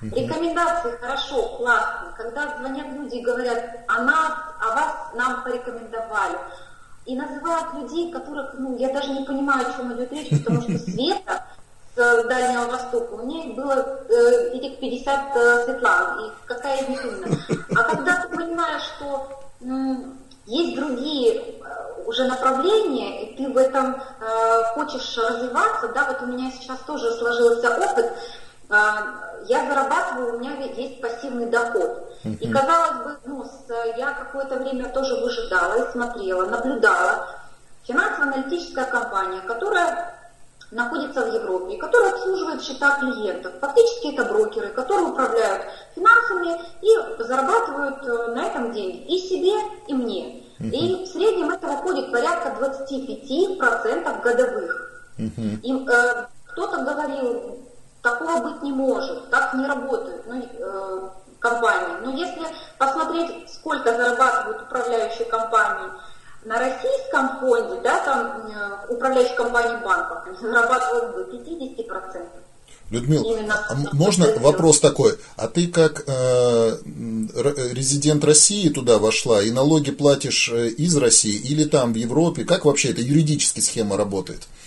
Рекомендации 0.00 0.96
хорошо, 1.00 1.56
классно. 1.56 2.12
Когда 2.16 2.56
звонят 2.58 2.88
люди 2.88 3.16
и 3.16 3.24
говорят 3.24 3.64
о 3.88 4.02
нас, 4.02 4.32
о 4.60 4.74
вас 4.74 4.94
нам 5.14 5.42
порекомендовали 5.42 6.38
и 7.06 7.16
называют 7.16 7.74
людей, 7.74 8.10
которых, 8.10 8.54
ну, 8.58 8.76
я 8.78 8.92
даже 8.92 9.12
не 9.12 9.24
понимаю, 9.24 9.68
о 9.68 9.72
чем 9.72 9.92
идет 9.94 10.12
речь, 10.12 10.30
потому 10.30 10.62
что 10.62 10.78
Света, 10.78 11.44
с 11.94 12.24
Дальнего 12.24 12.70
Востока, 12.70 13.12
у 13.12 13.30
их 13.30 13.54
было 13.54 14.02
э, 14.08 14.50
этих 14.54 14.80
50 14.80 15.36
э, 15.36 15.64
Светлан, 15.64 16.24
и 16.24 16.32
какая 16.46 16.82
из 16.82 16.88
них 16.88 17.04
именно. 17.04 17.38
А 17.76 17.82
когда 17.84 18.22
ты 18.22 18.36
понимаешь, 18.36 18.82
что 18.96 19.44
м, 19.60 20.18
есть 20.46 20.76
другие 20.76 21.40
э, 21.40 22.02
уже 22.06 22.24
направления, 22.24 23.22
и 23.24 23.36
ты 23.36 23.48
в 23.48 23.56
этом 23.56 23.94
э, 23.94 24.62
хочешь 24.74 25.16
развиваться, 25.18 25.88
да, 25.94 26.06
вот 26.08 26.22
у 26.22 26.32
меня 26.32 26.50
сейчас 26.50 26.78
тоже 26.80 27.12
сложился 27.12 27.70
опыт, 27.76 28.12
э, 28.70 28.74
я 29.48 29.66
зарабатываю, 29.68 30.36
у 30.36 30.38
меня 30.38 30.52
есть 30.76 31.00
пассивный 31.00 31.46
доход. 31.46 32.18
Uh-huh. 32.24 32.36
И 32.38 32.50
казалось 32.50 33.04
бы, 33.04 33.16
ну, 33.26 33.44
с, 33.44 33.96
я 33.96 34.12
какое-то 34.12 34.56
время 34.56 34.88
тоже 34.88 35.14
выжидала 35.16 35.84
и 35.84 35.92
смотрела, 35.92 36.46
наблюдала. 36.46 37.28
Финансово-аналитическая 37.84 38.86
компания, 38.86 39.40
которая 39.42 40.14
находится 40.70 41.24
в 41.24 41.34
Европе, 41.34 41.76
которая 41.76 42.12
обслуживает 42.12 42.62
счета 42.62 42.98
клиентов. 42.98 43.52
Фактически 43.60 44.14
это 44.14 44.24
брокеры, 44.24 44.68
которые 44.68 45.08
управляют 45.08 45.66
финансами 45.94 46.60
и 46.82 47.22
зарабатывают 47.22 48.02
э, 48.04 48.34
на 48.34 48.46
этом 48.46 48.72
деньги 48.72 49.04
и 49.14 49.18
себе, 49.18 49.52
и 49.86 49.94
мне. 49.94 50.42
Uh-huh. 50.58 50.70
И 50.70 51.04
в 51.04 51.08
среднем 51.08 51.50
это 51.50 51.66
выходит 51.66 52.10
порядка 52.10 52.56
25% 52.60 54.22
годовых. 54.22 55.04
Uh-huh. 55.18 55.60
И 55.62 55.86
э, 55.86 56.26
кто-то 56.46 56.82
говорил, 56.82 57.58
такого 58.04 58.50
быть 58.50 58.62
не 58.62 58.70
может, 58.70 59.30
так 59.30 59.54
не 59.54 59.66
работает 59.66 60.22
ну, 60.26 60.38
э, 60.38 61.08
компания. 61.40 61.96
Но 62.02 62.12
если 62.12 62.46
посмотреть, 62.78 63.50
сколько 63.50 63.96
зарабатывают 63.96 64.62
управляющие 64.62 65.24
компании 65.24 65.90
на 66.44 66.58
российском 66.58 67.40
фонде, 67.40 67.80
да, 67.82 68.04
там 68.04 68.46
э, 68.46 68.92
управляющие 68.92 69.36
компании 69.36 69.82
банков, 69.82 70.18
они 70.26 70.36
зарабатывают 70.38 71.16
до 71.16 71.36
50%. 71.36 72.26
Людмила, 72.90 73.40
а 73.70 73.74
можно 73.94 74.26
вопрос 74.40 74.78
такой? 74.78 75.18
А 75.36 75.48
ты 75.48 75.68
как 75.68 76.04
э, 76.06 76.76
резидент 77.72 78.22
России 78.22 78.68
туда 78.68 78.98
вошла 78.98 79.42
и 79.42 79.50
налоги 79.50 79.90
платишь 79.90 80.50
э, 80.52 80.68
из 80.68 80.94
России 80.94 81.34
или 81.34 81.64
там 81.64 81.94
в 81.94 81.96
Европе? 81.96 82.44
Как 82.44 82.66
вообще 82.66 82.90
эта 82.90 83.00
юридически 83.00 83.60
схема 83.60 83.96
работает? 83.96 84.42
А, 84.42 84.63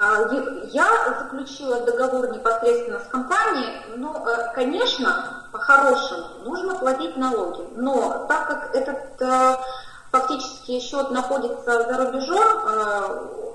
я 0.00 1.18
заключила 1.20 1.80
договор 1.84 2.30
непосредственно 2.32 3.00
с 3.00 3.08
компанией, 3.10 3.82
но, 3.96 4.24
э, 4.28 4.54
конечно, 4.54 5.44
по-хорошему 5.50 6.24
нужно 6.44 6.76
платить 6.76 7.16
налоги. 7.16 7.68
Но 7.74 8.26
так 8.28 8.46
как 8.46 8.74
этот 8.76 9.20
э, 9.20 9.56
фактически 10.12 10.78
счет 10.80 11.10
находится 11.10 11.82
за 11.82 11.96
рубежом, 11.96 13.48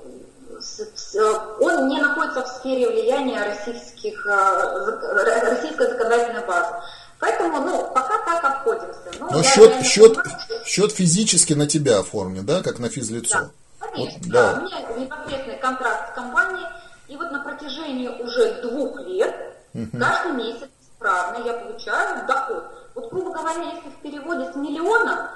он 1.60 1.88
не 1.88 2.00
находится 2.00 2.42
в 2.42 2.48
сфере 2.48 2.88
влияния 2.88 3.42
российских, 3.42 4.26
э, 4.26 5.50
российской 5.50 5.88
законодательной 5.90 6.46
базы. 6.46 6.74
Поэтому, 7.20 7.60
ну, 7.60 7.90
пока 7.94 8.18
так 8.24 8.44
обходимся. 8.44 8.98
Ну, 9.18 9.28
Но 9.30 9.42
счет, 9.42 9.82
счет, 9.82 10.18
счет 10.66 10.92
физически 10.92 11.54
на 11.54 11.66
тебя 11.66 12.00
оформлен, 12.00 12.44
да, 12.44 12.62
как 12.62 12.78
на 12.78 12.90
физлицо? 12.90 13.38
Да, 13.38 13.50
конечно, 13.92 14.20
да. 14.32 14.54
да. 14.54 14.60
У 14.60 14.64
меня 14.64 14.80
непосредственный 15.00 15.58
контракт 15.58 16.12
с 16.12 16.14
компанией, 16.14 16.66
и 17.08 17.16
вот 17.16 17.30
на 17.30 17.40
протяжении 17.40 18.08
уже 18.08 18.62
двух 18.62 19.00
лет, 19.00 19.34
угу. 19.74 19.98
каждый 19.98 20.32
месяц 20.32 20.68
справно 20.96 21.44
я 21.44 21.52
получаю 21.54 22.26
доход. 22.26 22.64
Вот, 22.94 23.10
грубо 23.10 23.32
говоря, 23.32 23.62
если 23.62 23.90
в 23.90 24.02
переводе 24.02 24.50
с 24.52 24.56
миллиона, 24.56 25.30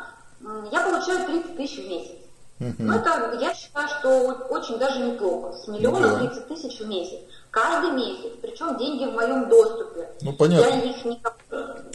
я 0.70 0.80
получаю 0.80 1.26
30 1.26 1.56
тысяч 1.56 1.84
в 1.84 1.88
месяц. 1.88 2.18
Угу. 2.60 2.74
Ну, 2.78 2.94
это, 2.94 3.38
я 3.40 3.54
считаю, 3.54 3.88
что 3.88 4.08
очень 4.50 4.78
даже 4.78 4.98
неплохо. 5.00 5.56
С 5.56 5.68
миллиона 5.68 6.08
да. 6.08 6.26
30 6.26 6.48
тысяч 6.48 6.80
в 6.80 6.88
месяц. 6.88 7.18
Каждый 7.50 7.92
месяц. 7.92 8.32
Причем 8.42 8.76
деньги 8.76 9.04
в 9.04 9.14
моем 9.14 9.48
доступе. 9.48 10.08
Ну, 10.22 10.32
понятно. 10.32 10.68
Я 10.68 10.90
их 10.90 11.04
не... 11.04 11.20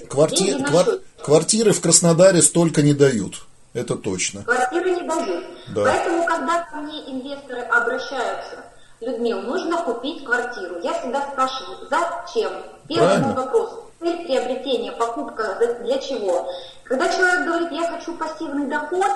Кварти... 0.08 0.64
Квар... 0.64 0.88
Квартиры 1.22 1.74
в 1.74 1.82
Краснодаре 1.82 2.42
столько 2.42 2.82
не 2.82 2.94
дают. 2.94 3.46
Это 3.74 3.96
точно. 3.96 4.44
Квартиры 4.44 4.92
не 4.92 5.02
дают. 5.02 5.46
Да. 5.70 5.84
Поэтому, 5.84 6.26
когда 6.26 6.64
ко 6.64 6.78
мне 6.78 7.12
инвесторы 7.12 7.62
обращаются, 7.62 8.64
Людмила, 9.02 9.42
нужно 9.42 9.78
купить 9.78 10.24
квартиру. 10.24 10.80
Я 10.82 10.94
всегда 10.94 11.22
спрашиваю, 11.32 11.78
зачем? 11.90 12.52
Первый 12.88 13.18
мой 13.18 13.34
вопрос. 13.34 13.80
Цель 14.00 14.26
приобретения, 14.26 14.92
покупка 14.92 15.58
для 15.82 15.98
чего? 15.98 16.50
Когда 16.84 17.10
человек 17.10 17.46
говорит, 17.46 17.72
я 17.72 17.88
хочу 17.90 18.16
пассивный 18.16 18.68
доход, 18.68 19.12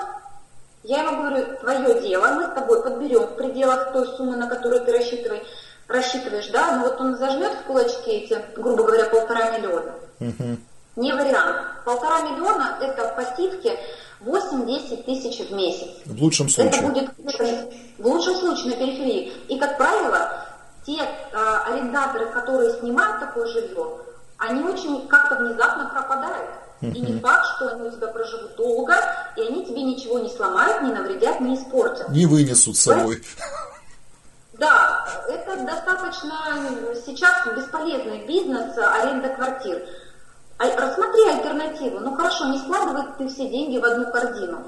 я 0.82 1.02
ему 1.02 1.22
говорю, 1.22 1.56
твое 1.60 2.00
дело, 2.00 2.26
мы 2.28 2.44
с 2.44 2.54
тобой 2.54 2.82
подберем 2.82 3.24
в 3.24 3.36
пределах 3.36 3.92
той 3.92 4.06
суммы, 4.16 4.36
на 4.36 4.48
которую 4.48 4.84
ты 4.84 4.92
рассчитываешь, 4.92 5.46
рассчитываешь, 5.86 6.48
да, 6.48 6.76
но 6.76 6.84
вот 6.84 7.00
он 7.00 7.16
зажмет 7.16 7.52
в 7.52 7.66
кулачки 7.66 8.10
эти, 8.10 8.42
грубо 8.56 8.84
говоря, 8.84 9.04
полтора 9.04 9.50
миллиона. 9.58 9.92
Угу. 10.20 10.58
Не 10.96 11.12
вариант. 11.12 11.84
Полтора 11.84 12.22
миллиона– 12.22 12.78
это 12.80 13.14
пассивки 13.14 13.78
8-10 14.20 15.04
тысяч 15.04 15.48
в 15.48 15.52
месяц. 15.52 15.88
В 16.06 16.20
лучшем 16.22 16.48
случае. 16.48 16.80
Это 16.80 16.82
будет 16.82 17.10
в 17.98 18.06
лучшем 18.06 18.36
случае 18.36 18.70
на 18.70 18.76
периферии. 18.76 19.32
И, 19.48 19.58
как 19.58 19.76
правило, 19.76 20.46
те 20.84 21.00
а, 21.32 21.72
арендаторы, 21.72 22.26
которые 22.32 22.78
снимают 22.80 23.20
такое 23.20 23.46
жилье, 23.46 23.98
они 24.38 24.62
очень 24.62 25.06
как-то 25.08 25.36
внезапно 25.36 25.86
пропадают. 25.86 26.50
И 26.80 27.00
не 27.00 27.18
факт, 27.18 27.44
что 27.56 27.68
они 27.70 27.88
у 27.88 27.90
тебя 27.90 28.06
проживут 28.06 28.54
долго, 28.56 28.94
и 29.36 29.40
они 29.42 29.66
тебе 29.66 29.82
ничего 29.82 30.20
не 30.20 30.28
сломают, 30.28 30.82
не 30.82 30.92
навредят, 30.92 31.40
не 31.40 31.56
испортят. 31.56 32.08
Не 32.10 32.26
вынесут 32.26 32.76
с 32.76 32.82
собой. 32.82 33.22
Да, 34.52 35.06
это 35.28 35.56
достаточно 35.64 36.34
сейчас 37.06 37.46
бесполезный 37.56 38.26
бизнес 38.26 38.76
аренда 38.76 39.28
квартир. 39.28 39.86
А, 40.58 40.66
рассмотри 40.76 41.22
альтернативу. 41.28 42.00
Ну 42.00 42.14
хорошо, 42.16 42.46
не 42.46 42.58
складывай 42.58 43.04
ты 43.16 43.28
все 43.28 43.48
деньги 43.48 43.78
в 43.78 43.84
одну 43.84 44.10
корзину, 44.10 44.64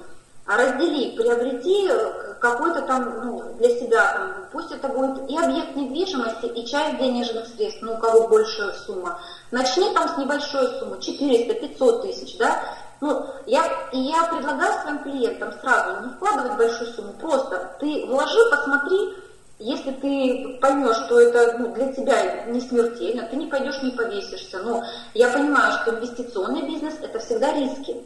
а 0.47 0.57
раздели, 0.57 1.17
приобрети 1.17 1.89
э, 1.91 2.35
какой-то 2.41 2.83
там, 2.83 3.25
ну, 3.25 3.55
для 3.59 3.71
себя, 3.71 4.13
там, 4.13 4.35
пусть 4.53 4.71
это 4.71 4.87
будет 4.89 5.29
и 5.29 5.37
объект 5.37 5.75
недвижимости, 5.75 6.47
и 6.47 6.65
часть 6.65 6.99
денежных 6.99 7.49
средств, 7.49 7.83
ну, 7.83 7.95
у 7.95 7.99
кого 7.99 8.29
большая 8.29 8.73
сумма. 8.73 9.21
Начни 9.51 9.93
там 9.93 10.09
с 10.09 10.17
небольшой 10.17 10.69
суммы, 10.79 10.99
400-500 10.99 12.03
тысяч, 12.03 12.39
да, 12.39 12.63
ну, 13.01 13.27
я, 13.47 13.65
и 13.93 13.99
я 13.99 14.25
предлагаю 14.25 14.81
своим 14.83 14.99
клиентам 15.03 15.53
сразу 15.61 16.05
не 16.05 16.13
вкладывать 16.13 16.57
большую 16.57 16.93
сумму, 16.93 17.15
просто 17.15 17.77
ты 17.81 18.07
вложи, 18.07 18.39
посмотри, 18.51 19.17
если 19.61 19.91
ты 19.93 20.59
поймешь, 20.61 20.97
что 21.05 21.21
это 21.21 21.59
ну, 21.59 21.75
для 21.75 21.93
тебя 21.93 22.45
не 22.47 22.61
смертельно, 22.61 23.27
ты 23.27 23.37
не 23.37 23.47
пойдешь, 23.47 23.83
не 23.83 23.91
повесишься. 23.91 24.59
Но 24.61 24.83
я 25.13 25.29
понимаю, 25.29 25.73
что 25.75 25.95
инвестиционный 25.95 26.63
бизнес– 26.63 26.95
это 27.03 27.19
всегда 27.19 27.53
риски. 27.53 27.97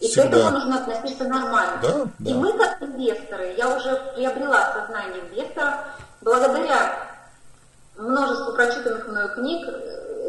И 0.00 0.08
Всегда. 0.08 0.22
к 0.22 0.26
этому 0.26 0.50
нужно 0.50 0.76
относиться 0.76 1.24
нормально. 1.24 1.78
Да, 1.82 2.06
да. 2.18 2.30
И 2.30 2.34
мы, 2.34 2.52
как 2.54 2.82
инвесторы, 2.82 3.54
я 3.56 3.76
уже 3.76 3.94
приобрела 4.14 4.72
сознание 4.72 5.20
инвестора 5.20 5.84
благодаря 6.22 6.96
множеству 7.96 8.54
прочитанных 8.54 9.06
мною 9.06 9.28
книг. 9.34 9.68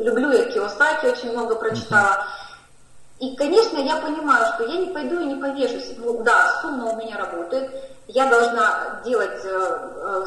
Люблю 0.01 0.32
я 0.32 0.45
Киосаки, 0.45 1.07
очень 1.07 1.32
много 1.32 1.55
прочитала. 1.55 2.26
И, 3.20 3.36
конечно, 3.36 3.78
я 3.78 3.97
понимаю, 3.97 4.45
что 4.53 4.65
я 4.65 4.78
не 4.80 4.93
пойду 4.93 5.20
и 5.20 5.26
не 5.26 5.36
повешусь. 5.36 5.95
Ну, 5.97 6.24
да, 6.24 6.59
сумма 6.61 6.91
у 6.91 6.97
меня 6.97 7.18
работает. 7.18 7.72
Я 8.07 8.30
должна 8.30 9.01
делать 9.03 9.41
э, 9.43 10.26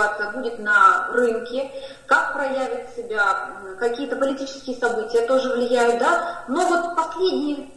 ситуация 0.00 0.30
будет 0.32 0.58
на 0.58 1.08
рынке, 1.12 1.70
как 2.06 2.32
проявит 2.32 2.88
себя, 2.96 3.50
какие-то 3.78 4.16
политические 4.16 4.76
события 4.76 5.26
тоже 5.26 5.52
влияют, 5.52 5.98
да. 5.98 6.44
Но 6.48 6.66
вот 6.66 6.96
последние 6.96 7.70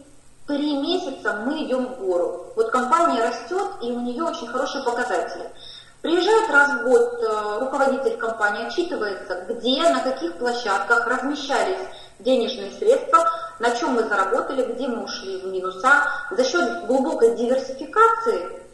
три 0.46 0.76
месяца 0.76 1.42
мы 1.44 1.64
идем 1.64 1.86
в 1.86 1.98
гору. 1.98 2.52
Вот 2.56 2.70
компания 2.70 3.22
растет, 3.22 3.68
и 3.82 3.90
у 3.90 4.00
нее 4.00 4.24
очень 4.24 4.48
хорошие 4.48 4.84
показатели. 4.84 5.50
Приезжает 6.02 6.50
раз 6.50 6.80
в 6.80 6.84
год 6.84 7.18
э, 7.22 7.58
руководитель 7.60 8.18
компании, 8.18 8.66
отчитывается, 8.66 9.46
где, 9.48 9.88
на 9.88 10.00
каких 10.00 10.34
площадках 10.34 11.06
размещались 11.06 11.78
денежные 12.18 12.72
средства, 12.72 13.26
на 13.58 13.70
чем 13.70 13.94
мы 13.94 14.02
заработали, 14.02 14.70
где 14.74 14.86
мы 14.86 15.04
ушли 15.04 15.40
в 15.40 15.46
минуса. 15.46 16.02
За 16.30 16.44
счет 16.44 16.86
глубокой 16.86 17.34
диверсификации 17.36 18.64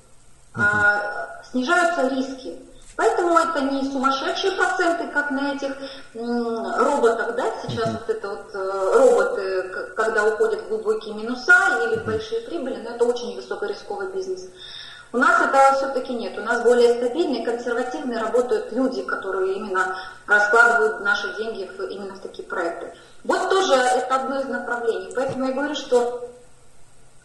а, 0.54 1.40
снижаются 1.50 2.08
риски. 2.08 2.58
Поэтому 3.00 3.38
это 3.38 3.62
не 3.62 3.90
сумасшедшие 3.90 4.52
проценты, 4.52 5.06
как 5.06 5.30
на 5.30 5.54
этих 5.54 5.72
роботах, 6.12 7.34
да, 7.34 7.46
сейчас 7.62 7.92
вот 7.92 8.10
это 8.10 8.28
вот 8.28 8.50
э, 8.52 8.98
роботы, 8.98 9.94
когда 9.96 10.26
уходят 10.26 10.60
в 10.60 10.68
глубокие 10.68 11.14
минуса 11.14 11.54
или 11.86 11.98
в 11.98 12.04
большие 12.04 12.42
прибыли, 12.42 12.76
но 12.76 12.90
это 12.90 13.06
очень 13.06 13.34
высокорисковый 13.36 14.08
бизнес. 14.08 14.50
У 15.14 15.16
нас 15.16 15.40
это 15.40 15.76
все-таки 15.76 16.12
нет. 16.12 16.36
У 16.36 16.42
нас 16.42 16.62
более 16.62 16.92
стабильные, 16.96 17.42
консервативные 17.42 18.18
работают 18.18 18.70
люди, 18.72 19.02
которые 19.04 19.54
именно 19.54 19.96
раскладывают 20.26 21.00
наши 21.00 21.34
деньги 21.38 21.70
именно 21.90 22.16
в 22.16 22.20
такие 22.20 22.46
проекты. 22.46 22.92
Вот 23.24 23.48
тоже 23.48 23.76
это 23.76 24.14
одно 24.14 24.40
из 24.40 24.44
направлений. 24.44 25.10
Поэтому 25.16 25.46
я 25.46 25.52
говорю, 25.54 25.74
что 25.74 26.30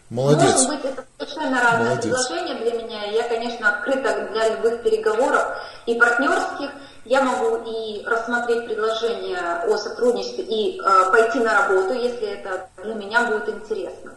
Молодец. 0.09 0.53
Может 0.53 0.69
быть, 0.69 0.85
это 0.85 1.05
совершенно 1.17 1.61
разное 1.61 1.89
Молодец. 1.89 2.03
предложение 2.03 2.55
для 2.55 2.83
меня. 2.83 3.03
Я, 3.05 3.23
конечно, 3.27 3.69
открыта 3.69 4.29
для 4.31 4.55
любых 4.55 4.83
переговоров 4.83 5.43
и 5.85 5.95
партнерских, 5.95 6.71
Я 7.05 7.21
могу 7.21 7.57
и 7.69 8.03
рассмотреть 8.03 8.65
предложение 8.65 9.37
о 9.39 9.77
сотрудничестве 9.77 10.43
и 10.43 10.79
э, 10.79 11.11
пойти 11.11 11.37
на 11.39 11.67
работу, 11.67 11.93
если 11.93 12.29
это 12.29 12.67
для 12.83 12.95
меня 12.95 13.25
будет 13.25 13.47
интересно. 13.47 14.13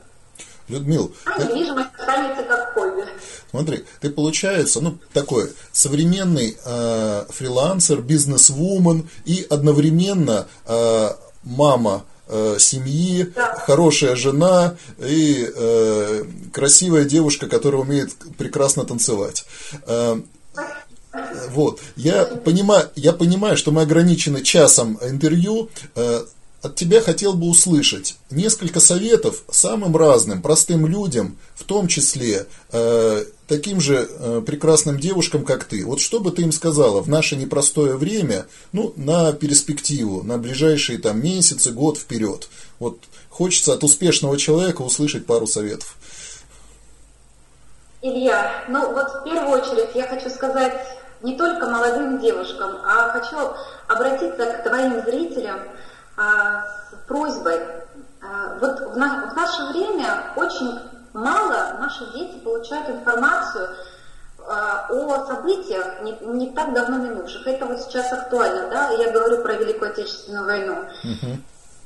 Людмил, 0.68 1.14
а 1.24 1.38
ты, 1.38 1.44
недвижимость 1.44 1.88
останется 1.98 2.42
как 2.44 2.74
хобби. 2.74 3.04
Смотри, 3.50 3.84
ты 4.00 4.10
получается, 4.10 4.80
ну, 4.80 4.98
такой 5.12 5.52
современный 5.72 6.58
э, 6.64 7.24
фрилансер, 7.30 8.00
бизнес-вумен 8.02 9.08
и 9.24 9.46
одновременно 9.48 10.46
э, 10.66 11.10
мама 11.42 12.04
э, 12.28 12.56
семьи, 12.58 13.32
хорошая 13.66 14.16
жена 14.16 14.76
и 14.98 15.50
э, 15.54 16.24
красивая 16.52 17.04
девушка, 17.04 17.48
которая 17.48 17.80
умеет 17.82 18.14
прекрасно 18.36 18.84
танцевать. 18.84 19.44
Э, 19.86 20.20
вот. 21.50 21.80
Я 21.96 22.24
понимаю, 22.24 22.90
я 22.94 23.12
понимаю, 23.12 23.56
что 23.56 23.70
мы 23.70 23.82
ограничены 23.82 24.42
часом 24.42 24.98
интервью. 25.02 25.70
Э, 25.94 26.24
от 26.60 26.74
тебя 26.74 27.00
хотел 27.00 27.34
бы 27.34 27.46
услышать 27.48 28.16
несколько 28.30 28.80
советов 28.80 29.44
самым 29.48 29.96
разным, 29.96 30.42
простым 30.42 30.86
людям, 30.86 31.38
в 31.54 31.62
том 31.62 31.86
числе 31.86 32.46
таким 33.48 33.80
же 33.80 34.06
э, 34.08 34.42
прекрасным 34.46 35.00
девушкам, 35.00 35.44
как 35.44 35.64
ты. 35.64 35.84
Вот 35.84 36.00
что 36.00 36.20
бы 36.20 36.30
ты 36.30 36.42
им 36.42 36.52
сказала 36.52 37.00
в 37.00 37.08
наше 37.08 37.34
непростое 37.34 37.96
время, 37.96 38.46
ну, 38.72 38.92
на 38.96 39.32
перспективу, 39.32 40.22
на 40.22 40.38
ближайшие 40.38 40.98
там 40.98 41.20
месяцы, 41.22 41.72
год 41.72 41.98
вперед. 41.98 42.48
Вот 42.78 42.98
хочется 43.30 43.72
от 43.72 43.82
успешного 43.82 44.36
человека 44.36 44.82
услышать 44.82 45.26
пару 45.26 45.46
советов. 45.46 45.96
Илья, 48.02 48.64
ну 48.68 48.92
вот 48.92 49.08
в 49.08 49.24
первую 49.24 49.60
очередь 49.60 49.90
я 49.94 50.06
хочу 50.06 50.30
сказать 50.30 50.74
не 51.22 51.36
только 51.36 51.66
молодым 51.66 52.20
девушкам, 52.20 52.76
а 52.84 53.08
хочу 53.08 53.36
обратиться 53.88 54.46
к 54.46 54.62
твоим 54.62 55.02
зрителям 55.04 55.60
а, 56.16 56.64
с 56.90 57.08
просьбой. 57.08 57.58
А, 58.22 58.56
вот 58.60 58.92
в, 58.92 58.96
на, 58.96 59.30
в 59.32 59.36
наше 59.36 59.64
время 59.72 60.32
очень 60.36 60.78
мало 61.12 61.76
наши 61.80 62.06
дети 62.12 62.38
получают 62.38 62.88
информацию 62.90 63.68
а, 64.46 64.86
о 64.90 65.26
событиях 65.26 66.02
не, 66.02 66.16
не 66.22 66.50
так 66.50 66.72
давно 66.72 66.98
минувших. 66.98 67.46
Это 67.46 67.66
вот 67.66 67.80
сейчас 67.80 68.12
актуально, 68.12 68.68
да, 68.70 68.90
я 68.90 69.10
говорю 69.10 69.42
про 69.42 69.54
Великую 69.54 69.90
Отечественную 69.90 70.44
войну. 70.44 70.76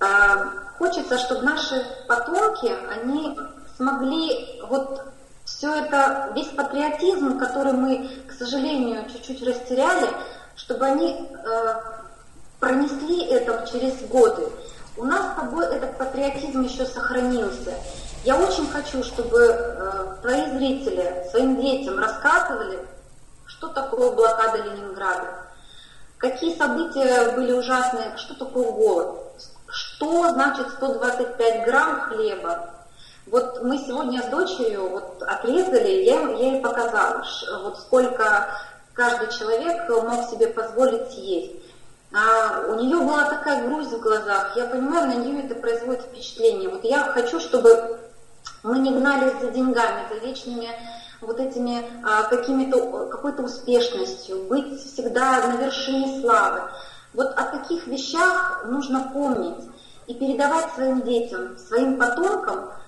А, 0.01 0.53
хочется, 0.79 1.19
чтобы 1.19 1.43
наши 1.43 1.85
потомки, 2.09 2.73
они 2.91 3.39
смогли 3.77 4.61
вот 4.69 5.03
все 5.45 5.75
это, 5.75 6.31
весь 6.35 6.49
патриотизм, 6.49 7.39
который 7.39 7.73
мы, 7.73 8.09
к 8.29 8.33
сожалению, 8.33 9.05
чуть-чуть 9.11 9.47
растеряли, 9.47 10.09
чтобы 10.57 10.87
они 10.87 11.29
э, 11.31 11.75
пронесли 12.61 13.25
это 13.25 13.67
через 13.71 14.01
годы. 14.09 14.49
У 14.97 15.05
нас 15.05 15.33
с 15.33 15.41
тобой 15.41 15.67
этот 15.67 15.99
патриотизм 15.99 16.63
еще 16.63 16.85
сохранился. 16.85 17.75
Я 18.25 18.37
очень 18.37 18.71
хочу, 18.71 19.03
чтобы 19.03 19.39
э, 19.41 20.17
твои 20.23 20.51
зрители 20.53 21.27
своим 21.29 21.61
детям 21.61 21.99
рассказывали, 21.99 22.79
что 23.47 23.67
такое 23.69 24.13
блокада 24.13 24.59
Ленинграда, 24.59 25.29
какие 26.19 26.57
события 26.57 27.33
были 27.33 27.51
ужасные, 27.51 28.17
что 28.17 28.35
такое 28.35 28.71
голод, 28.71 29.19
что 29.67 30.31
значит 30.31 30.69
125 30.69 31.65
грамм 31.65 32.03
хлеба, 32.03 32.71
вот 33.27 33.65
мы 33.65 33.79
сегодня 33.79 34.23
с 34.23 34.27
дочерью 34.27 34.89
вот 34.89 35.21
отрезали, 35.23 36.05
я, 36.05 36.21
я 36.21 36.53
ей 36.53 36.61
показала, 36.61 37.25
вот 37.65 37.79
сколько 37.81 38.47
каждый 38.95 39.37
человек 39.37 39.89
мог 39.89 40.31
себе 40.31 40.47
позволить 40.47 41.11
съесть. 41.11 41.57
А 42.15 42.67
у 42.69 42.75
нее 42.75 42.99
была 42.99 43.25
такая 43.25 43.67
грусть 43.67 43.91
в 43.91 44.01
глазах, 44.01 44.55
я 44.55 44.67
понимаю, 44.67 45.09
на 45.09 45.15
нее 45.15 45.45
это 45.45 45.55
производит 45.55 46.03
впечатление. 46.03 46.69
Вот 46.69 46.85
я 46.85 47.05
хочу, 47.05 47.41
чтобы 47.41 47.99
мы 48.63 48.79
не 48.79 48.91
гнались 48.91 49.41
за 49.41 49.51
деньгами, 49.51 50.09
за 50.09 50.27
вечными 50.27 50.69
вот 51.21 51.39
этими 51.39 51.85
а, 52.05 52.25
какими-то, 52.25 53.07
какой-то 53.07 53.43
успешностью, 53.43 54.45
быть 54.45 54.81
всегда 54.81 55.47
на 55.47 55.57
вершине 55.57 56.21
славы. 56.21 56.63
Вот 57.15 57.29
о 57.37 57.45
таких 57.45 57.87
вещах 57.87 58.65
нужно 58.67 59.11
помнить 59.13 59.69
и 60.07 60.15
передавать 60.15 60.73
своим 60.75 61.03
детям, 61.03 61.57
своим 61.59 61.99
потомкам– 61.99 62.71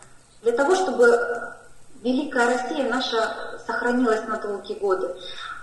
для 0.44 0.52
того, 0.52 0.74
чтобы 0.74 1.54
великая 2.02 2.46
Россия 2.46 2.88
наша 2.88 3.34
сохранилась 3.66 4.24
на 4.28 4.36
долгие 4.36 4.74
годы. 4.74 5.16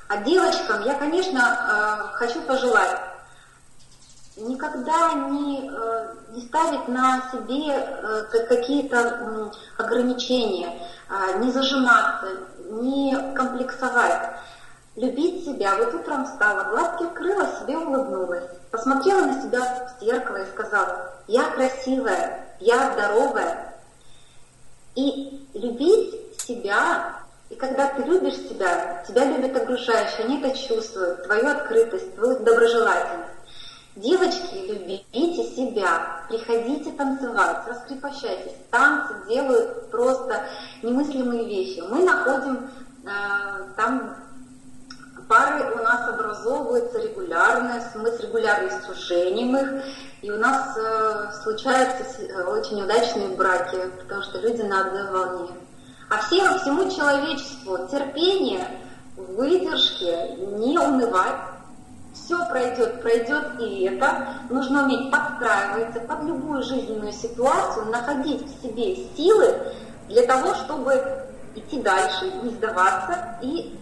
А 0.08 0.18
девочкам 0.18 0.84
я, 0.84 0.96
конечно, 0.96 1.40
э, 1.40 2.18
хочу 2.18 2.42
пожелать 2.42 3.00
никогда 4.42 5.14
не, 5.30 5.70
э, 5.70 6.16
не 6.34 6.42
ставить 6.42 6.88
на 6.88 7.24
себе 7.32 7.74
э, 7.74 8.46
какие-то 8.48 9.52
ограничения, 9.78 10.80
не 11.40 11.52
зажиматься, 11.52 12.28
не 12.70 13.14
комплексовать. 13.36 14.30
Любить 14.96 15.46
себя. 15.46 15.76
Вот 15.78 15.94
утром 15.94 16.26
встала, 16.26 16.66
глазки 16.66 17.04
открыла, 17.04 17.48
себе 17.60 17.78
улыбнулась. 17.78 18.44
Посмотрела 18.72 19.22
на 19.22 19.42
себя 19.42 19.62
в 20.00 20.04
зеркало 20.04 20.38
и 20.38 20.52
сказала, 20.52 21.14
я 21.28 21.50
красивая, 21.52 22.46
я 22.60 22.92
здоровая, 22.94 23.74
и 24.96 25.48
любить 25.54 26.42
себя, 26.42 27.16
и 27.50 27.56
когда 27.56 27.88
ты 27.88 28.04
любишь 28.04 28.36
себя, 28.36 29.04
тебя 29.08 29.26
любят 29.26 29.56
окружающие, 29.56 30.26
они 30.26 30.42
это 30.42 30.58
чувствуют, 30.58 31.24
твою 31.24 31.48
открытость, 31.48 32.16
твою 32.16 32.40
доброжелательность. 32.40 33.31
Девочки, 33.96 34.56
любите 34.68 35.44
себя, 35.54 36.24
приходите 36.30 36.92
танцевать, 36.94 37.58
раскрепощайтесь. 37.68 38.56
Танцы 38.70 39.14
делают 39.28 39.92
просто 39.92 40.46
немыслимые 40.82 41.46
вещи. 41.46 41.84
Мы 41.90 42.06
находим 42.06 42.70
э, 43.04 43.74
там 43.76 44.16
пары 45.28 45.74
у 45.74 45.84
нас 45.84 46.10
образовываются 46.10 47.00
регулярно, 47.00 47.82
мы 47.96 48.12
с 48.12 48.20
регулярностью 48.20 48.94
женим 48.96 49.56
их, 49.56 49.84
и 50.22 50.30
у 50.30 50.38
нас 50.38 50.78
э, 50.78 51.32
случаются 51.42 52.04
э, 52.22 52.44
очень 52.44 52.84
удачные 52.84 53.30
браки, 53.30 53.78
потому 54.02 54.24
что 54.24 54.40
люди 54.40 54.62
на 54.62 54.82
одной 54.82 55.10
волне. 55.10 55.52
А 56.10 56.18
всем, 56.18 56.60
всему 56.60 56.90
человечеству 56.92 57.88
терпение, 57.90 58.68
выдержки, 59.16 60.36
не 60.58 60.78
унывать. 60.78 61.36
Все 62.14 62.38
пройдет, 62.50 63.02
пройдет 63.02 63.60
и 63.60 63.84
это. 63.86 64.36
Нужно 64.50 64.84
уметь 64.84 65.12
подстраиваться 65.12 66.02
под 66.02 66.24
любую 66.24 66.64
жизненную 66.64 67.14
ситуацию, 67.14 67.86
находить 67.88 68.46
в 68.46 68.62
себе 68.62 68.96
силы 69.16 69.56
для 70.08 70.26
того, 70.28 70.54
чтобы 70.56 71.02
идти 71.56 71.80
дальше, 71.82 72.32
не 72.44 72.50
сдаваться 72.52 73.38
и 73.42 73.78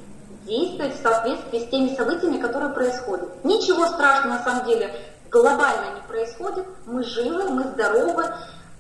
действовать 0.45 0.99
в 0.99 1.01
соответствии 1.03 1.59
с 1.59 1.69
теми 1.69 1.95
событиями, 1.95 2.39
которые 2.39 2.73
происходят. 2.73 3.43
Ничего 3.43 3.87
страшного 3.87 4.35
на 4.35 4.43
самом 4.43 4.65
деле 4.65 4.93
глобально 5.29 5.95
не 5.95 6.01
происходит. 6.07 6.65
Мы 6.85 7.03
живы, 7.03 7.49
мы 7.49 7.63
здоровы, 7.63 8.25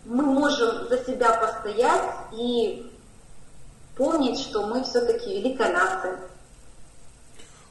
мы 0.05 0.23
можем 0.23 0.87
за 0.89 0.97
себя 1.03 1.33
постоять 1.33 2.09
и 2.33 2.91
помнить, 3.95 4.39
что 4.39 4.65
мы 4.65 4.83
все-таки 4.83 5.39
великая 5.41 5.73
нация. 5.73 6.19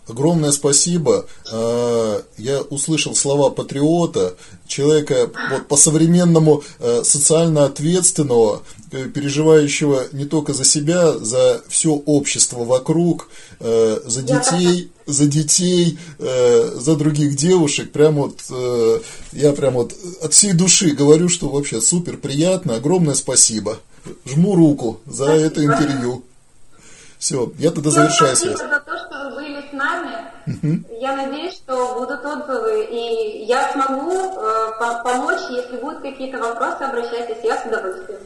Огромное 0.09 0.53
спасибо. 0.53 1.27
А, 1.53 2.23
я 2.39 2.61
услышал 2.63 3.15
слова 3.15 3.51
патриота, 3.51 4.37
человека 4.67 5.31
вот, 5.51 5.67
по-современному 5.67 6.63
э, 6.79 7.03
социально 7.05 7.65
ответственного, 7.65 8.63
э, 8.93 9.07
переживающего 9.09 10.05
не 10.13 10.25
только 10.25 10.55
за 10.55 10.65
себя, 10.65 11.13
за 11.19 11.63
все 11.69 11.91
общество 11.91 12.65
вокруг, 12.65 13.29
э, 13.61 14.01
за 14.05 14.23
детей, 14.23 14.93
за 15.07 15.27
детей, 15.27 15.99
за 16.19 16.95
других 16.95 17.35
девушек. 17.35 17.93
Прям 17.93 18.17
вот 18.17 18.43
я 19.33 19.53
прям 19.53 19.73
вот 19.73 19.95
от 20.21 20.35
всей 20.35 20.53
души 20.53 20.91
говорю, 20.91 21.31
что 21.31 21.49
вообще 21.49 21.81
супер 21.81 22.19
приятно. 22.19 22.75
Огромное 22.75 23.15
спасибо. 23.15 23.79
Жму 24.27 24.55
руку 24.55 25.01
за 25.07 25.25
спасибо. 25.25 25.47
это 25.47 25.65
интервью. 25.65 26.25
Все, 27.19 27.51
я 27.59 27.71
тогда 27.71 27.91
завершаю 27.91 28.37
связь. 28.37 28.61
Угу. 30.49 31.01
Я 31.01 31.15
надеюсь, 31.15 31.55
что 31.55 31.95
будут 31.95 32.25
отзывы, 32.25 32.87
и 32.91 33.45
я 33.45 33.71
смогу 33.73 34.13
э, 34.13 35.03
помочь, 35.05 35.41
если 35.51 35.77
будут 35.77 36.01
какие-то 36.01 36.39
вопросы, 36.39 36.83
обращайтесь, 36.83 37.45
я 37.45 37.61
с 37.61 37.67
удовольствием. 37.67 38.21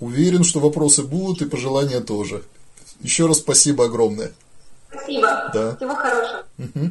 Уверен, 0.00 0.44
что 0.44 0.60
вопросы 0.60 1.02
будут 1.02 1.42
и 1.42 1.48
пожелания 1.48 2.00
тоже. 2.00 2.42
Еще 3.00 3.26
раз 3.26 3.38
спасибо 3.38 3.84
огромное. 3.84 4.32
Спасибо. 4.90 5.50
Да. 5.52 5.76
Всего 5.76 5.94
хорошего. 5.94 6.44
Угу. 6.58 6.90